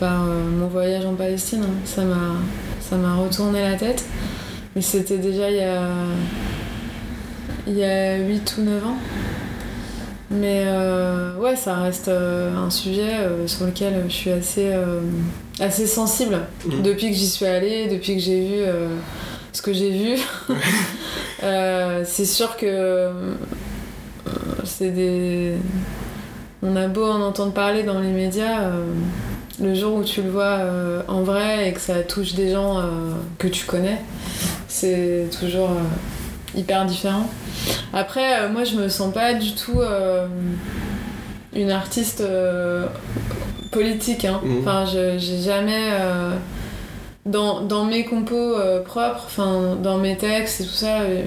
par 0.00 0.24
mon 0.24 0.66
voyage 0.68 1.04
en 1.06 1.14
Palestine. 1.14 1.64
hein. 1.64 2.36
Ça 2.80 2.96
m'a 2.96 3.14
retourné 3.16 3.62
la 3.62 3.76
tête. 3.76 4.04
Mais 4.74 4.82
c'était 4.82 5.18
déjà 5.18 5.50
il 5.50 5.56
y 5.56 5.60
a, 5.60 5.88
il 7.66 7.74
y 7.74 7.84
a 7.84 8.16
8 8.16 8.56
ou 8.58 8.62
9 8.62 8.86
ans. 8.86 8.96
Mais 10.30 10.64
euh, 10.66 11.36
ouais, 11.36 11.54
ça 11.54 11.76
reste 11.76 12.08
euh, 12.08 12.56
un 12.56 12.70
sujet 12.70 13.14
euh, 13.14 13.46
sur 13.46 13.66
lequel 13.66 14.04
je 14.08 14.12
suis 14.12 14.30
assez, 14.30 14.72
assez 15.60 15.86
sensible. 15.86 16.40
Mhm. 16.66 16.82
Depuis 16.82 17.10
que 17.10 17.16
j'y 17.16 17.28
suis 17.28 17.46
allée, 17.46 17.88
depuis 17.88 18.16
que 18.16 18.22
j'ai 18.22 18.40
vu 18.40 18.64
ce 19.52 19.62
que 19.62 19.72
j'ai 19.72 19.90
vu. 19.90 20.20
C'est 22.04 22.26
sûr 22.26 22.56
que 22.56 23.10
c'est 24.64 24.90
des. 24.90 25.54
On 26.62 26.76
a 26.76 26.88
beau 26.88 27.04
en 27.04 27.20
entendre 27.20 27.52
parler 27.52 27.82
dans 27.82 28.00
les 28.00 28.10
médias, 28.10 28.62
euh, 28.62 28.84
le 29.60 29.74
jour 29.74 29.96
où 29.96 30.04
tu 30.04 30.22
le 30.22 30.30
vois 30.30 30.58
euh, 30.60 31.02
en 31.08 31.22
vrai 31.22 31.68
et 31.68 31.72
que 31.72 31.80
ça 31.80 32.02
touche 32.02 32.34
des 32.34 32.52
gens 32.52 32.78
euh, 32.78 32.82
que 33.38 33.48
tu 33.48 33.66
connais, 33.66 34.00
c'est 34.66 35.28
toujours 35.38 35.70
hyper 36.56 36.84
différent. 36.86 37.28
Après, 37.92 38.40
euh, 38.40 38.48
moi 38.52 38.64
je 38.64 38.76
me 38.76 38.88
sens 38.88 39.12
pas 39.12 39.34
du 39.34 39.54
tout 39.54 39.80
euh, 39.80 40.26
une 41.54 41.70
artiste 41.70 42.20
euh, 42.20 42.86
politique. 43.72 44.24
hein. 44.24 44.40
Mhm. 44.44 44.58
Enfin, 44.60 44.84
je- 44.86 45.18
j'ai 45.18 45.38
jamais. 45.40 45.88
euh, 45.92 46.30
dans, 47.26 47.62
dans 47.62 47.84
mes 47.86 48.04
compos 48.04 48.34
euh, 48.58 48.82
propres, 48.82 49.22
enfin 49.24 49.76
dans 49.82 49.96
mes 49.96 50.14
textes 50.14 50.60
et 50.60 50.64
tout 50.64 50.74
ça, 50.74 51.00
euh, 51.00 51.22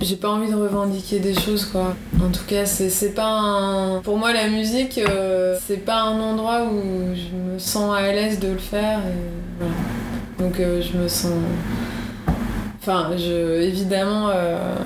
j'ai- 0.00 0.16
pas 0.16 0.28
envie 0.30 0.50
de 0.50 0.56
revendiquer 0.56 1.20
des 1.20 1.34
choses 1.34 1.66
quoi. 1.66 1.94
En 2.20 2.30
tout 2.30 2.42
cas, 2.48 2.66
c'est 2.66 2.90
c'est 2.90 3.10
pas 3.14 3.28
un. 3.28 4.00
Pour 4.00 4.16
moi, 4.18 4.32
la 4.32 4.48
musique, 4.48 4.98
c'est 5.64 5.84
pas 5.84 6.00
un 6.00 6.18
endroit 6.20 6.64
où 6.64 6.82
je 7.14 7.52
me 7.54 7.58
sens 7.60 7.94
à 7.96 8.10
l'aise 8.10 8.40
de 8.40 8.48
le 8.48 8.58
faire. 8.58 8.98
Et 8.98 9.60
voilà. 9.60 9.74
Donc 10.40 10.54
je 10.58 10.98
me 10.98 11.06
sens. 11.06 11.30
Enfin, 12.88 13.10
je, 13.16 13.62
évidemment, 13.62 14.28
euh, 14.28 14.76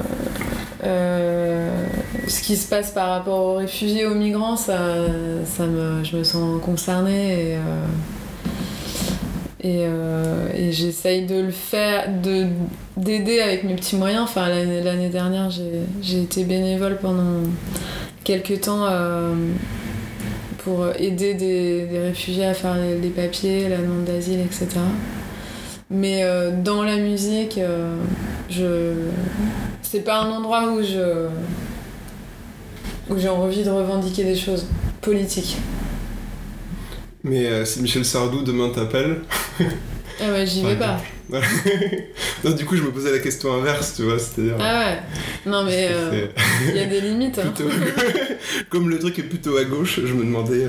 euh, 0.85 1.71
ce 2.29 2.41
qui 2.41 2.57
se 2.57 2.67
passe 2.67 2.93
par 2.93 3.11
rapport 3.11 3.41
aux 3.41 3.55
réfugiés, 3.57 4.07
aux 4.07 4.15
migrants, 4.15 4.57
ça, 4.57 4.79
ça 5.45 5.67
me, 5.67 6.03
je 6.03 6.17
me 6.17 6.25
sens 6.25 6.63
concernée 6.63 7.59
et, 9.63 9.85
euh, 9.85 10.49
et, 10.55 10.73
j'essaye 10.73 11.27
de 11.27 11.43
le 11.43 11.51
faire, 11.51 12.09
de, 12.23 12.47
d'aider 12.97 13.43
avec 13.43 13.65
mes 13.65 13.75
petits 13.75 13.97
moyens. 13.97 14.23
Enfin, 14.23 14.49
l'année, 14.49 15.11
dernière, 15.11 15.51
j'ai, 15.51 16.23
été 16.23 16.45
bénévole 16.45 16.97
pendant 17.03 17.43
quelques 18.25 18.63
temps 18.63 18.87
pour 20.65 20.87
aider 20.99 21.35
des, 21.35 21.85
des 21.85 21.99
réfugiés 21.99 22.47
à 22.47 22.55
faire 22.55 22.77
les 22.77 23.11
papiers, 23.11 23.69
la 23.69 23.77
demande 23.77 24.05
d'asile, 24.05 24.41
etc. 24.41 24.69
Mais 25.91 26.23
euh, 26.23 26.51
dans 26.63 26.83
la 26.85 26.97
musique, 26.97 27.59
euh, 27.59 27.97
je... 28.49 28.93
c'est 29.83 30.05
pas 30.05 30.21
un 30.23 30.31
endroit 30.31 30.71
où 30.73 30.83
je 30.83 31.27
où 33.09 33.19
j'ai 33.19 33.29
envie 33.29 33.65
de 33.65 33.71
revendiquer 33.71 34.23
des 34.23 34.37
choses 34.37 34.67
politiques. 35.01 35.57
Mais 37.25 37.47
euh, 37.47 37.65
si 37.65 37.83
Michel 37.83 38.05
Sardou 38.05 38.43
demain 38.43 38.71
t'appelle. 38.71 39.23
Ah 40.23 40.31
ouais, 40.31 40.47
j'y 40.47 40.63
vais 40.63 40.77
pas. 40.77 40.99
Voilà. 41.29 41.45
non, 42.45 42.53
du 42.53 42.65
coup, 42.65 42.77
je 42.77 42.83
me 42.83 42.91
posais 42.93 43.11
la 43.11 43.19
question 43.19 43.53
inverse, 43.55 43.95
tu 43.97 44.03
vois, 44.03 44.19
c'est-à-dire. 44.19 44.57
Ah 44.61 44.85
ouais. 44.87 44.99
Non 45.51 45.65
mais 45.65 45.89
euh, 45.91 46.27
il 46.69 46.77
y 46.77 46.81
a 46.81 46.87
des 46.87 47.01
limites. 47.01 47.39
hein. 47.41 47.53
plutôt- 47.55 47.71
Comme 48.69 48.89
le 48.91 48.99
truc 48.99 49.19
est 49.19 49.25
plutôt 49.25 49.57
à 49.57 49.65
gauche, 49.65 50.01
je 50.05 50.13
me 50.15 50.23
demandais. 50.23 50.67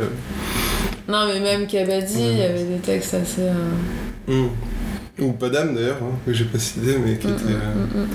Non 1.07 1.27
mais 1.27 1.39
même 1.39 1.67
Kabaddi, 1.67 2.15
il 2.21 2.37
y 2.37 2.43
avait 2.43 2.63
des 2.63 2.79
textes 2.79 3.13
assez. 3.13 3.41
euh, 3.41 4.47
Ou 5.21 5.31
Padam 5.33 5.73
d'ailleurs, 5.75 5.97
hein, 6.01 6.15
que 6.25 6.33
j'ai 6.33 6.45
pas 6.45 6.59
cité, 6.59 6.97
mais 6.97 7.17
qui 7.17 7.27
mm, 7.27 7.31
était. 7.31 7.43
euh, 7.45 7.75
mm, 7.75 7.99
mm, 7.99 8.03
mm. 8.03 8.07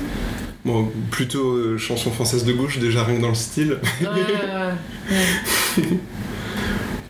Bon, 0.65 0.91
plutôt 1.13 1.53
euh, 1.53 1.79
chanson 1.79 2.11
française 2.11 2.45
de 2.45 2.53
gauche, 2.53 2.79
déjà 2.81 3.05
rien 3.05 3.17
que 3.19 3.23
dans 3.23 3.29
le 3.29 3.35
style. 3.37 3.79
Ouais, 4.01 4.07
ouais, 4.09 5.83
ouais. 5.83 5.85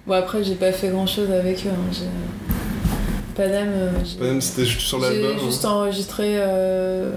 bon 0.07 0.13
après 0.15 0.45
j'ai 0.45 0.55
pas 0.57 0.73
fait 0.73 0.89
grand 0.89 1.07
chose 1.07 1.31
avec 1.31 1.65
eux. 1.67 1.71
hein. 1.71 1.91
J'ai- 1.93 2.05
euh, 3.39 3.91
j'ai- 4.05 4.19
Padam, 4.19 4.41
c'était 4.41 4.65
juste 4.67 4.81
sur 4.87 5.01
j'ai 5.03 5.21
l'album. 5.23 5.37
hein. 5.39 5.47
juste 5.47 5.65
enregistré 5.65 6.25
euh, 6.39 7.13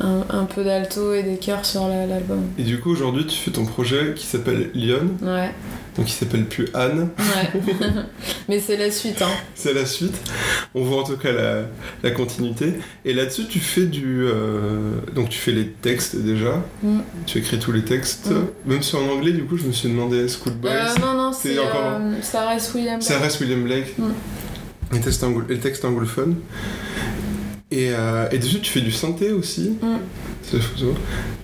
un, 0.00 0.24
un 0.30 0.44
peu 0.44 0.62
d'alto 0.64 1.12
et 1.14 1.22
des 1.22 1.36
chœurs 1.38 1.64
sur 1.64 1.86
la- 1.88 2.06
l'album. 2.06 2.42
Et 2.58 2.62
du 2.62 2.78
coup, 2.80 2.90
aujourd'hui, 2.90 3.26
tu 3.26 3.36
fais 3.38 3.50
ton 3.50 3.64
projet 3.64 4.14
qui 4.16 4.26
s'appelle 4.26 4.70
Lyon, 4.74 5.08
Ouais, 5.22 5.50
donc 5.96 6.08
il 6.08 6.12
s'appelle 6.12 6.44
plus 6.46 6.66
Anne. 6.74 7.08
ouais. 7.18 7.60
mais 8.48 8.58
c'est 8.60 8.76
la 8.76 8.90
suite. 8.90 9.22
Hein. 9.22 9.28
C'est 9.54 9.72
la 9.72 9.86
suite. 9.86 10.14
On 10.74 10.82
voit 10.84 11.00
en 11.02 11.04
tout 11.04 11.16
cas 11.16 11.32
la, 11.32 11.62
la 12.02 12.10
continuité. 12.10 12.74
Et 13.04 13.14
là-dessus, 13.14 13.46
tu 13.48 13.60
fais 13.60 13.86
du. 13.86 14.24
euh, 14.26 14.92
donc, 15.14 15.28
tu 15.28 15.38
fais 15.38 15.52
les 15.52 15.68
textes 15.68 16.16
déjà. 16.16 16.62
Mm. 16.82 16.98
Tu 17.26 17.38
écris 17.38 17.58
tous 17.58 17.72
les 17.72 17.82
textes. 17.82 18.30
Mm. 18.30 18.70
Même 18.70 18.82
si 18.82 18.96
en 18.96 19.08
anglais, 19.08 19.32
du 19.32 19.44
coup, 19.44 19.56
je 19.56 19.64
me 19.64 19.72
suis 19.72 19.88
demandé 19.88 20.26
Schoolboys. 20.28 20.70
Euh, 20.72 21.00
non, 21.00 21.14
non, 21.14 21.32
c'est 21.32 21.58
encore- 21.58 21.98
euh. 22.00 22.12
Ça 23.00 23.18
reste 23.18 23.40
William 23.40 23.62
Blake. 23.62 23.94
Mm. 23.98 24.04
Les, 24.92 25.00
textes 25.00 25.22
anglo- 25.24 25.44
les 25.48 25.58
textes 25.58 25.84
anglophones. 25.84 26.36
Et, 27.70 27.90
euh, 27.90 28.28
et 28.30 28.38
dessus, 28.38 28.60
tu 28.60 28.70
fais 28.70 28.80
du 28.82 28.92
synthé 28.92 29.32
aussi. 29.32 29.76
Mm. 29.82 29.96
C'est 30.42 30.60
fou. 30.60 30.74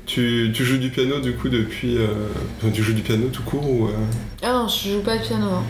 Tu, 0.07 0.51
tu 0.55 0.65
joues 0.65 0.79
du 0.79 0.91
piano 0.91 1.19
du 1.21 1.33
coup 1.35 1.49
depuis. 1.49 1.97
euh, 1.97 2.07
enfin, 2.59 2.71
tu 2.73 2.83
joues 2.83 2.93
du 2.93 3.03
piano 3.03 3.29
tout 3.33 3.43
court 3.43 3.69
ou. 3.69 3.87
euh, 3.87 3.93
Ah 4.43 4.53
non, 4.53 4.69
je 4.69 4.91
joue 4.91 5.01
pas 5.01 5.17
de 5.19 5.23
piano. 5.23 5.47
hein. 5.47 5.65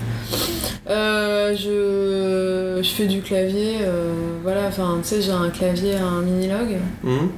Euh, 0.89 1.55
je, 1.57 2.83
je 2.83 2.89
fais 2.89 3.07
du 3.07 3.21
clavier, 3.21 3.77
voilà, 4.43 4.67
enfin, 4.69 4.99
tu 5.03 5.09
sais, 5.09 5.23
j'ai 5.23 5.31
un 5.31 5.51
clavier, 5.51 5.95
un 5.97 6.21
mini-log. 6.23 6.79
hmm 7.05 7.29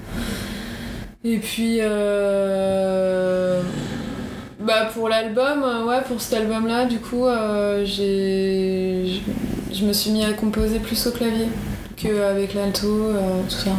Et 1.25 1.39
puis, 1.39 1.79
euh, 1.81 3.61
bah, 4.61 4.87
pour 4.95 5.09
l'album, 5.09 5.63
ouais, 5.87 6.01
pour 6.09 6.21
cet 6.21 6.41
album-là, 6.41 6.87
du 6.87 6.99
coup, 6.99 7.27
j'ai, 7.85 9.21
je 9.73 9.85
me 9.85 9.93
suis 9.93 10.11
mis 10.13 10.25
à 10.25 10.33
composer 10.33 10.79
plus 10.79 11.07
au 11.07 11.11
clavier 11.11 11.47
qu'avec 12.03 12.55
l'alto, 12.55 12.87
euh, 12.87 13.43
tout 13.49 13.55
ça. 13.57 13.71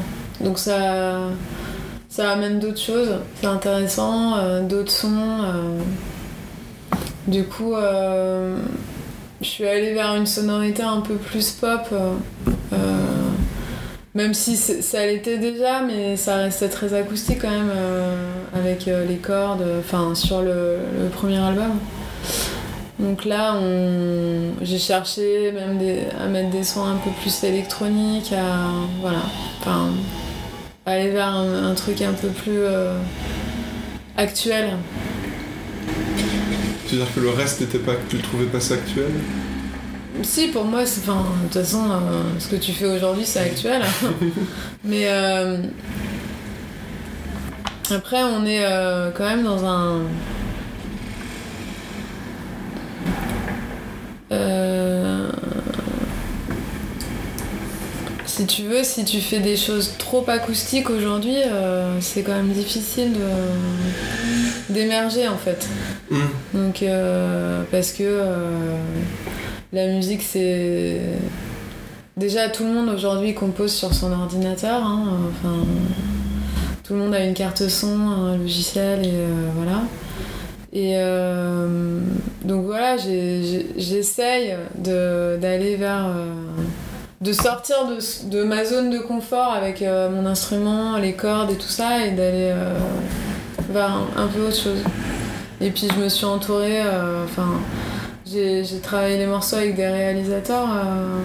Donc 0.41 0.59
ça, 0.59 1.29
ça 2.09 2.31
amène 2.31 2.59
d'autres 2.59 2.79
choses, 2.79 3.15
c'est 3.39 3.47
intéressant, 3.47 4.37
euh, 4.37 4.61
d'autres 4.61 4.91
sons. 4.91 5.09
euh, 5.09 5.79
Du 7.27 7.45
coup, 7.45 7.73
je 9.41 9.47
suis 9.47 9.65
allée 9.65 9.93
vers 9.93 10.15
une 10.15 10.25
sonorité 10.25 10.83
un 10.83 11.01
peu 11.01 11.15
plus 11.15 11.51
pop. 11.51 11.93
même 14.15 14.33
si 14.33 14.55
ça 14.57 15.05
l'était 15.05 15.37
déjà, 15.37 15.81
mais 15.81 16.17
ça 16.17 16.35
restait 16.35 16.69
très 16.69 16.93
acoustique 16.93 17.39
quand 17.41 17.49
même, 17.49 17.71
avec 18.53 18.85
les 18.85 19.15
cordes, 19.15 19.63
enfin 19.79 20.13
sur 20.15 20.41
le 20.41 20.77
premier 21.13 21.39
album. 21.39 21.79
Donc 22.99 23.25
là, 23.25 23.55
on... 23.55 24.53
j'ai 24.61 24.77
cherché 24.77 25.51
même 25.51 25.77
des- 25.77 26.03
à 26.19 26.27
mettre 26.27 26.51
des 26.51 26.63
sons 26.63 26.85
un 26.85 26.95
peu 26.97 27.09
plus 27.21 27.43
électroniques, 27.43 28.31
à 28.33 28.69
voilà, 29.01 29.23
enfin, 29.59 29.89
aller 30.85 31.09
vers 31.09 31.29
un, 31.29 31.71
un 31.71 31.73
truc 31.73 32.01
un 32.01 32.13
peu 32.13 32.27
plus 32.29 32.51
euh, 32.59 32.97
actuel. 34.15 34.77
Tu 36.87 36.95
veux 36.95 37.01
dire 37.03 37.13
que 37.15 37.19
le 37.19 37.29
reste 37.31 37.61
n'était 37.61 37.79
pas, 37.79 37.93
tu 38.09 38.17
le 38.17 38.21
trouvais 38.21 38.45
pas 38.45 38.59
ça 38.59 38.75
actuel? 38.75 39.11
Si, 40.21 40.49
pour 40.49 40.65
moi, 40.65 40.85
c'est. 40.85 41.01
Enfin, 41.09 41.25
de 41.41 41.47
toute 41.47 41.61
façon, 41.63 41.85
euh, 41.89 42.21
ce 42.39 42.47
que 42.47 42.55
tu 42.55 42.71
fais 42.71 42.85
aujourd'hui, 42.85 43.25
c'est 43.25 43.39
actuel. 43.39 43.81
Mais. 44.83 45.05
euh, 45.07 45.57
après, 47.89 48.23
on 48.23 48.45
est 48.45 48.63
quand 49.15 49.25
même 49.25 49.43
dans 49.43 49.65
un. 49.65 50.01
Euh, 54.31 55.29
Si 58.35 58.47
tu 58.47 58.63
veux, 58.63 58.83
si 58.83 59.05
tu 59.05 59.19
fais 59.21 59.39
des 59.39 59.55
choses 59.55 59.93
trop 59.99 60.23
acoustiques 60.27 60.89
aujourd'hui, 60.89 61.35
euh, 61.45 61.99
c'est 62.01 62.23
quand 62.23 62.33
même 62.33 62.49
difficile 62.49 63.11
d'émerger 64.69 65.27
en 65.27 65.37
fait. 65.37 65.67
Hum. 66.09 66.29
Donc, 66.55 66.81
euh, 66.81 67.61
parce 67.71 67.91
que 67.91 68.01
euh, 68.03 68.75
la 69.71 69.85
musique, 69.87 70.23
c'est. 70.23 70.99
Déjà, 72.17 72.49
tout 72.49 72.63
le 72.63 72.71
monde 72.71 72.89
aujourd'hui 72.89 73.35
compose 73.35 73.71
sur 73.71 73.93
son 73.93 74.11
ordinateur. 74.11 74.81
hein, 74.83 75.05
Enfin, 75.29 75.57
tout 76.83 76.93
le 76.93 76.99
monde 76.99 77.13
a 77.13 77.23
une 77.23 77.35
carte 77.35 77.67
son, 77.67 77.99
un 77.99 78.37
logiciel, 78.37 79.05
et 79.05 79.13
voilà. 79.55 79.83
Et 80.73 80.95
donc 82.43 82.65
voilà, 82.65 82.97
j'essaye 82.97 84.55
de- 84.75 85.37
d'aller 85.39 85.75
vers. 85.75 86.07
De 87.23 87.31
sortir 87.33 87.77
de, 87.87 88.29
de 88.29 88.43
ma 88.43 88.65
zone 88.65 88.89
de 88.89 88.99
confort 88.99 89.53
avec 89.53 89.81
euh, 89.81 90.09
mon 90.09 90.25
instrument, 90.25 90.97
les 90.97 91.13
cordes 91.13 91.51
et 91.51 91.55
tout 91.55 91.67
ça, 91.69 92.05
et 92.05 92.11
d'aller 92.11 92.51
euh, 92.51 92.73
vers 93.71 93.91
un, 93.91 94.23
un 94.23 94.27
peu 94.27 94.41
autre 94.41 94.57
chose. 94.57 94.83
Et 95.61 95.69
puis 95.69 95.87
je 95.95 95.99
me 96.03 96.09
suis 96.09 96.25
entourée, 96.25 96.81
euh, 96.81 97.23
enfin, 97.23 97.47
j'ai 98.29 98.63
j'ai 98.65 98.79
travaillé 98.79 99.17
les 99.17 99.25
morceaux 99.27 99.55
avec 99.57 99.75
des 99.75 99.87
réalisateurs, 99.87 100.67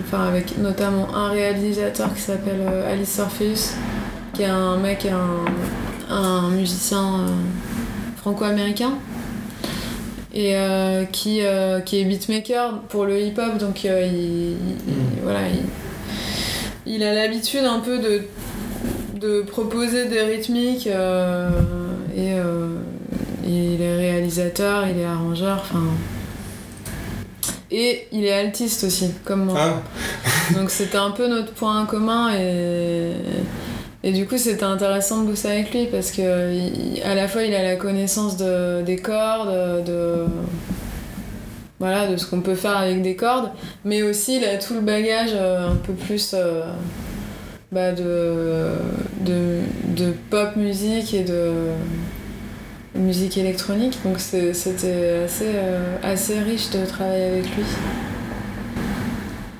enfin 0.05 0.29
avec 0.29 0.57
notamment 0.59 1.09
un 1.15 1.31
réalisateur 1.31 2.15
qui 2.15 2.21
s'appelle 2.21 2.61
Alice 2.89 3.19
Orpheus, 3.19 3.75
qui 4.35 4.43
est 4.43 4.47
un 4.47 4.77
mec, 4.77 5.07
un, 5.07 6.15
un 6.15 6.49
musicien 6.51 7.27
franco-américain. 8.19 8.93
Et 10.35 10.55
euh, 10.55 11.05
qui, 11.11 11.41
euh, 11.43 11.81
qui 11.81 12.01
est 12.01 12.05
beatmaker 12.05 12.81
pour 12.91 13.07
le 13.07 13.19
hip-hop, 13.21 13.57
donc 13.59 13.85
euh, 13.85 14.07
il, 14.07 14.51
il- 14.53 15.23
voilà, 15.23 15.41
il, 15.49 15.63
il 16.89 17.03
a 17.05 17.15
l'habitude 17.15 17.65
un 17.65 17.81
peu 17.81 17.99
de, 17.99 18.23
de 19.21 19.43
proposer 19.43 20.07
des 20.07 20.21
rythmiques 20.23 20.87
euh, 20.89 21.49
et 22.17 22.33
euh, 22.35 22.69
il 23.47 23.81
est 23.81 23.97
réalisateur, 23.97 24.87
il 24.89 24.99
est 25.01 25.05
arrangeur, 25.05 25.59
enfin. 25.63 25.85
Et 27.71 28.07
il 28.13 28.25
est 28.25 28.33
altiste 28.33 28.85
aussi, 28.85 29.11
comme 29.25 29.45
moi. 29.45 29.57
Ah, 29.59 30.53
Donc 30.59 30.71
c'était 30.71 30.97
un 30.97 31.11
peu 31.11 31.29
notre 31.29 31.53
point 31.53 31.85
commun 31.85 32.31
et, 32.35 33.13
et 34.03 34.13
du 34.13 34.27
coup 34.27 34.39
c'était 34.39 34.65
intéressant 34.65 35.23
de 35.23 35.29
bosser 35.29 35.49
avec 35.49 35.75
lui 35.75 35.87
parce 35.87 36.11
que 36.11 36.55
il- 36.55 37.03
à 37.05 37.15
la 37.15 37.29
fois 37.29 37.43
il 37.43 37.55
a 37.55 37.63
la 37.63 37.77
connaissance 37.77 38.39
de, 38.39 38.81
des 38.83 38.97
cordes, 38.97 39.85
de 39.85 40.25
voilà 41.79 42.09
de 42.09 42.17
ce 42.17 42.27
qu'on 42.27 42.41
peut 42.41 42.55
faire 42.55 42.77
avec 42.77 43.03
des 43.03 43.15
cordes, 43.15 43.51
mais 43.85 44.03
aussi 44.03 44.37
il 44.37 44.45
a 44.45 44.57
tout 44.59 44.75
le 44.75 44.81
bagage 44.81 45.31
euh, 45.33 45.71
un 45.71 45.77
peu 45.77 45.93
plus 45.93 46.35
euh, 46.35 46.63
bah, 47.71 47.93
de, 47.93 48.73
de, 49.21 49.61
de 49.97 50.13
pop 50.31 50.57
musique 50.57 51.15
et 51.15 51.23
de 51.23 51.53
musique 52.97 53.39
électronique. 53.39 53.99
Donc 54.05 54.19
c'était 54.19 54.51
assez, 55.25 55.53
euh, 55.55 55.97
assez 56.03 56.41
riche 56.41 56.71
de 56.71 56.85
travailler 56.85 57.25
avec 57.25 57.45
lui. 57.45 57.65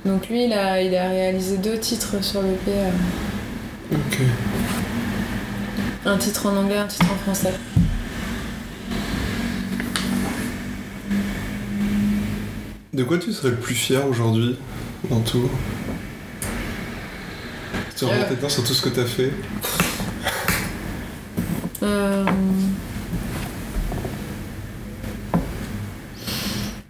Donc 0.05 0.29
lui, 0.29 0.45
il 0.45 0.53
a, 0.53 0.81
il 0.81 0.97
a 0.97 1.09
réalisé 1.09 1.59
deux 1.59 1.79
titres 1.79 2.23
sur 2.23 2.41
le 2.41 2.49
P. 2.49 2.73
ok. 3.93 4.19
un 6.07 6.17
titre 6.17 6.47
en 6.47 6.57
anglais, 6.57 6.79
un 6.79 6.87
titre 6.87 7.07
en 7.13 7.17
français. 7.17 7.53
De 12.99 13.05
quoi 13.05 13.17
tu 13.19 13.33
serais 13.33 13.51
le 13.51 13.57
plus 13.57 13.77
fier 13.77 14.05
aujourd'hui 14.09 14.57
dans 15.09 15.21
tout 15.21 15.49
Tu 17.97 18.05
remontes 18.05 18.31
dedans 18.31 18.49
sur 18.49 18.65
tout 18.65 18.75
ce 18.75 18.83
que 18.83 18.89
t'as 18.89 19.05
fait 19.05 19.31
Euh... 21.81 22.25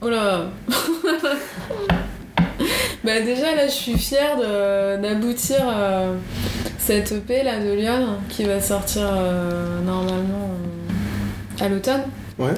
Oh 0.01 0.09
là 0.09 0.47
Bah 3.05 3.21
déjà 3.21 3.55
là 3.55 3.67
je 3.67 3.73
suis 3.73 3.99
fière 3.99 4.39
de- 4.39 5.03
d'aboutir 5.03 5.59
euh, 5.63 6.15
cette 6.79 7.13
EP 7.13 7.43
là 7.43 7.61
de 7.63 7.71
Lyon 7.75 8.17
qui 8.31 8.45
va 8.45 8.63
sortir 8.63 9.03
euh, 9.13 9.83
normalement 9.83 10.53
euh, 11.61 11.65
à 11.65 11.69
l'automne. 11.69 12.05
Ouais. 12.39 12.55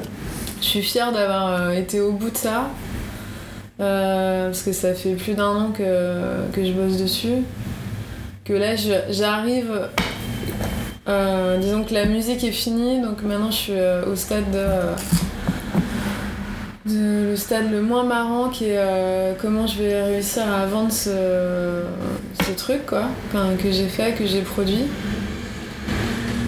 Je 0.60 0.66
suis 0.66 0.82
fière 0.82 1.10
d'avoir 1.10 1.72
été 1.72 2.00
au 2.00 2.12
bout 2.12 2.30
de 2.30 2.36
ça. 2.36 2.68
Euh, 3.80 4.46
parce 4.46 4.62
que 4.62 4.72
ça 4.72 4.94
fait 4.94 5.14
plus 5.14 5.34
d'un 5.34 5.48
an 5.48 5.70
que, 5.72 5.82
que 6.52 6.64
je 6.64 6.72
bosse 6.72 6.96
dessus. 6.98 7.42
Que 8.44 8.52
là, 8.52 8.74
j'arrive. 9.10 9.88
euh, 11.08 11.58
disons 11.58 11.84
que 11.84 11.94
la 11.94 12.04
musique 12.04 12.44
est 12.44 12.52
finie, 12.52 13.00
donc 13.00 13.22
maintenant 13.22 13.50
je 13.50 13.56
suis 13.56 13.72
euh, 13.74 14.04
au 14.06 14.16
stade 14.16 14.50
de. 14.50 14.66
le 16.86 17.36
stade 17.36 17.70
le 17.70 17.80
moins 17.80 18.04
marrant 18.04 18.48
qui 18.48 18.66
est 18.66 19.36
comment 19.40 19.66
je 19.66 19.82
vais 19.82 20.02
réussir 20.02 20.42
à 20.52 20.66
vendre 20.66 20.92
ce, 20.92 21.82
ce 22.44 22.52
truc 22.56 22.84
quoi, 22.86 23.04
que 23.32 23.70
j'ai 23.70 23.86
fait, 23.86 24.12
que 24.12 24.26
j'ai 24.26 24.42
produit. 24.42 24.84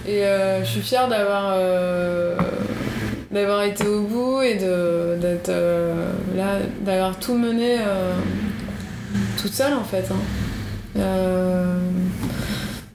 Et 0.06 0.22
je 0.62 0.66
suis 0.68 0.80
fière 0.80 1.08
d'avoir 1.08 1.54
d'avoir 3.32 3.62
été 3.62 3.86
au 3.86 4.02
bout 4.02 4.42
et 4.42 4.56
de 4.56 5.16
d'être 5.20 5.48
euh, 5.48 6.12
là 6.36 6.58
d'avoir 6.82 7.18
tout 7.18 7.34
mené 7.34 7.78
euh, 7.78 8.12
toute 9.40 9.52
seule 9.52 9.74
en 9.74 9.84
fait 9.84 10.04
hein. 10.10 10.20
Euh, 10.98 11.78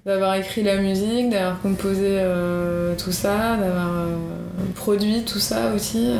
d'avoir 0.06 0.36
écrit 0.36 0.62
la 0.62 0.78
musique 0.78 1.32
d'avoir 1.32 1.60
composé 1.62 2.22
tout 2.98 3.12
ça 3.12 3.58
d'avoir 3.58 3.90
produit 4.76 5.24
tout 5.24 5.40
ça 5.40 5.74
aussi 5.76 6.14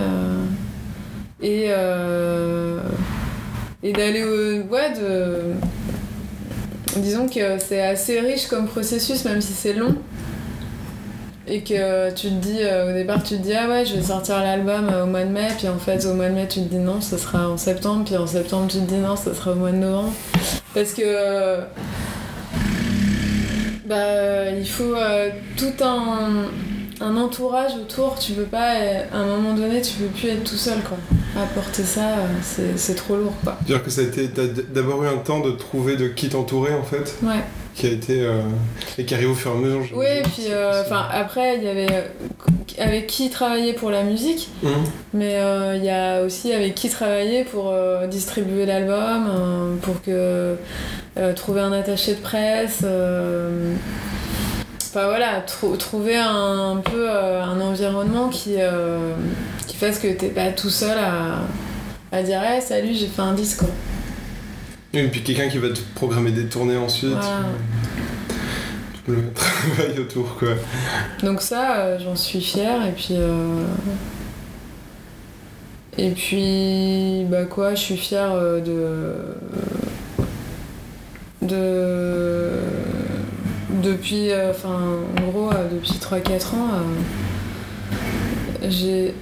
et 1.42 1.70
et 3.84 3.94
d'aller 3.94 4.24
au 4.24 4.64
ouais 4.74 4.92
de 5.00 5.54
disons 7.00 7.28
que 7.28 7.60
c'est 7.60 7.82
assez 7.82 8.20
riche 8.20 8.48
comme 8.48 8.68
processus 8.68 9.24
même 9.24 9.42
si 9.42 9.54
c'est 9.54 9.74
long 9.74 9.96
et 11.48 11.62
que 11.62 12.12
tu 12.14 12.28
te 12.28 12.34
dis 12.34 12.58
euh, 12.62 12.90
au 12.90 12.94
départ 12.94 13.24
tu 13.24 13.38
te 13.38 13.42
dis 13.42 13.54
ah 13.54 13.68
ouais 13.70 13.86
je 13.86 13.96
vais 13.96 14.02
sortir 14.02 14.40
l'album 14.40 14.90
euh, 14.92 15.04
au 15.04 15.08
mois 15.08 15.24
de 15.24 15.30
mai. 15.30 15.48
Puis 15.58 15.68
en 15.68 15.78
fait 15.78 16.06
au 16.06 16.14
mois 16.14 16.30
de 16.30 16.34
mai 16.34 16.48
tu 16.48 16.60
te 16.62 16.70
dis 16.70 16.78
non 16.78 17.02
ce 17.02 17.18
sera 17.18 17.50
en 17.50 17.58
septembre. 17.58 18.04
Puis 18.06 18.18
en 18.18 18.28
septembre 18.28 18.68
tu 18.70 18.78
te 18.80 18.86
dis 18.86 18.98
non 18.98 19.16
ce 19.16 19.34
sera 19.34 19.52
au 19.52 19.56
mois 19.56 19.72
de 19.72 19.78
novembre. 19.78 20.14
Parce 20.74 20.94
que 20.94 21.02
euh, 21.04 21.62
bah 23.86 24.52
il 24.52 24.68
faut 24.68 24.96
tout 25.56 25.84
un, 25.84 26.46
un 27.00 27.18
entourage 27.18 27.76
autour. 27.76 28.20
Tu 28.20 28.34
peux 28.34 28.44
pas 28.44 28.74
à 29.14 29.18
un 29.18 29.26
moment 29.26 29.54
donné 29.54 29.82
tu 29.82 29.94
peux 29.94 30.08
plus 30.08 30.30
être 30.30 30.44
tout 30.44 30.58
seul 30.58 30.80
quoi. 30.82 30.98
À 31.42 31.46
porter 31.46 31.84
ça 31.84 32.16
c'est 32.76 32.96
trop 32.96 33.16
lourd 33.16 33.34
quoi. 33.44 33.58
C'est-à-dire 33.66 33.86
que 33.86 33.92
ça 33.92 34.02
a 34.02 34.04
été, 34.04 34.28
d'abord 34.74 35.04
eu 35.04 35.08
un 35.08 35.18
temps 35.18 35.40
de 35.40 35.52
trouver 35.52 35.96
de 35.96 36.08
qui 36.08 36.30
t'entourer 36.30 36.74
en 36.74 36.84
fait, 36.84 37.16
ouais 37.24 37.44
qui 37.78 37.86
a 37.88 37.92
été 37.92 38.22
euh, 38.26 38.42
et 38.98 39.06
qui 39.06 39.14
arrive 39.14 39.30
au 39.32 39.36
fur 39.36 39.52
et 39.52 39.56
à 39.56 39.58
mesure. 39.58 39.80
oui 39.94 40.06
j'imagine. 40.08 40.32
puis 40.34 40.46
euh, 40.52 40.82
enfin 40.84 41.06
après 41.12 41.58
il 41.58 41.64
y 41.64 41.68
avait 41.70 41.88
euh, 41.92 42.02
avec 42.80 43.08
qui 43.08 43.30
travailler 43.30 43.74
pour 43.74 43.92
la 43.92 44.04
musique 44.04 44.50
Hum. 44.64 44.72
Mais 45.14 45.36
il 45.78 45.84
y 45.84 45.90
a 45.90 46.22
aussi 46.24 46.52
avec 46.54 46.74
qui 46.76 46.90
travailler 46.90 47.44
pour 47.44 47.74
distribuer 48.10 48.66
l'album, 48.66 49.78
pour 49.82 50.02
que 50.02 50.56
trouver 51.36 51.62
un 51.62 51.72
attaché 51.72 52.14
de 52.16 52.20
presse. 52.20 52.84
Enfin 54.90 55.08
voilà, 55.08 55.42
trou- 55.46 55.76
trouver 55.78 56.18
un, 56.18 56.82
peu 56.84 57.10
un 57.10 57.60
environnement 57.62 58.30
qui, 58.30 58.56
qui 59.68 59.76
fasse 59.76 60.00
que 60.00 60.08
t'es 60.08 60.30
pas 60.30 60.50
tout 60.52 60.70
seul 60.70 60.98
à, 60.98 61.40
à 62.16 62.22
dire 62.24 62.42
hey, 62.44 62.62
salut 62.62 62.94
j'ai 62.94 63.08
fait 63.08 63.22
un 63.22 63.34
disque 63.34 63.60
quoi. 63.60 63.70
Et 64.98 65.08
puis 65.10 65.22
quelqu'un 65.22 65.48
qui 65.48 65.60
va 65.60 65.70
te 65.70 65.80
programmer 65.94 66.32
des 66.32 66.48
tournées 66.48 66.76
ensuite. 66.76 67.12
Voilà. 67.12 67.46
Tout 69.06 69.12
le 69.12 69.32
travail 69.32 70.00
autour 70.00 70.36
quoi. 70.38 70.50
Donc 71.22 71.42
ça, 71.42 71.78
euh, 71.78 72.00
j'en 72.04 72.16
suis 72.16 72.42
fière 72.42 72.84
et 72.86 72.92
puis 72.92 73.10
euh, 73.12 73.64
et 76.00 76.10
puis 76.10 77.26
bah 77.30 77.46
quoi, 77.46 77.76
je 77.76 77.80
suis 77.80 77.98
fière 77.98 78.32
euh, 78.32 78.60
de 78.60 80.26
de 81.48 82.50
depuis 83.84 84.32
euh, 84.32 84.50
enfin 84.50 84.80
en 85.22 85.28
gros 85.30 85.52
depuis 85.72 85.92
3-4 85.92 86.56
ans 86.56 86.70
j'ai 88.68 89.14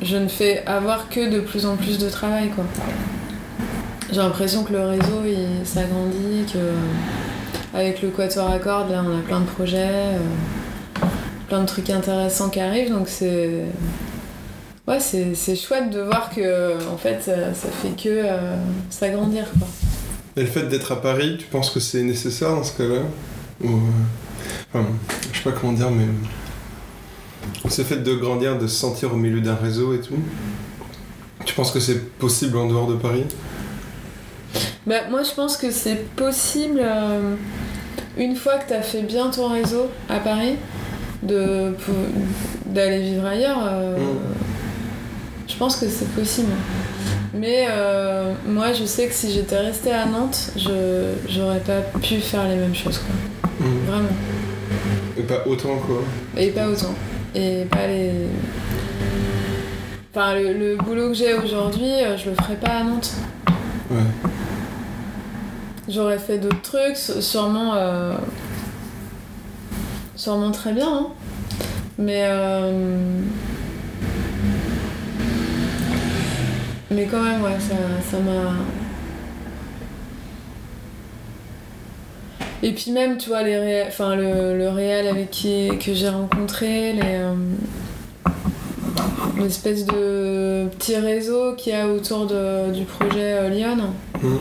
je 0.00 0.16
ne 0.16 0.28
fais 0.28 0.64
avoir 0.66 1.10
que 1.10 1.30
de 1.30 1.40
plus 1.40 1.66
en 1.66 1.76
plus 1.76 1.98
de 1.98 2.08
travail 2.08 2.48
quoi. 2.48 2.64
J'ai 4.10 4.18
l'impression 4.18 4.64
que 4.64 4.72
le 4.72 4.84
réseau 4.84 5.22
il 5.24 5.66
s'agrandit, 5.66 6.44
que 6.52 6.58
avec 7.74 8.02
le 8.02 8.10
Quatuor 8.10 8.50
à 8.50 8.58
cordes 8.58 8.90
là 8.90 9.04
on 9.06 9.18
a 9.18 9.20
plein 9.20 9.40
de 9.40 9.46
projets, 9.46 10.14
euh, 10.14 10.18
plein 11.48 11.60
de 11.60 11.66
trucs 11.66 11.90
intéressants 11.90 12.48
qui 12.48 12.60
arrivent 12.60 12.92
donc 12.92 13.08
c'est 13.08 13.64
ouais 14.86 15.00
c'est, 15.00 15.56
chouette 15.56 15.90
de 15.90 16.00
voir 16.00 16.30
que 16.30 16.74
en 16.88 16.96
fait 16.96 17.20
ça, 17.22 17.52
ça 17.52 17.68
fait 17.68 17.90
que 17.90 18.08
euh, 18.08 18.56
s'agrandir 18.90 19.44
quoi. 19.58 19.68
Et 20.36 20.42
le 20.42 20.46
fait 20.46 20.64
d'être 20.64 20.92
à 20.92 21.00
Paris, 21.00 21.36
tu 21.38 21.46
penses 21.46 21.70
que 21.70 21.80
c'est 21.80 22.02
nécessaire 22.02 22.50
dans 22.50 22.62
ce 22.62 22.76
cas-là? 22.76 23.00
Ou, 23.64 23.68
euh, 23.68 23.70
enfin, 24.70 24.86
je 25.32 25.38
sais 25.38 25.44
pas 25.44 25.52
comment 25.58 25.72
dire, 25.72 25.90
mais 25.90 26.04
ce 27.70 27.80
fait 27.80 28.02
de 28.02 28.14
grandir, 28.14 28.58
de 28.58 28.66
se 28.66 28.76
sentir 28.76 29.14
au 29.14 29.16
milieu 29.16 29.40
d'un 29.40 29.54
réseau 29.54 29.94
et 29.94 30.00
tout, 30.00 30.18
tu 31.46 31.54
penses 31.54 31.70
que 31.70 31.80
c'est 31.80 32.10
possible 32.18 32.58
en 32.58 32.66
dehors 32.66 32.86
de 32.86 32.96
Paris? 32.96 33.24
Bah, 34.86 34.94
moi, 35.10 35.22
je 35.24 35.32
pense 35.34 35.56
que 35.56 35.70
c'est 35.70 36.08
possible, 36.14 36.80
euh, 36.80 37.34
une 38.16 38.36
fois 38.36 38.54
que 38.58 38.68
tu 38.68 38.74
as 38.74 38.82
fait 38.82 39.02
bien 39.02 39.30
ton 39.30 39.48
réseau 39.48 39.88
à 40.08 40.18
Paris, 40.20 40.56
de, 41.22 41.74
d'aller 42.66 43.00
vivre 43.00 43.26
ailleurs. 43.26 43.58
euh, 43.64 43.96
Mm. 43.96 44.18
Je 45.48 45.56
pense 45.56 45.76
que 45.76 45.88
c'est 45.88 46.08
possible. 46.10 46.50
Mais 47.32 47.66
euh, 47.70 48.32
moi, 48.46 48.72
je 48.72 48.84
sais 48.84 49.06
que 49.06 49.14
si 49.14 49.30
j'étais 49.32 49.56
restée 49.58 49.92
à 49.92 50.04
Nantes, 50.06 50.50
je 50.56 51.12
j'aurais 51.28 51.60
pas 51.60 51.80
pu 52.02 52.16
faire 52.16 52.46
les 52.48 52.56
mêmes 52.56 52.74
choses. 52.74 52.98
Quoi. 52.98 53.66
Mm. 53.66 53.86
Vraiment. 53.86 54.08
Et 55.18 55.22
pas 55.22 55.42
autant 55.46 55.76
quoi. 55.78 56.02
Et 56.36 56.48
pas 56.50 56.68
autant. 56.68 56.94
Et 57.34 57.64
pas 57.70 57.86
les. 57.86 58.10
Enfin, 60.14 60.34
le, 60.34 60.52
le 60.52 60.76
boulot 60.76 61.08
que 61.08 61.14
j'ai 61.14 61.34
aujourd'hui, 61.34 61.90
je 62.16 62.30
le 62.30 62.36
ferais 62.36 62.56
pas 62.56 62.78
à 62.80 62.82
Nantes. 62.84 63.12
Ouais. 63.90 63.96
J'aurais 65.88 66.18
fait 66.18 66.38
d'autres 66.38 66.62
trucs, 66.62 66.96
sûrement. 66.96 67.74
euh, 67.74 68.14
sûrement 70.16 70.50
très 70.50 70.72
bien, 70.72 70.88
hein. 70.88 71.06
Mais. 71.98 72.24
euh, 72.28 73.20
mais 76.90 77.04
quand 77.06 77.22
même, 77.22 77.42
ouais, 77.42 77.56
ça 78.10 78.18
m'a. 78.18 78.52
Et 82.62 82.72
puis 82.72 82.90
même, 82.90 83.16
tu 83.18 83.28
vois, 83.28 83.42
les 83.42 83.84
enfin, 83.86 84.16
le, 84.16 84.56
le 84.58 84.68
réel 84.70 85.06
avec 85.06 85.30
qui 85.30 85.68
que 85.78 85.94
j'ai 85.94 86.08
rencontré, 86.08 86.92
les. 86.94 87.00
euh, 87.02 87.34
l'espèce 89.38 89.84
de 89.84 90.66
petit 90.78 90.96
réseau 90.96 91.54
qu'il 91.56 91.72
y 91.72 91.76
a 91.76 91.86
autour 91.88 92.26
de- 92.26 92.72
du 92.72 92.84
projet 92.84 93.34
euh, 93.34 93.48
Lyon. 93.50 93.76
Mm. 94.22 94.36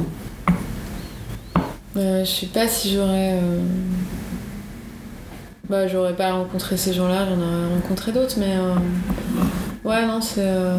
Euh, 1.98 2.26
je 2.26 2.30
sais 2.30 2.46
pas 2.48 2.68
si 2.68 2.94
j'aurais. 2.94 3.34
euh, 3.42 3.60
Bah, 5.70 5.88
j'aurais 5.88 6.14
pas 6.16 6.34
rencontré 6.34 6.78
ces 6.78 6.94
gens-là, 6.94 7.26
j'en 7.28 7.38
aurais 7.42 7.74
rencontré 7.76 8.12
d'autres, 8.12 8.36
mais. 8.38 8.56
euh, 8.58 8.76
Ouais, 9.84 10.06
non, 10.06 10.20
c'est. 10.22 10.42
euh, 10.42 10.78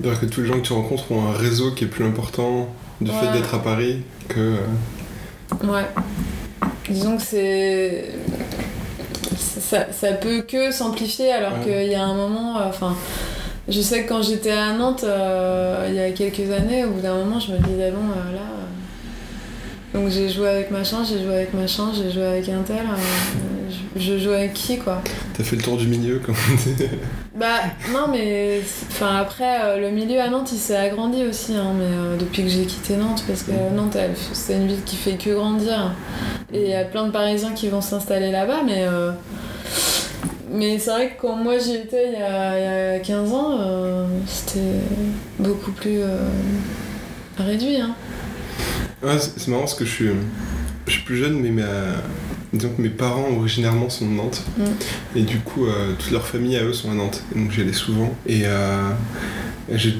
C'est-à-dire 0.00 0.20
que 0.20 0.26
tous 0.26 0.40
les 0.42 0.46
gens 0.48 0.54
que 0.54 0.66
tu 0.66 0.72
rencontres 0.72 1.12
ont 1.12 1.26
un 1.28 1.32
réseau 1.36 1.72
qui 1.72 1.84
est 1.84 1.88
plus 1.88 2.04
important 2.04 2.68
du 3.00 3.10
fait 3.10 3.30
d'être 3.32 3.54
à 3.54 3.62
Paris 3.62 4.02
que. 4.28 4.56
Ouais. 5.64 5.86
Disons 6.88 7.16
que 7.16 7.22
c'est. 7.22 8.12
Ça, 9.36 9.86
ça 9.92 10.12
peut 10.12 10.42
que 10.42 10.70
s'amplifier 10.70 11.32
alors 11.32 11.52
Ouais. 11.58 11.64
qu'il 11.82 11.90
y 11.90 11.94
a 11.94 12.04
un 12.04 12.14
moment. 12.14 12.56
Enfin. 12.66 12.94
je 13.68 13.80
sais 13.80 14.04
que 14.04 14.08
quand 14.08 14.22
j'étais 14.22 14.52
à 14.52 14.72
Nantes, 14.72 15.04
euh, 15.04 15.86
il 15.88 15.94
y 15.94 16.00
a 16.00 16.10
quelques 16.12 16.50
années, 16.52 16.84
au 16.84 16.90
bout 16.90 17.00
d'un 17.00 17.14
moment, 17.16 17.38
je 17.40 17.52
me 17.52 17.58
disais, 17.58 17.90
bon, 17.90 17.98
euh, 18.10 18.34
là. 18.34 18.40
Donc 19.96 20.10
j'ai 20.10 20.28
joué 20.28 20.46
avec 20.48 20.70
machin, 20.70 20.98
j'ai 21.08 21.22
joué 21.24 21.34
avec 21.36 21.54
machin, 21.54 21.84
j'ai 21.94 22.10
joué 22.12 22.22
avec 22.26 22.46
un 22.50 22.60
tel. 22.60 22.76
euh, 22.76 23.70
je, 23.96 24.00
je 24.00 24.18
joue 24.18 24.30
avec 24.32 24.52
qui, 24.52 24.76
quoi? 24.76 25.00
T'as 25.34 25.42
fait 25.42 25.56
le 25.56 25.62
tour 25.62 25.78
du 25.78 25.86
milieu 25.86 26.18
comme 26.18 26.34
on 26.52 26.54
dit. 26.54 26.76
Bah 27.34 27.60
non 27.92 28.06
mais 28.10 28.62
enfin 28.88 29.16
après 29.16 29.60
euh, 29.62 29.78
le 29.78 29.90
milieu 29.90 30.18
à 30.22 30.30
Nantes 30.30 30.52
il 30.52 30.58
s'est 30.58 30.74
agrandi 30.74 31.22
aussi 31.22 31.54
hein, 31.54 31.74
mais 31.78 31.84
euh, 31.84 32.16
depuis 32.16 32.42
que 32.44 32.48
j'ai 32.48 32.64
quitté 32.64 32.96
Nantes 32.96 33.24
parce 33.26 33.42
que 33.42 33.50
Nantes 33.74 33.94
elle, 33.94 34.14
c'est 34.32 34.54
une 34.54 34.66
ville 34.66 34.82
qui 34.86 34.96
fait 34.96 35.18
que 35.18 35.28
grandir 35.34 35.92
et 36.50 36.62
il 36.62 36.70
y 36.70 36.74
a 36.74 36.84
plein 36.84 37.04
de 37.04 37.10
Parisiens 37.10 37.52
qui 37.52 37.68
vont 37.68 37.82
s'installer 37.82 38.30
là-bas 38.30 38.62
mais 38.64 38.86
euh, 38.88 39.10
mais 40.50 40.78
c'est 40.78 40.90
vrai 40.90 41.08
que 41.10 41.20
quand 41.20 41.36
moi 41.36 41.58
j'y 41.58 41.74
étais 41.74 42.06
il 42.14 42.18
y 42.18 42.22
a, 42.22 42.58
il 42.58 42.94
y 42.94 42.96
a 42.96 43.00
15 43.00 43.32
ans 43.34 43.58
c'était 44.26 44.60
beaucoup 45.38 45.72
plus 45.72 46.00
réduit 47.36 47.82
hein. 47.82 47.94
Ouais, 49.02 49.18
c'est 49.18 49.48
marrant 49.48 49.62
parce 49.62 49.74
que 49.74 49.84
je 49.84 49.90
suis, 49.90 50.10
je 50.86 50.92
suis 50.92 51.02
plus 51.02 51.16
jeune, 51.16 51.40
mais 51.40 51.50
ma, 51.50 51.66
mes 52.78 52.88
parents 52.88 53.28
originairement 53.36 53.90
sont 53.90 54.06
de 54.06 54.12
Nantes. 54.12 54.42
Mm. 54.56 54.64
Et 55.16 55.22
du 55.22 55.38
coup, 55.40 55.66
euh, 55.66 55.94
toute 55.98 56.10
leur 56.10 56.26
famille 56.26 56.56
à 56.56 56.64
eux 56.64 56.72
sont 56.72 56.90
à 56.90 56.94
Nantes. 56.94 57.22
Donc 57.34 57.50
j'y 57.50 57.60
allais 57.60 57.72
souvent. 57.72 58.14
Et 58.26 58.42
euh, 58.44 58.90
j'ai 59.72 59.96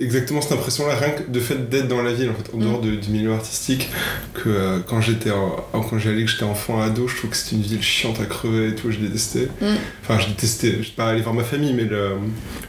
exactement 0.00 0.40
cette 0.40 0.52
impression-là, 0.52 0.94
rien 0.94 1.10
que 1.10 1.28
de 1.30 1.40
fait 1.40 1.68
d'être 1.68 1.88
dans 1.88 2.02
la 2.02 2.12
ville, 2.12 2.30
en 2.30 2.34
fait, 2.34 2.54
en 2.54 2.58
Mm. 2.58 2.62
dehors 2.62 2.80
de- 2.80 2.94
du 2.96 3.10
milieu 3.10 3.32
artistique, 3.32 3.88
que 4.34 4.48
euh, 4.48 4.78
quand 4.86 5.00
j'étais 5.00 5.30
quand 5.72 5.98
j'allais, 5.98 6.22
que 6.24 6.30
j'étais 6.30 6.44
enfant 6.44 6.80
ado, 6.80 7.08
je 7.08 7.16
trouve 7.16 7.30
que 7.30 7.36
c'était 7.36 7.56
une 7.56 7.62
ville 7.62 7.82
chiante 7.82 8.20
à 8.20 8.24
crever 8.26 8.68
et 8.68 8.74
tout, 8.74 8.90
je 8.90 8.98
détestais. 8.98 9.48
Mm. 9.60 9.66
Enfin, 10.02 10.18
je 10.20 10.28
détestais, 10.28 10.82
je 10.82 10.90
pas 10.92 11.08
allé 11.08 11.20
voir 11.22 11.34
ma 11.34 11.42
famille, 11.44 11.72
mais 11.74 11.84
le- 11.84 12.12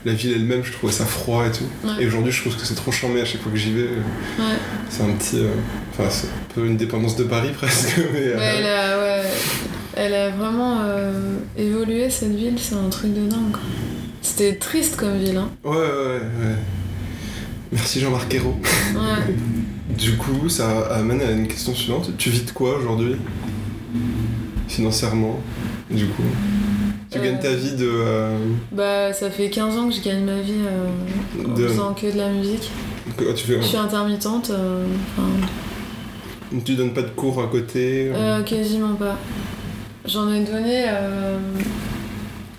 la 0.06 0.14
ville 0.14 0.34
elle-même, 0.34 0.64
je 0.64 0.72
trouvais 0.72 0.92
ça 0.94 1.06
froid 1.06 1.46
et 1.46 1.52
tout. 1.52 1.66
Ouais. 1.88 2.04
Et 2.04 2.08
aujourd'hui, 2.08 2.32
je 2.32 2.42
trouve 2.42 2.56
que 2.56 2.66
c'est 2.66 2.76
trop 2.76 2.92
charmé 2.92 3.22
à 3.22 3.26
chaque 3.26 3.42
fois 3.42 3.52
que 3.52 3.58
j'y 3.58 3.74
vais. 3.74 3.84
Ouais. 3.84 4.58
C'est 4.90 5.04
un 5.04 5.12
petit. 5.14 5.40
euh, 5.40 5.50
Enfin, 5.92 6.10
c'est 6.10 6.28
un 6.28 6.54
peu 6.56 6.66
une 6.66 6.78
dépendance 6.78 7.16
de 7.18 7.26
Paris 7.26 7.50
presque, 7.54 7.98
mais. 8.14 8.20
euh, 8.28 8.38
Ouais, 8.38 8.54
elle 8.60 8.66
a, 8.66 9.00
ouais, 9.00 9.24
elle 9.98 10.14
a 10.14 10.30
vraiment 10.30 10.80
évolué 11.58 12.10
cette 12.10 12.34
ville, 12.36 12.56
c'est 12.58 12.76
un 12.76 12.90
truc 12.90 13.14
de 13.14 13.28
dingue. 13.30 13.58
C'était 14.22 14.56
triste 14.56 14.96
comme 14.96 15.18
ville, 15.18 15.38
hein. 15.38 15.50
ouais, 15.66 15.76
ouais, 15.76 15.78
ouais. 15.78 16.56
Merci 17.72 18.00
Jean-Marc 18.00 18.34
Ayrault. 18.34 18.58
Ouais. 18.96 19.34
Du 19.98 20.18
coup, 20.18 20.50
ça 20.50 20.88
amène 20.92 21.22
à 21.22 21.32
une 21.32 21.48
question 21.48 21.74
suivante. 21.74 22.12
Tu 22.18 22.30
vis 22.30 22.44
de 22.46 22.52
quoi 22.52 22.78
aujourd'hui? 22.78 23.16
Financièrement, 24.68 25.40
du 25.90 26.06
coup 26.08 26.24
Tu 27.12 27.18
Euh. 27.18 27.24
gagnes 27.24 27.40
ta 27.40 27.52
vie 27.54 27.76
de. 27.76 27.90
euh, 27.90 28.38
Bah, 28.72 29.14
ça 29.14 29.30
fait 29.32 29.50
15 29.50 29.78
ans 29.78 29.90
que 29.90 29.96
je 29.96 30.02
gagne 30.02 30.24
ma 30.24 30.40
vie 30.42 30.54
euh, 30.66 31.46
en 31.48 31.54
De- 31.56 31.68
faisant 31.68 31.94
que 31.94 32.12
de 32.12 32.18
la 32.18 32.30
musique. 32.30 32.70
que- 33.18 33.34
tu, 33.34 33.46
fais, 33.48 33.58
Je 33.62 33.66
suis 33.68 33.78
intermittente, 33.78 34.52
euh, 34.52 34.86
tu 36.64 36.76
donnes 36.76 36.94
pas 36.94 37.02
de 37.02 37.10
cours 37.10 37.42
à 37.42 37.48
côté 37.48 38.12
euh, 38.14 38.44
quasiment 38.44 38.94
pas. 38.94 39.18
J'en 40.06 40.32
ai 40.32 40.44
donné 40.44 40.86
euh, 40.88 41.38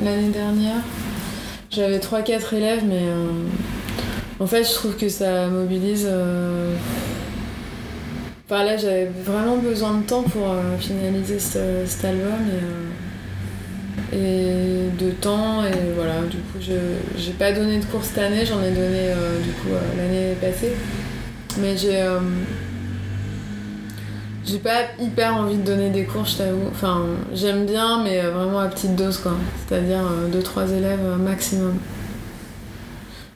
l'année 0.03 0.31
dernière. 0.31 0.83
J'avais 1.71 1.99
3-4 2.01 2.55
élèves, 2.55 2.83
mais 2.87 2.99
euh, 3.03 3.29
en 4.41 4.47
fait, 4.47 4.65
je 4.65 4.73
trouve 4.75 4.97
que 4.97 5.09
ça 5.09 5.49
mobilise. 5.49 6.07
euh, 6.09 6.75
Enfin, 8.49 8.65
là, 8.65 8.77
j'avais 8.77 9.07
vraiment 9.25 9.59
besoin 9.59 9.95
de 9.99 10.03
temps 10.03 10.25
pour 10.25 10.51
euh, 10.51 10.77
finaliser 10.79 11.39
ce- 11.39 11.85
cet 11.87 12.05
album 12.05 12.33
et, 14.13 14.17
euh, 14.17 14.89
et 14.99 15.05
de 15.05 15.11
temps. 15.13 15.65
Et 15.65 15.93
voilà, 15.95 16.23
du 16.23 16.39
coup, 16.39 16.59
je 16.61 16.73
j'ai 17.17 17.33
pas 17.33 17.53
donné 17.53 17.79
de 17.79 17.85
cours 17.85 18.03
cette 18.05 18.19
année, 18.19 18.45
j'en 18.45 18.61
ai 18.63 18.71
donné 18.71 19.11
euh, 19.13 19.41
du 19.41 19.51
coup 19.51 19.69
l'année 19.97 20.35
passée. 20.41 20.73
Mais 21.61 21.77
j'ai. 21.77 22.03
j'ai 24.47 24.59
pas 24.59 24.81
hyper 24.99 25.37
envie 25.37 25.57
de 25.57 25.63
donner 25.63 25.91
des 25.91 26.05
cours, 26.05 26.25
je 26.25 26.39
t'avoue. 26.39 26.69
Enfin, 26.71 27.03
j'aime 27.35 27.67
bien, 27.67 28.03
mais 28.03 28.21
vraiment 28.23 28.61
à 28.61 28.69
petite 28.69 28.97
dose, 28.97 29.19
quoi. 29.19 29.33
C'est-à-dire 29.69 30.03
2-3 30.33 30.71
élèves 30.73 31.01
maximum. 31.19 31.75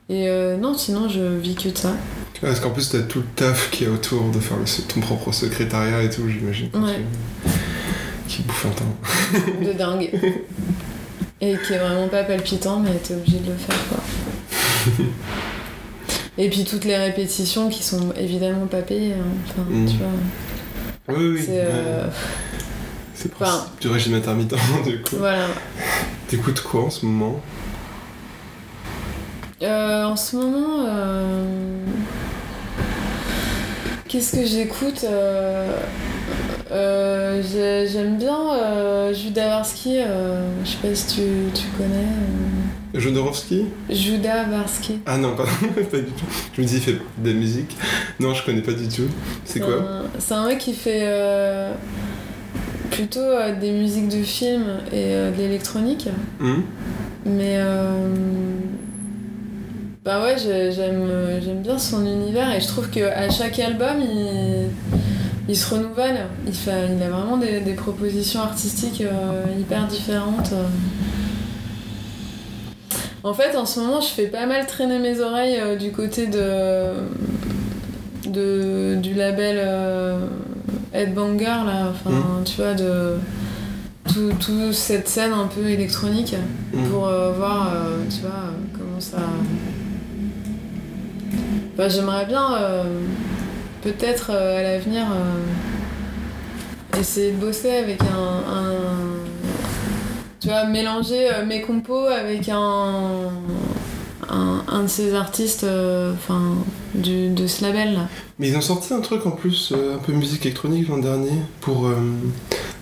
Et 0.08 0.28
euh, 0.28 0.56
non, 0.56 0.76
sinon, 0.76 1.08
je 1.08 1.20
vis 1.38 1.54
que 1.54 1.68
de 1.70 1.76
ça. 1.78 1.88
Ouais, 1.90 1.96
Parce 2.42 2.60
qu'en 2.60 2.70
plus, 2.70 2.90
t'as 2.90 3.00
tout 3.00 3.20
le 3.20 3.24
taf 3.36 3.70
qui 3.70 3.84
est 3.84 3.88
autour 3.88 4.30
de 4.30 4.38
faire 4.38 4.56
le- 4.58 4.82
ton 4.92 5.00
propre 5.00 5.32
secrétariat 5.32 6.02
et 6.02 6.10
tout, 6.10 6.28
j'imagine. 6.28 6.68
Ouais. 6.74 7.00
Qui 8.28 8.42
bouffe 8.42 8.66
un 8.66 8.70
temps. 8.70 9.64
De 9.64 9.72
dingue. 9.72 10.10
Et 11.40 11.56
qui 11.66 11.72
est 11.74 11.78
vraiment 11.78 12.08
pas 12.08 12.22
palpitant, 12.24 12.80
mais 12.80 12.92
t'es 13.02 13.14
obligé 13.14 13.38
de 13.38 13.50
le 13.50 13.56
faire, 13.56 13.76
quoi. 13.88 13.98
Et 16.38 16.48
puis 16.50 16.64
toutes 16.64 16.84
les 16.84 16.96
répétitions 16.96 17.68
qui 17.68 17.82
sont 17.82 18.12
évidemment 18.18 18.66
pas 18.66 18.82
payées. 18.82 19.14
hein. 19.14 19.26
Enfin, 19.50 19.62
Mm. 19.70 19.86
tu 19.86 19.96
vois. 19.96 21.16
Oui, 21.18 21.28
oui. 21.34 21.42
C'est. 21.44 21.60
euh, 21.60 22.06
le 23.24 23.30
enfin- 23.40 23.44
principe 23.58 23.80
du 23.80 23.88
régime 23.88 24.14
intermittent, 24.14 24.54
du 24.86 25.00
coup. 25.02 25.16
Voilà. 25.18 25.46
T'écoutes 26.28 26.60
quoi 26.62 26.84
en 26.84 26.90
ce 26.90 27.04
moment? 27.06 27.40
Euh, 29.62 30.04
en 30.04 30.16
ce 30.16 30.36
moment, 30.36 30.84
euh, 30.86 31.44
qu'est-ce 34.08 34.36
que 34.36 34.44
j'écoute 34.44 35.04
Euh, 35.08 35.78
euh, 36.72 37.42
j'ai- 37.42 37.86
J'aime 37.88 38.18
bien 38.18 38.36
euh, 38.54 39.12
je 40.64 40.70
sais 40.70 40.76
pas 40.88 40.94
si 40.94 41.06
tu, 41.16 41.22
tu 41.54 41.66
connais. 41.78 43.00
Jodorowsky? 43.00 43.66
Judas 43.90 44.44
Varsky. 44.44 45.00
Ah 45.06 45.18
non, 45.18 45.34
pardon, 45.36 45.50
pas 45.90 45.98
du 45.98 46.04
tout. 46.12 46.24
Je 46.56 46.60
me 46.62 46.66
dis, 46.66 46.74
il 46.76 46.80
fait 46.80 46.92
de 47.18 47.28
la 47.30 47.34
musique. 47.34 47.76
Non, 48.20 48.34
je 48.34 48.44
connais 48.44 48.62
pas 48.62 48.72
du 48.72 48.88
tout. 48.88 49.08
C'est 49.44 49.60
quoi? 49.60 50.02
C'est 50.18 50.34
un 50.34 50.46
mec 50.46 50.58
qui 50.58 50.72
fait 50.74 51.08
plutôt 52.90 53.18
euh, 53.20 53.54
des 53.58 53.72
musiques 53.72 54.08
de 54.08 54.22
films 54.22 54.78
et 54.92 55.14
euh, 55.14 55.30
de 55.32 55.38
l'électronique. 55.38 56.08
Hum 56.40 56.62
Mais 57.26 57.56
euh, 57.58 58.08
bah 60.04 60.22
ouais, 60.22 60.36
j'ai- 60.38 60.70
j'aime 60.72 61.08
j'aime 61.42 61.62
bien 61.62 61.78
son 61.78 62.04
univers 62.04 62.54
et 62.54 62.60
je 62.60 62.66
trouve 62.68 62.90
qu'à 62.90 63.30
chaque 63.30 63.58
album, 63.58 64.00
il, 64.00 64.68
il 65.48 65.56
se 65.56 65.74
renouvelle. 65.74 66.26
Il, 66.46 66.52
fait, 66.54 66.88
il 66.94 67.02
a 67.02 67.08
vraiment 67.08 67.36
des, 67.38 67.60
des 67.60 67.72
propositions 67.72 68.40
artistiques 68.40 69.00
euh, 69.00 69.44
hyper 69.58 69.86
différentes. 69.86 70.52
En 73.22 73.32
fait, 73.32 73.56
en 73.56 73.64
ce 73.64 73.80
moment, 73.80 74.00
je 74.02 74.08
fais 74.08 74.26
pas 74.26 74.44
mal 74.44 74.66
traîner 74.66 74.98
mes 74.98 75.20
oreilles 75.20 75.58
euh, 75.58 75.76
du 75.76 75.90
côté 75.92 76.26
de, 76.26 76.92
de 78.28 78.96
du 78.96 79.14
label 79.14 79.56
euh, 79.58 80.18
Headbanger, 80.92 81.44
là. 81.64 81.88
Enfin, 81.90 82.42
tu 82.44 82.56
vois, 82.60 82.74
de 82.74 83.14
toute 84.12 84.38
tout 84.38 84.72
cette 84.74 85.08
scène 85.08 85.32
un 85.32 85.46
peu 85.46 85.66
électronique 85.70 86.34
hum. 86.74 86.84
pour 86.90 87.06
euh, 87.08 87.32
voir, 87.32 87.70
euh, 87.74 87.96
tu 88.10 88.20
vois, 88.20 88.30
euh, 88.30 88.78
comment 88.78 89.00
ça. 89.00 89.16
Bah, 91.76 91.88
J'aimerais 91.88 92.26
bien, 92.26 92.54
euh, 92.54 92.84
peut-être 93.82 94.30
euh, 94.30 94.60
à 94.60 94.62
l'avenir, 94.62 95.06
euh, 95.12 97.00
essayer 97.00 97.32
de 97.32 97.36
bosser 97.36 97.70
avec 97.70 98.00
un. 98.02 98.42
tu 100.40 100.48
vois, 100.48 100.66
mélanger 100.66 101.28
mes 101.46 101.62
compos 101.62 102.06
avec 102.06 102.48
un. 102.48 103.30
De 104.82 104.88
ces 104.88 105.14
artistes 105.14 105.64
de 105.64 106.14
ce 107.46 107.62
label 107.62 107.94
là. 107.94 108.08
Mais 108.38 108.48
ils 108.48 108.56
ont 108.56 108.60
sorti 108.60 108.92
un 108.92 109.00
truc 109.00 109.24
en 109.24 109.30
plus, 109.30 109.72
un 109.72 109.98
peu 109.98 110.12
musique 110.12 110.44
électronique 110.44 110.88
l'an 110.88 110.98
dernier, 110.98 111.32
pour. 111.60 111.88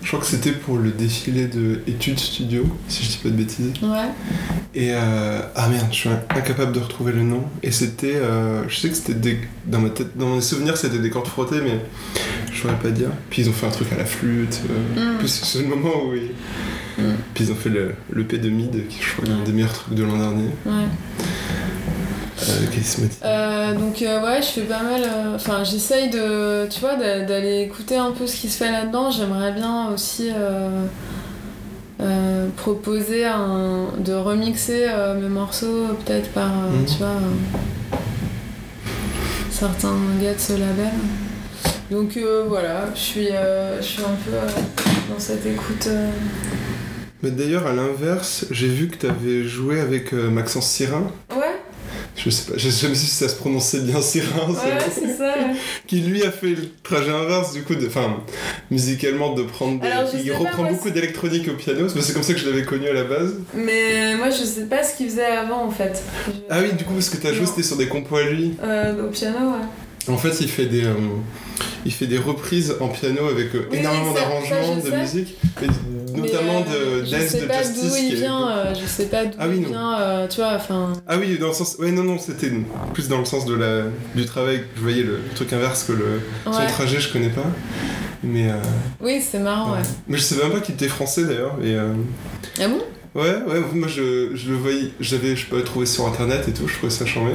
Je 0.03 0.07
crois 0.07 0.19
que 0.19 0.25
c'était 0.25 0.51
pour 0.51 0.77
le 0.77 0.91
défilé 0.91 1.47
de 1.47 1.79
Etudes 1.87 2.19
Studio, 2.19 2.65
si 2.87 3.03
je 3.05 3.09
dis 3.11 3.17
pas 3.23 3.29
de 3.29 3.35
bêtises. 3.35 3.71
Ouais. 3.81 4.09
Et 4.75 4.89
euh, 4.91 5.39
ah 5.55 5.69
merde, 5.69 5.87
je 5.91 5.95
suis 5.95 6.09
incapable 6.09 6.73
de 6.73 6.79
retrouver 6.79 7.13
le 7.13 7.23
nom. 7.23 7.43
Et 7.61 7.71
c'était, 7.71 8.15
euh, 8.15 8.67
je 8.67 8.75
sais 8.79 8.89
que 8.89 8.95
c'était 8.95 9.13
des, 9.13 9.39
dans 9.65 9.79
ma 9.79 9.89
tête, 9.89 10.17
dans 10.17 10.35
mes 10.35 10.41
souvenirs, 10.41 10.77
c'était 10.77 10.99
des 10.99 11.09
cordes 11.09 11.27
frottées, 11.27 11.61
mais 11.63 11.79
je 12.51 12.61
saurais 12.61 12.75
pas 12.75 12.89
dire. 12.89 13.09
Puis 13.29 13.43
ils 13.43 13.49
ont 13.49 13.53
fait 13.53 13.67
un 13.67 13.71
truc 13.71 13.91
à 13.93 13.97
la 13.97 14.05
flûte. 14.05 14.61
euh, 14.69 15.13
Mm. 15.15 15.17
Puis 15.19 15.27
c'est 15.29 15.59
le 15.61 15.67
moment 15.67 16.05
où 16.07 16.13
ils... 16.15 17.03
Mm. 17.03 17.15
Puis 17.33 17.45
ils 17.45 17.51
ont 17.51 17.55
fait 17.55 17.69
le, 17.69 17.93
le 18.11 18.23
P 18.25 18.37
de 18.37 18.49
Mid, 18.49 18.87
qui 18.89 18.97
je 19.01 19.13
crois 19.13 19.25
est 19.27 19.31
un 19.31 19.43
des 19.43 19.51
meilleurs 19.53 19.73
trucs 19.73 19.95
de 19.95 20.03
l'an 20.03 20.17
dernier. 20.17 20.49
Ouais. 20.65 20.85
Euh, 22.49 23.25
Euh, 23.25 23.73
donc 23.75 24.01
euh, 24.01 24.21
ouais, 24.23 24.41
je 24.41 24.47
fais 24.47 24.61
pas 24.61 24.83
mal. 24.83 25.01
euh, 25.03 25.35
Enfin, 25.35 25.63
j'essaye 25.63 26.09
de, 26.09 26.67
tu 26.69 26.79
vois, 26.81 26.95
d'a- 26.95 27.21
d'aller 27.21 27.61
écouter 27.61 27.97
un 27.97 28.11
peu 28.11 28.27
ce 28.27 28.35
qui 28.35 28.49
se 28.49 28.57
fait 28.57 28.71
là-dedans. 28.71 29.09
J'aimerais 29.11 29.51
bien 29.53 29.89
aussi 29.93 30.29
proposer 32.57 33.25
un, 33.25 33.87
de 33.99 34.13
remixer 34.13 34.87
mes 35.21 35.29
morceaux, 35.29 35.87
peut-être 36.05 36.29
par, 36.31 36.49
Mhm. 36.51 36.85
tu 36.85 36.97
vois, 36.97 37.15
certains 39.51 39.95
gars 40.21 40.33
de 40.33 40.39
ce 40.39 40.53
label. 40.53 40.91
Donc 41.91 42.17
voilà, 42.49 42.85
je 42.95 42.99
suis, 42.99 43.27
je 43.79 43.83
suis 43.83 44.01
un 44.01 44.15
peu 44.25 44.31
dans 45.11 45.19
cette 45.19 45.45
écoute. 45.45 45.87
Mais 47.21 47.31
d'ailleurs, 47.31 47.67
à 47.67 47.73
l'inverse, 47.73 48.45
j'ai 48.51 48.67
vu 48.67 48.89
que 48.89 48.97
t'avais 48.97 49.43
joué 49.45 49.79
avec 49.79 50.11
Maxence 50.11 50.67
Sirin. 50.67 51.09
Ouais, 51.31 51.52
Je 52.15 52.29
sais 52.29 52.51
pas, 52.51 52.57
je 52.57 52.69
sais 52.69 52.81
jamais 52.83 52.95
si 52.95 53.07
ça 53.07 53.27
se 53.27 53.35
prononçait 53.35 53.79
bien 53.79 54.01
Sirin. 54.01 54.49
ouais, 54.49 54.55
c'est- 54.93 55.17
ça. 55.17 55.33
qui 55.87 55.99
lui 56.01 56.23
a 56.23 56.31
fait 56.31 56.49
le 56.49 56.69
trajet 56.83 57.09
inverse 57.11 57.53
du 57.53 57.63
coup 57.63 57.73
enfin 57.87 58.17
musicalement 58.71 59.33
de 59.33 59.43
prendre 59.43 59.79
des... 59.81 59.87
Alors, 59.87 60.09
il 60.13 60.31
pas, 60.31 60.37
reprend 60.37 60.63
beaucoup 60.71 60.89
d'électronique 60.89 61.47
au 61.49 61.53
piano 61.53 61.87
c'est 61.89 62.13
comme 62.13 62.23
ça 62.23 62.33
que 62.33 62.39
je 62.39 62.49
l'avais 62.49 62.63
connu 62.63 62.87
à 62.87 62.93
la 62.93 63.03
base 63.03 63.35
Mais 63.55 64.15
moi, 64.15 64.29
je 64.29 64.43
sais 64.43 64.65
pas 64.65 64.83
ce 64.83 64.95
qu'il 64.97 65.09
faisait 65.09 65.25
avant 65.25 65.63
en 65.65 65.71
fait. 65.71 66.01
Je- 66.27 66.33
ah 66.49 66.59
oui 66.61 66.73
du 66.77 66.83
coup 66.83 66.93
parce 66.93 67.09
que 67.09 67.17
t'as 67.17 67.33
joué 67.33 67.45
c'était 67.45 67.63
sur 67.63 67.77
des 67.77 67.87
compos 67.87 68.17
à 68.17 68.23
lui 68.29 68.53
Euh, 68.63 69.07
au 69.07 69.09
piano, 69.09 69.37
ouais. 69.51 70.13
en 70.13 70.17
fait 70.17 70.39
il 70.41 70.49
fait 70.49 70.65
des 70.65 70.85
euh, 70.85 70.93
il 71.85 71.91
fait 71.91 72.07
des 72.07 72.17
reprises 72.17 72.75
en 72.79 72.87
piano 72.87 73.27
avec 73.27 73.53
euh, 73.55 73.67
Oui, 73.71 73.77
énormément 73.79 74.13
d'arrangements 74.13 74.75
de 74.77 74.89
sais. 74.89 74.97
musique 74.97 75.35
et 75.61 75.67
notamment 76.17 76.63
Mais, 76.67 76.75
euh, 76.75 77.01
de 77.01 77.05
je 77.05 77.11
Dance 77.11 77.21
sais 77.27 77.41
de 77.41 77.45
pas 77.47 77.63
Justice 77.63 77.83
d'où 77.83 77.95
qui 77.95 78.07
il 78.09 78.15
vient, 78.15 78.49
euh, 78.49 78.73
je 78.75 78.85
sais 78.87 79.05
pas 79.07 79.25
d'où 79.25 79.35
Ah 79.39 79.47
oui, 79.47 79.55
il 79.57 79.61
non. 79.63 79.69
vient, 79.69 79.99
euh, 79.99 80.27
tu 80.27 80.37
vois, 80.41 80.53
enfin. 80.55 80.93
ah 81.07 81.17
oui 81.19 81.37
dans 81.39 81.47
le 81.47 81.53
sens 81.53 81.75
ouais 81.79 81.91
non 81.91 82.03
non 82.03 82.17
c'était 82.19 82.51
plus 82.93 83.07
dans 83.09 83.19
le 83.19 83.25
sens 83.25 83.45
de 83.45 83.55
la 83.55 83.83
du 84.15 84.25
travail 84.25 84.63
je 84.75 84.81
voyais 84.81 85.03
le 85.03 85.19
truc 85.35 85.51
inverse 85.53 85.83
que 85.83 85.93
le 85.93 86.21
son 86.45 86.65
trajet 86.67 86.99
je 86.99 87.11
connais 87.11 87.29
pas 87.29 87.45
mais 88.23 88.49
euh, 88.49 88.53
Oui, 89.01 89.21
c'est 89.21 89.39
marrant, 89.39 89.73
ouais. 89.73 89.79
mais 90.07 90.17
je 90.17 90.21
savais 90.23 90.43
même 90.43 90.53
pas 90.53 90.59
qu'il 90.61 90.75
était 90.75 90.87
français 90.87 91.25
d'ailleurs 91.25 91.57
et 91.63 91.75
Ah 92.61 92.67
bon? 92.69 92.79
Ouais, 93.15 93.35
ouais, 93.47 93.59
moi 93.73 93.87
je, 93.87 94.35
je 94.35 94.49
le 94.49 94.57
voyais, 94.57 94.89
j'avais, 94.99 95.35
je 95.35 95.45
peux 95.45 95.57
le 95.57 95.63
trouver 95.63 95.85
sur 95.85 96.07
internet 96.07 96.47
et 96.47 96.51
tout, 96.51 96.67
je 96.67 96.73
trouvais 96.73 96.91
ça 96.91 97.05
charmé. 97.05 97.33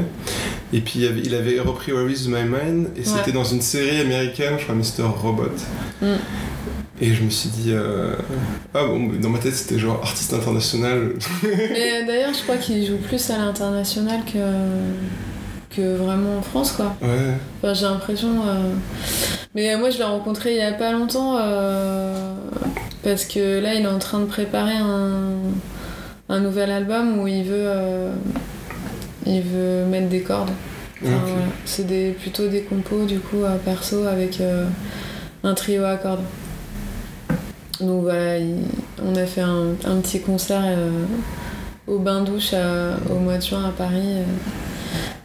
Et 0.73 0.81
puis 0.81 1.01
il 1.01 1.07
avait, 1.07 1.21
il 1.21 1.35
avait 1.37 1.61
repris 1.61 1.93
Where 1.93 2.11
is 2.11 2.29
My 2.29 2.43
Mind, 2.43 2.89
et 2.97 3.05
c'était 3.05 3.31
dans 3.31 3.45
une 3.45 3.63
série 3.63 4.01
américaine, 4.01 4.55
je 4.59 4.65
crois 4.65 4.75
Mr. 4.75 5.09
Robot. 5.17 5.45
Mm. 6.03 6.07
Et 7.01 7.15
je 7.15 7.23
me 7.23 7.31
suis 7.31 7.49
dit, 7.51 7.71
euh, 7.71 8.17
ah 8.75 8.87
bon, 8.87 9.09
dans 9.21 9.29
ma 9.29 9.39
tête 9.39 9.55
c'était 9.55 9.79
genre 9.79 10.01
artiste 10.03 10.35
international. 10.35 11.13
Mais 11.45 12.05
d'ailleurs, 12.05 12.35
je 12.35 12.43
crois 12.43 12.57
qu'il 12.57 12.85
joue 12.85 12.97
plus 12.97 13.31
à 13.31 13.39
l'international 13.39 14.23
que. 14.25 14.39
Que 15.71 15.97
vraiment 15.97 16.39
en 16.39 16.43
France, 16.43 16.73
quoi. 16.73 16.97
ouais, 17.03 17.35
Enfin, 17.63 17.75
j'ai 17.75 17.85
l'impression. 17.87 18.29
euh, 18.47 18.73
Mais 19.55 19.75
euh, 19.75 19.79
moi, 19.79 19.91
je 19.91 19.99
l'ai 19.99 20.05
rencontré 20.05 20.53
il 20.53 20.59
y 20.59 20.63
a 20.63 20.73
pas 20.73 20.93
longtemps 20.93 21.37
euh, 21.39 22.35
parce 23.03 23.25
que 23.25 23.61
là, 23.61 23.75
il 23.75 23.83
est 23.83 23.87
en 23.87 23.99
train 23.99 24.21
de 24.21 24.27
préparer 24.27 24.77
un, 24.77 25.35
un 26.29 26.41
nouvel 26.41 26.71
album 26.71 27.19
où 27.21 27.27
il 27.29 27.45
veut, 27.45 27.53
euh, 27.67 28.13
il 29.27 29.43
veut 29.43 29.85
mettre 29.87 30.09
des 30.09 30.21
cordes. 30.23 30.51
Enfin, 31.03 31.15
ok. 31.15 31.23
voilà. 31.29 31.47
C'est 31.65 31.87
des, 31.87 32.11
plutôt 32.11 32.49
des 32.49 32.63
compos, 32.63 33.05
du 33.05 33.19
coup, 33.21 33.45
à 33.47 33.53
perso 33.57 34.05
avec 34.05 34.41
un 35.45 35.55
trio 35.55 35.85
à 35.85 35.97
cordes. 35.97 36.25
Donc 37.81 38.03
voilà, 38.03 38.39
il- 38.39 38.65
on 39.05 39.15
a 39.15 39.25
fait 39.27 39.43
un, 39.43 39.69
un 39.85 39.97
petit 40.01 40.21
concert 40.21 40.63
au 41.87 41.99
bain-douche 42.01 42.53
à- 42.55 42.97
au 43.13 43.19
mois 43.21 43.37
de 43.39 43.43
juin 43.43 43.65
à 43.65 43.71
Paris. 43.71 44.17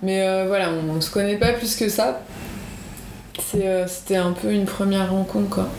Mais 0.01 0.27
euh, 0.27 0.45
voilà, 0.47 0.69
on, 0.71 0.89
on 0.95 1.01
se 1.01 1.11
connaît 1.11 1.37
pas 1.37 1.53
plus 1.53 1.75
que 1.75 1.89
ça. 1.89 2.21
C'est, 3.39 3.67
euh, 3.67 3.87
C'était 3.87 4.17
un 4.17 4.31
peu 4.31 4.51
une 4.51 4.65
première 4.65 5.11
rencontre, 5.11 5.49
quoi. 5.49 5.69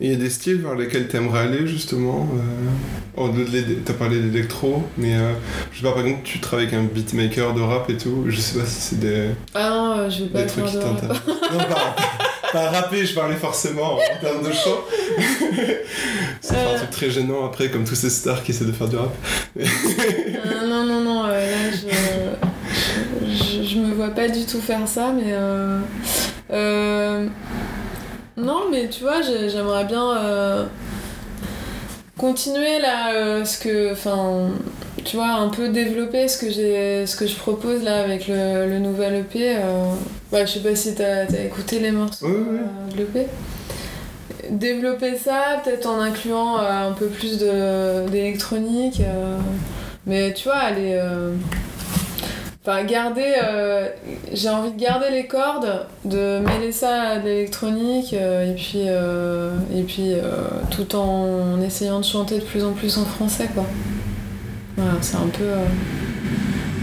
Il 0.00 0.12
y 0.12 0.14
a 0.14 0.16
des 0.16 0.30
styles 0.30 0.60
vers 0.62 0.76
lesquels 0.76 1.08
t'aimerais 1.08 1.40
aller 1.40 1.66
justement. 1.66 2.28
Euh... 2.34 2.70
T'as 3.84 3.94
parlé 3.94 4.20
d'électro, 4.20 4.84
mais 4.96 5.16
euh, 5.16 5.32
je 5.72 5.78
sais 5.78 5.82
pas, 5.82 5.90
par 5.90 6.06
exemple, 6.06 6.22
tu 6.22 6.38
travailles 6.38 6.68
avec 6.68 6.78
un 6.78 6.84
beatmaker 6.84 7.52
de 7.52 7.60
rap 7.60 7.90
et 7.90 7.96
tout, 7.96 8.26
je 8.28 8.40
sais 8.40 8.60
pas 8.60 8.64
si 8.64 8.80
c'est 8.80 9.00
des, 9.00 9.30
Ah 9.54 9.70
non, 9.70 10.08
je 10.08 10.22
veux 10.22 10.28
pas 10.28 10.42
des 10.42 10.46
trucs 10.46 10.66
qui 10.66 10.78
t'intéressent. 10.78 11.26
non, 11.26 11.58
pas, 11.58 11.96
pas 12.52 12.70
rapper, 12.70 13.04
je 13.06 13.14
parlais 13.14 13.36
forcément 13.36 13.94
en 13.94 14.20
termes 14.20 14.42
de 14.46 14.52
chant. 14.52 14.80
c'est 16.40 16.54
un 16.54 16.58
Euh. 16.58 16.76
truc 16.76 16.90
très 16.90 17.10
gênant 17.10 17.46
après, 17.46 17.70
comme 17.70 17.84
tous 17.84 17.94
ces 17.94 18.10
stars 18.10 18.42
qui 18.42 18.52
essaient 18.52 18.64
de 18.64 18.72
faire 18.72 18.88
du 18.88 18.96
rap. 18.96 19.10
Euh, 19.58 19.64
non, 20.66 20.84
non, 20.84 21.00
non, 21.00 21.24
euh, 21.26 21.50
là, 21.50 22.36
je, 23.22 23.26
je, 23.28 23.62
je 23.68 23.76
me 23.78 23.94
vois 23.94 24.10
pas 24.10 24.28
du 24.28 24.44
tout 24.46 24.60
faire 24.60 24.86
ça, 24.86 25.12
mais. 25.14 25.32
euh, 25.32 25.78
euh, 26.52 27.26
non, 28.36 28.62
mais 28.70 28.88
tu 28.88 29.02
vois, 29.02 29.20
j'ai- 29.22 29.50
j'aimerais 29.50 29.84
bien 29.84 30.68
continuer 32.16 32.78
là, 32.80 33.44
ce 33.44 33.58
que. 33.58 33.92
Enfin, 33.92 34.48
tu 35.08 35.16
vois, 35.16 35.28
un 35.30 35.48
peu 35.48 35.68
développer 35.70 36.28
ce 36.28 36.36
que, 36.38 36.50
j'ai, 36.50 37.06
ce 37.06 37.16
que 37.16 37.26
je 37.26 37.34
propose 37.34 37.82
là 37.82 38.00
avec 38.02 38.28
le, 38.28 38.68
le 38.68 38.78
nouvel 38.78 39.14
EP. 39.16 39.56
euh. 39.56 39.60
Ouais, 40.32 40.46
je 40.46 40.52
sais 40.52 40.60
pas 40.60 40.74
si 40.74 40.94
t'as 40.94 41.22
as 41.24 41.44
écouté 41.46 41.78
les 41.80 41.90
morceaux 41.92 42.26
euh, 42.26 42.90
de 42.92 42.96
l'EP. 42.98 43.26
développer 44.50 45.16
ça, 45.16 45.60
peut-être 45.64 45.86
en 45.86 46.00
incluant 46.00 46.58
euh, 46.60 46.88
un 46.88 46.92
peu 46.92 47.06
plus 47.06 47.38
de- 47.38 48.08
d'électronique. 48.10 49.00
euh, 49.00 49.38
mais 50.06 50.32
tu 50.34 50.44
vois, 50.48 50.56
aller. 50.58 51.00
Enfin, 52.62 52.84
garder. 52.84 53.34
J'ai 54.32 54.48
envie 54.50 54.72
de 54.72 54.78
garder 54.80 55.06
les 55.10 55.26
cordes, 55.26 55.86
de 56.04 56.40
mêler 56.40 56.72
ça 56.72 57.00
à 57.02 57.18
de 57.18 57.24
l'électronique, 57.24 58.12
et 58.12 58.54
puis. 58.56 58.82
et 58.86 59.82
puis 59.86 60.12
tout 60.70 60.94
en 60.96 61.60
essayant 61.62 62.00
de 62.00 62.04
chanter 62.04 62.38
de 62.38 62.44
plus 62.44 62.64
en 62.64 62.72
plus 62.72 62.98
en 62.98 63.04
français, 63.04 63.48
quoi. 63.54 63.64
Voilà, 64.78 64.92
c'est 65.02 65.16
un 65.16 65.26
peu. 65.26 65.42
euh, 65.44 65.64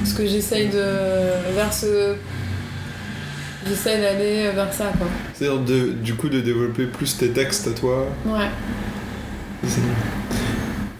ce 0.04 0.14
que 0.14 0.28
j'essaye 0.28 0.68
de. 0.68 0.84
vers 1.56 1.74
ce. 1.74 2.14
J'essaye 3.68 4.00
d'aller 4.02 4.52
vers 4.54 4.72
ça, 4.72 4.92
quoi. 4.98 5.08
C'est-à-dire 5.34 5.60
de- 5.62 5.90
du 5.94 6.14
coup 6.14 6.30
de 6.30 6.40
développer 6.40 6.86
plus 6.86 7.18
tes 7.18 7.30
textes 7.30 7.68
à 7.68 7.72
toi. 7.72 8.06
Ouais. 8.28 8.46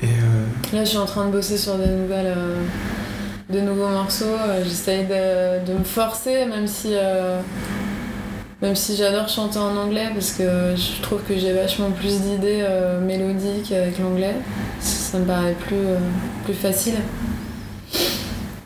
Et 0.02 0.08
euh, 0.08 0.76
Là, 0.76 0.84
je 0.84 0.90
suis 0.90 0.98
en 0.98 1.06
train 1.06 1.28
de 1.28 1.32
bosser 1.32 1.58
sur 1.58 1.76
des 1.78 1.86
nouvelles, 1.88 2.34
euh, 2.36 2.64
de 3.54 3.60
nouveaux 3.62 3.90
morceaux. 3.90 4.26
Euh, 4.26 4.64
J'essaye 4.64 5.06
de, 5.06 5.72
de 5.72 5.78
me 5.78 5.84
forcer, 5.84 6.46
même 6.48 6.66
si, 6.68 6.90
euh, 6.94 7.40
même 8.64 8.76
si 8.76 8.96
j'adore 8.96 9.30
chanter 9.30 9.60
en 9.60 9.76
anglais, 9.78 10.10
parce 10.14 10.32
que 10.32 10.44
je 10.76 11.02
trouve 11.04 11.22
que 11.22 11.38
j'ai 11.38 11.54
vachement 11.54 11.92
plus 11.92 12.20
d'idées 12.22 12.66
mélodiques 13.06 13.72
avec 13.72 14.00
l'anglais. 14.00 14.34
Ça 15.16 15.22
me 15.22 15.28
paraît 15.28 15.56
plus, 15.56 15.78
euh, 15.78 15.98
plus 16.44 16.54
facile. 16.54 16.96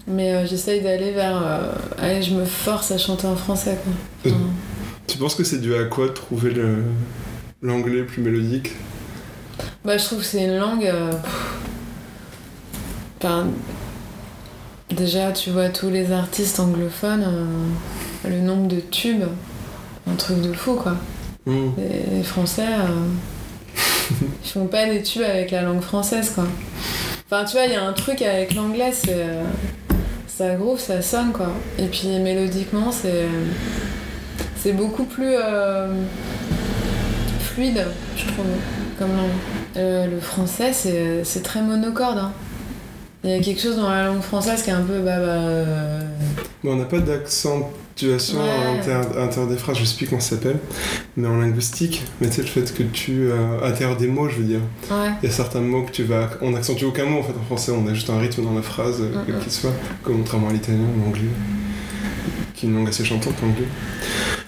Mais 0.07 0.33
euh, 0.33 0.47
j'essaye 0.47 0.81
d'aller 0.81 1.11
vers. 1.11 1.37
euh, 1.37 1.73
allez, 1.99 2.23
je 2.23 2.33
me 2.33 2.43
force 2.43 2.89
à 2.89 2.97
chanter 2.97 3.27
en 3.27 3.35
français, 3.35 3.77
quoi. 3.83 3.93
Enfin, 4.25 4.41
tu 5.05 5.19
penses 5.19 5.35
que 5.35 5.43
c'est 5.43 5.61
dû 5.61 5.75
à 5.75 5.83
quoi 5.83 6.07
de 6.07 6.13
trouver 6.13 6.55
l'anglais 7.61 8.01
plus 8.01 8.23
mélodique? 8.23 8.71
Bah, 9.85 9.99
je 9.99 10.05
trouve 10.05 10.19
que 10.21 10.25
c'est 10.25 10.43
une 10.43 10.57
langue. 10.57 10.91
enfin, 13.21 13.45
déjà, 14.89 15.31
tu 15.31 15.51
vois 15.51 15.69
tous 15.69 15.91
les 15.91 16.11
artistes 16.11 16.59
anglophones, 16.59 17.25
euh, 17.27 18.27
le 18.27 18.39
nombre 18.41 18.67
de 18.67 18.79
tubes, 18.79 19.25
un 20.09 20.15
truc 20.15 20.41
de 20.41 20.53
fou 20.53 20.73
quoi. 20.73 20.95
Les, 21.45 22.17
les 22.17 22.23
Français, 22.23 22.65
euh, 22.65 23.05
ils 24.43 24.49
font 24.49 24.65
pas 24.67 24.85
des 24.85 25.01
tubes 25.03 25.21
avec 25.23 25.51
la 25.51 25.61
langue 25.61 25.81
française 25.81 26.31
quoi. 26.33 26.45
Enfin, 27.31 27.45
tu 27.45 27.53
vois, 27.57 27.65
il 27.65 27.73
y 27.73 27.75
a 27.75 27.83
un 27.83 27.93
truc 27.93 28.21
avec 28.21 28.55
l'anglais, 28.55 28.91
c'est. 28.93 29.13
euh, 29.13 29.43
ça 30.27 30.55
groove, 30.55 30.79
ça 30.79 31.01
sonne 31.01 31.31
quoi. 31.31 31.51
Et 31.77 31.85
puis 31.85 32.07
mélodiquement, 32.19 32.91
c'est. 32.91 33.25
C'est 34.61 34.73
beaucoup 34.73 35.03
plus. 35.05 35.33
euh, 35.35 35.87
fluide, 37.39 37.85
je 38.17 38.23
trouve, 38.25 38.45
comme 38.97 39.09
langue. 39.15 39.29
Euh, 39.77 40.07
le 40.07 40.19
français, 40.19 40.71
c'est 40.73 41.43
très 41.43 41.61
monocorde. 41.61 42.17
hein. 42.17 42.31
Il 43.23 43.31
y 43.31 43.33
a 43.33 43.39
quelque 43.41 43.61
chose 43.61 43.75
dans 43.75 43.89
la 43.89 44.05
langue 44.05 44.21
française 44.21 44.63
qui 44.63 44.69
est 44.69 44.73
un 44.73 44.81
peu. 44.81 44.99
Bah, 44.99 45.19
bah, 45.19 46.05
on 46.63 46.75
n'a 46.75 46.85
pas 46.85 46.99
d'accentuation 48.07 48.39
Ouais. 48.41 48.49
à 48.49 48.73
l'intérieur- 48.75 49.17
à 49.17 49.19
l'intérieur 49.21 49.47
des 49.51 49.57
phrases, 49.57 49.77
je 49.77 49.85
sais 49.85 49.95
plus 49.97 50.07
comment 50.07 50.21
ça 50.21 50.31
s'appelle, 50.31 50.59
mais 51.17 51.27
en 51.27 51.37
linguistique, 51.37 52.03
mais 52.21 52.27
tu 52.29 52.35
sais, 52.35 52.41
le 52.41 52.47
fait 52.47 52.73
que 52.73 52.83
tu. 52.83 53.29
euh, 53.29 53.59
à 53.61 53.69
l'intérieur 53.69 53.97
des 53.97 54.07
mots, 54.07 54.29
je 54.29 54.37
veux 54.37 54.43
dire, 54.45 54.61
ouais. 54.91 55.09
il 55.21 55.29
y 55.29 55.31
a 55.31 55.35
certains 55.35 55.61
mots 55.61 55.83
que 55.83 55.91
tu 55.91 56.03
vas. 56.03 56.29
On 56.41 56.51
n'accentue 56.51 56.83
aucun 56.85 57.05
mot 57.05 57.19
en 57.19 57.23
fait 57.23 57.33
en 57.39 57.43
français, 57.45 57.71
on 57.71 57.87
a 57.87 57.93
juste 57.93 58.09
un 58.09 58.17
rythme 58.19 58.43
dans 58.43 58.53
la 58.53 58.61
phrase, 58.61 58.97
euh, 59.01 59.11
quel 59.25 59.35
Mhm. 59.35 59.41
qu'il 59.41 59.51
soit, 59.51 59.73
comme 60.03 60.17
contrairement 60.17 60.49
à 60.49 60.53
l'italien 60.53 60.79
ou 60.79 61.05
l'anglais, 61.05 61.21
qui 62.55 62.65
est 62.65 62.69
une 62.69 62.75
langue 62.75 62.89
assez 62.89 63.03
chantante, 63.05 63.35
l'anglais. 63.41 63.67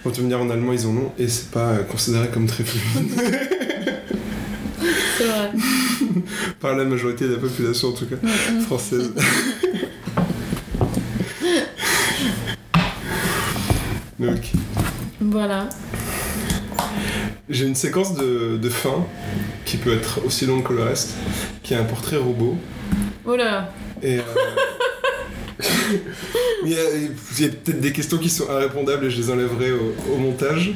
Quand 0.03 0.11
tu 0.11 0.17
veux 0.21 0.25
me 0.25 0.29
dire 0.29 0.41
en 0.41 0.49
allemand, 0.49 0.73
ils 0.73 0.85
en 0.87 0.91
ont, 0.97 1.11
et 1.17 1.27
c'est 1.27 1.51
pas 1.51 1.69
euh, 1.71 1.83
considéré 1.83 2.27
comme 2.29 2.45
très 2.47 2.63
fluide 2.63 3.09
C'est 5.17 5.25
vrai. 5.27 5.51
par 6.59 6.75
la 6.75 6.83
majorité 6.85 7.25
de 7.27 7.33
la 7.33 7.37
population 7.39 7.89
en 7.89 7.91
tout 7.91 8.05
cas. 8.07 8.15
Française. 8.65 9.11
Donc, 14.21 14.51
Voilà. 15.19 15.67
j'ai 17.49 17.65
une 17.65 17.75
séquence 17.75 18.13
de, 18.15 18.57
de 18.57 18.69
fin 18.69 19.05
qui 19.65 19.77
peut 19.77 19.93
être 19.93 20.23
aussi 20.25 20.45
longue 20.45 20.63
que 20.63 20.73
le 20.73 20.83
reste, 20.83 21.15
qui 21.63 21.73
est 21.73 21.77
un 21.77 21.83
portrait 21.83 22.17
robot. 22.17 22.55
Oh 23.25 23.35
là. 23.35 23.71
Et 24.03 24.17
euh, 24.19 24.21
il 26.65 26.71
y 26.71 26.75
a, 27.45 27.49
peut-être 27.49 27.79
des 27.79 27.91
questions 27.91 28.17
qui 28.17 28.29
sont 28.29 28.45
irrépondables 28.51 29.05
et 29.05 29.09
je 29.09 29.17
les 29.17 29.29
enlèverai 29.31 29.71
au, 29.71 29.95
au 30.13 30.17
montage. 30.17 30.73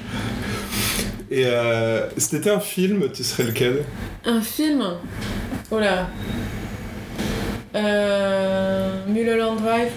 Et 1.31 1.43
euh, 1.45 2.07
si 2.17 2.29
t'étais 2.29 2.51
un 2.51 2.59
film, 2.59 3.03
tu 3.13 3.23
serais 3.23 3.43
lequel? 3.43 3.83
Un 4.25 4.41
film? 4.41 4.83
Oh 5.71 5.79
là. 5.79 6.07
Euh, 7.75 9.03
Mulholland 9.07 9.57
Drive. 9.61 9.91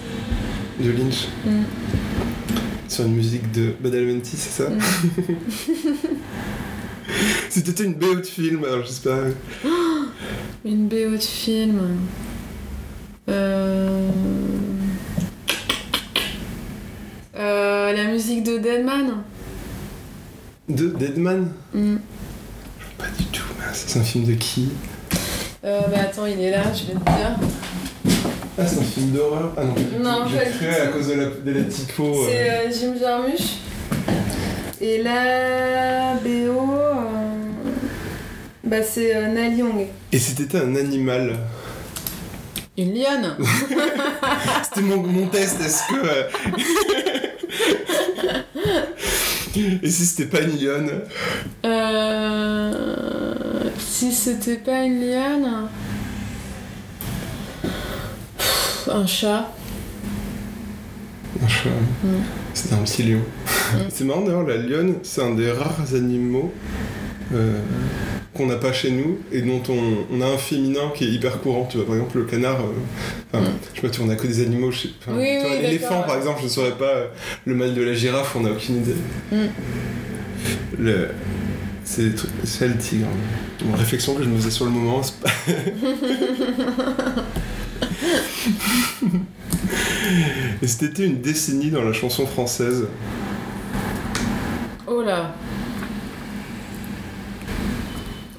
de 0.79 0.91
Lynch 0.91 1.27
Mm. 1.45 1.63
Sur 2.89 3.05
une 3.05 3.13
musique 3.15 3.51
de 3.51 3.73
Badalamenti, 3.79 4.35
c'est 4.35 4.63
ça 4.63 4.69
Mm. 4.69 4.79
Si 7.49 7.63
t'étais 7.63 7.85
une 7.85 7.95
BO 7.95 8.15
de 8.15 8.23
film, 8.23 8.63
alors 8.63 8.85
j'espère. 8.85 9.23
Une 10.63 10.87
BO 10.87 11.11
de 11.11 11.17
film. 11.17 11.81
Euh... 13.29 14.09
Euh, 17.37 17.93
la 17.93 18.03
musique 18.11 18.43
de 18.43 18.57
Deadman. 18.59 19.23
De 20.67 20.87
Deadman 20.89 21.51
Mm. 21.73 21.95
Pas 22.97 23.05
du 23.17 23.23
tout, 23.25 23.43
mince. 23.59 23.85
C'est 23.87 23.99
un 23.99 24.03
film 24.03 24.25
de 24.25 24.33
qui? 24.33 24.69
Euh, 25.63 25.81
bah 25.91 25.97
attends, 26.03 26.25
il 26.25 26.39
est 26.39 26.51
là, 26.51 26.63
je 26.73 26.87
vais 26.87 26.93
te 26.93 27.05
dire. 27.05 27.37
Ah, 28.61 28.65
c'est 28.67 28.79
un 28.79 28.83
film 28.83 29.11
d'horreur 29.11 29.53
Ah 29.55 29.63
non, 29.63 29.73
Non, 30.03 30.25
j'ai 30.27 30.49
créé 30.51 30.81
à 30.81 30.87
cause 30.87 31.07
de 31.07 31.13
la, 31.13 31.25
de 31.27 31.51
la 31.59 31.63
typo. 31.63 32.03
euh. 32.03 32.27
C'est 32.29 32.49
euh, 32.49 32.71
Jim 32.71 32.93
Jarmusch. 32.99 33.57
Et 34.81 35.01
la 35.03 36.15
BO, 36.15 36.73
euh, 36.73 36.93
bah 38.63 38.83
c'est 38.83 39.15
euh, 39.15 39.27
Neil 39.33 39.57
Young. 39.57 39.87
Et 40.11 40.17
si 40.19 40.35
t'étais 40.35 40.57
un 40.57 40.75
animal 40.75 41.35
Une 42.77 42.93
lionne 42.93 43.35
C'était 44.63 44.81
mon, 44.81 44.97
mon 45.03 45.27
test, 45.27 45.59
est-ce 45.61 45.83
que. 45.87 45.95
euh, 46.05 46.23
Et 49.83 49.89
si 49.89 50.05
c'était 50.05 50.29
pas 50.37 50.41
une 50.43 50.57
lionne? 50.63 51.01
Euh, 51.65 52.73
si 53.79 54.11
c'était 54.13 54.55
pas 54.57 54.83
une 54.83 55.01
lionne. 55.01 55.67
Un 58.91 59.05
chat. 59.05 59.51
Un 61.43 61.47
chat. 61.47 61.69
Mm. 62.03 62.07
C'était 62.53 62.73
un 62.75 62.79
petit 62.79 63.03
lion. 63.03 63.21
C'est 63.89 64.03
marrant 64.03 64.21
d'ailleurs, 64.21 64.47
la 64.47 64.57
lionne, 64.57 64.95
c'est 65.03 65.21
un 65.21 65.35
des 65.35 65.51
rares 65.51 65.93
animaux 65.95 66.51
euh, 67.33 67.59
qu'on 68.33 68.47
n'a 68.47 68.55
pas 68.55 68.73
chez 68.73 68.89
nous 68.91 69.19
et 69.31 69.41
dont 69.41 69.61
on, 69.69 70.05
on 70.11 70.21
a 70.21 70.25
un 70.25 70.37
féminin 70.37 70.91
qui 70.95 71.05
est 71.05 71.09
hyper 71.09 71.39
courant. 71.41 71.67
Tu 71.69 71.77
vois, 71.77 71.85
par 71.85 71.95
exemple, 71.95 72.17
le 72.17 72.23
canard. 72.25 72.59
euh, 72.61 73.39
Mm. 73.39 73.43
Je 73.75 73.81
sais 73.81 73.87
pas, 73.87 74.03
on 74.03 74.09
a 74.09 74.15
que 74.15 74.25
des 74.25 74.41
animaux. 74.41 74.71
Je 74.71 74.79
sais, 74.79 74.87
Oui, 75.07 75.37
oui, 75.43 75.61
L'éléphant, 75.61 76.01
par 76.01 76.17
exemple, 76.17 76.39
je 76.39 76.45
ne 76.45 76.49
saurais 76.49 76.71
pas. 76.77 76.85
euh, 76.85 77.07
Le 77.45 77.53
mâle 77.53 77.75
de 77.75 77.83
la 77.83 77.93
girafe, 77.93 78.35
on 78.35 78.39
n'a 78.41 78.49
aucune 78.51 78.77
idée. 78.77 78.95
Mm. 79.31 79.35
Le... 80.79 81.09
C'est 81.83 82.11
c'est 82.43 82.67
le 82.67 82.77
tigre. 82.77 83.07
Une 83.65 83.73
réflexion 83.75 84.13
que 84.15 84.23
je 84.23 84.29
me 84.29 84.37
faisais 84.37 84.51
sur 84.51 84.65
le 84.65 84.71
moment. 84.71 85.01
Et 90.61 90.67
c'était 90.67 91.05
une 91.05 91.21
décennie 91.21 91.69
dans 91.71 91.83
la 91.83 91.93
chanson 91.93 92.25
française. 92.25 92.87
Oh 94.87 95.01
là. 95.01 95.33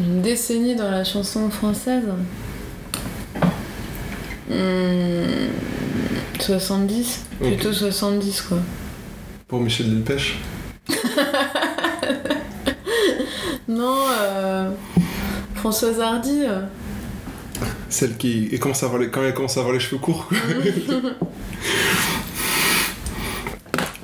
Une 0.01 0.23
décennie 0.23 0.75
dans 0.77 0.91
la 0.91 1.05
chanson 1.05 1.49
française. 1.51 2.05
Hmm, 4.49 5.49
70 6.41 7.27
Ok. 7.41 7.49
Plutôt 7.49 7.73
70 7.73 8.43
quoi. 8.43 8.59
Pour 9.49 9.61
Michel 9.61 9.91
Delpech. 9.91 10.39
Non, 13.69 13.99
euh, 14.21 14.71
Françoise 15.55 16.01
Hardy. 16.01 16.41
euh. 16.43 16.63
Celle 17.91 18.17
qui 18.17 18.49
et 18.53 18.59
commence 18.59 18.83
à 18.83 18.87
avoir 18.87 19.01
les... 19.01 19.09
quand 19.09 19.23
elle 19.23 19.35
commence 19.35 19.57
à 19.57 19.61
avoir 19.61 19.75
les 19.75 19.81
cheveux 19.81 19.99
courts. 19.99 20.27
quoi. 20.29 20.39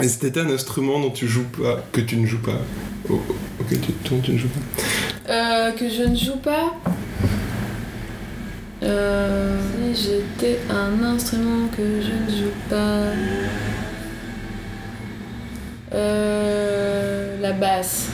et 0.03 0.09
c'était 0.09 0.39
un 0.39 0.51
instrument 0.51 1.01
dont 1.01 1.11
tu 1.11 1.27
joues 1.27 1.45
pas, 1.45 1.83
que 1.93 2.01
tu 2.01 2.17
ne 2.17 2.27
joues 2.27 2.43
pas. 2.43 2.61
Oh, 3.09 3.21
ok, 3.61 3.69
tu, 3.69 3.93
dont 4.11 4.21
tu 4.21 4.33
ne 4.33 4.39
joues 4.39 4.49
pas. 4.49 4.61
Euh, 5.33 5.71
que 5.73 5.89
je 5.89 6.03
ne 6.03 6.17
joue 6.17 6.37
pas. 6.37 6.75
Euh, 8.83 9.59
si 9.95 10.05
j'étais 10.05 10.61
un 10.69 11.03
instrument 11.03 11.69
que 11.69 12.03
je 12.03 12.13
ne 12.13 12.31
joue 12.39 12.53
pas. 12.69 13.05
Euh, 15.95 17.41
la 17.41 17.53
basse. 17.53 18.09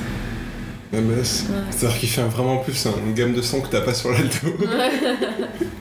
Ouais. 0.93 1.25
C'est-à-dire 1.71 1.99
qu'il 1.99 2.09
fait 2.09 2.23
vraiment 2.23 2.59
plus 2.59 2.87
une 3.07 3.15
gamme 3.15 3.33
de 3.33 3.41
sons 3.43 3.61
que 3.61 3.69
t'as 3.69 3.81
pas 3.81 3.95
sur 3.95 4.11
l'alto. 4.13 4.47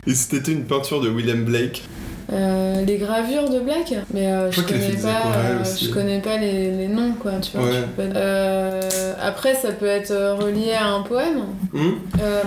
Et 0.07 0.15
c'était 0.15 0.51
une 0.51 0.63
peinture 0.63 1.01
de 1.01 1.09
William 1.09 1.43
Blake. 1.43 1.83
Euh, 2.31 2.85
les 2.85 2.97
gravures 2.97 3.49
de 3.49 3.59
Black, 3.59 3.93
mais 4.13 4.31
euh, 4.31 4.49
Je 4.51 4.61
connais 4.61 4.91
pas, 4.93 5.21
euh, 5.35 5.63
je 5.81 5.89
connais 5.89 6.21
pas 6.21 6.37
les, 6.37 6.71
les 6.77 6.87
noms 6.87 7.11
quoi, 7.19 7.33
tu 7.41 7.57
vois. 7.57 7.65
Ouais. 7.67 7.81
tu 7.81 7.87
peux 8.03 8.13
pas- 8.13 8.79
après, 9.21 9.53
ça 9.53 9.73
peut 9.73 9.85
être 9.85 10.13
relié 10.41 10.71
à 10.71 10.87
un 10.87 11.01
poème. 11.01 11.41
Euh, 11.75 11.89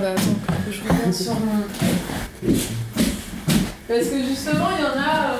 bah 0.00 0.12
attends, 0.12 0.54
je 0.70 0.80
regarde 0.88 1.12
sur 1.12 1.32
mon. 1.34 1.64
Parce 3.86 4.06
que 4.08 4.16
justement, 4.26 4.68
il 4.78 4.82
y 4.82 4.86
en 4.86 4.98
a. 4.98 5.34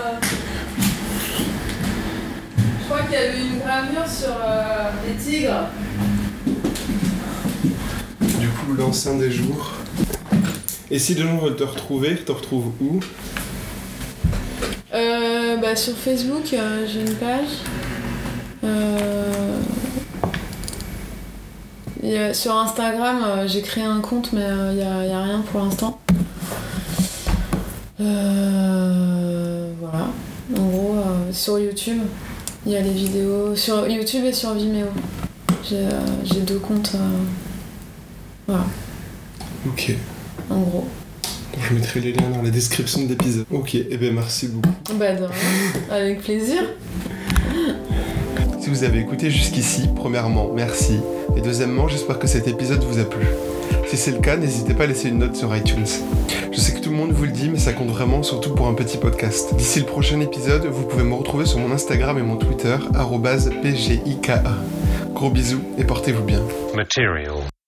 Je 2.80 2.84
crois 2.86 3.00
qu'il 3.04 3.12
y 3.12 3.16
avait 3.16 3.38
une 3.38 3.58
gravure 3.60 4.06
sur 4.06 4.36
les 5.08 5.14
tigres. 5.14 5.68
L'ancien 8.78 9.14
des 9.14 9.30
jours. 9.30 9.72
Et 10.90 10.98
si 10.98 11.14
les 11.14 11.22
gens 11.22 11.38
veulent 11.38 11.56
te 11.56 11.64
retrouver, 11.64 12.16
te 12.16 12.32
retrouvent 12.32 12.72
où 12.80 13.00
Euh, 14.92 15.56
bah, 15.56 15.76
sur 15.76 15.94
Facebook, 15.96 16.52
euh, 16.52 16.86
j'ai 16.86 17.02
une 17.02 17.14
page. 17.14 17.48
Euh, 18.64 19.60
euh, 22.04 22.34
sur 22.34 22.56
Instagram, 22.56 23.22
euh, 23.24 23.48
j'ai 23.48 23.62
créé 23.62 23.84
un 23.84 24.00
compte, 24.00 24.32
mais 24.32 24.46
il 24.70 24.76
n'y 24.76 24.82
a, 24.82 25.22
rien 25.22 25.42
pour 25.50 25.60
l'instant. 25.60 26.00
Euh, 28.00 29.72
voilà. 29.80 30.08
En 30.56 30.68
gros, 30.68 30.96
euh, 30.96 31.32
sur 31.32 31.58
YouTube, 31.58 32.00
il 32.66 32.72
y 32.72 32.76
a 32.76 32.80
les 32.80 32.92
vidéos. 32.92 33.54
Sur 33.54 33.88
YouTube 33.88 34.24
et 34.24 34.32
sur 34.32 34.54
Vimeo. 34.54 34.88
Euh, 35.72 35.90
j'ai 36.24 36.40
deux 36.40 36.58
comptes. 36.58 36.96
Voilà, 38.46 38.64
Ok. 39.66 39.92
en 40.50 40.60
gros. 40.60 40.86
Je 41.68 41.74
mettrai 41.74 42.00
les 42.00 42.12
liens 42.12 42.28
dans 42.34 42.42
la 42.42 42.50
description 42.50 43.02
de 43.02 43.08
l'épisode. 43.08 43.46
Ok, 43.52 43.74
et 43.76 43.96
ben 43.96 44.12
merci 44.12 44.48
beaucoup. 44.48 44.74
Bah, 44.98 45.14
de. 45.14 45.26
Avec 45.90 46.20
plaisir. 46.20 46.62
Si 48.60 48.70
vous 48.70 48.82
avez 48.82 48.98
écouté 48.98 49.30
jusqu'ici, 49.30 49.88
premièrement, 49.94 50.50
merci. 50.54 50.98
Et 51.36 51.40
deuxièmement, 51.40 51.86
j'espère 51.86 52.18
que 52.18 52.26
cet 52.26 52.48
épisode 52.48 52.82
vous 52.84 52.98
a 52.98 53.04
plu. 53.04 53.24
Si 53.88 53.96
c'est 53.96 54.10
le 54.10 54.18
cas, 54.18 54.36
n'hésitez 54.36 54.74
pas 54.74 54.84
à 54.84 54.86
laisser 54.86 55.08
une 55.10 55.18
note 55.18 55.36
sur 55.36 55.54
iTunes. 55.54 55.86
Je 56.50 56.58
sais 56.58 56.72
que 56.72 56.80
tout 56.80 56.90
le 56.90 56.96
monde 56.96 57.12
vous 57.12 57.24
le 57.24 57.30
dit, 57.30 57.48
mais 57.50 57.58
ça 57.58 57.72
compte 57.72 57.88
vraiment, 57.90 58.22
surtout 58.22 58.54
pour 58.54 58.66
un 58.66 58.74
petit 58.74 58.96
podcast. 58.96 59.54
D'ici 59.54 59.78
le 59.80 59.86
prochain 59.86 60.20
épisode, 60.20 60.64
vous 60.66 60.84
pouvez 60.84 61.04
me 61.04 61.14
retrouver 61.14 61.46
sur 61.46 61.58
mon 61.60 61.70
Instagram 61.72 62.18
et 62.18 62.22
mon 62.22 62.36
Twitter, 62.36 62.76
pgika. 63.62 64.42
Gros 65.14 65.30
bisous 65.30 65.60
et 65.78 65.84
portez-vous 65.84 66.24
bien. 66.24 66.40
Material. 66.74 67.53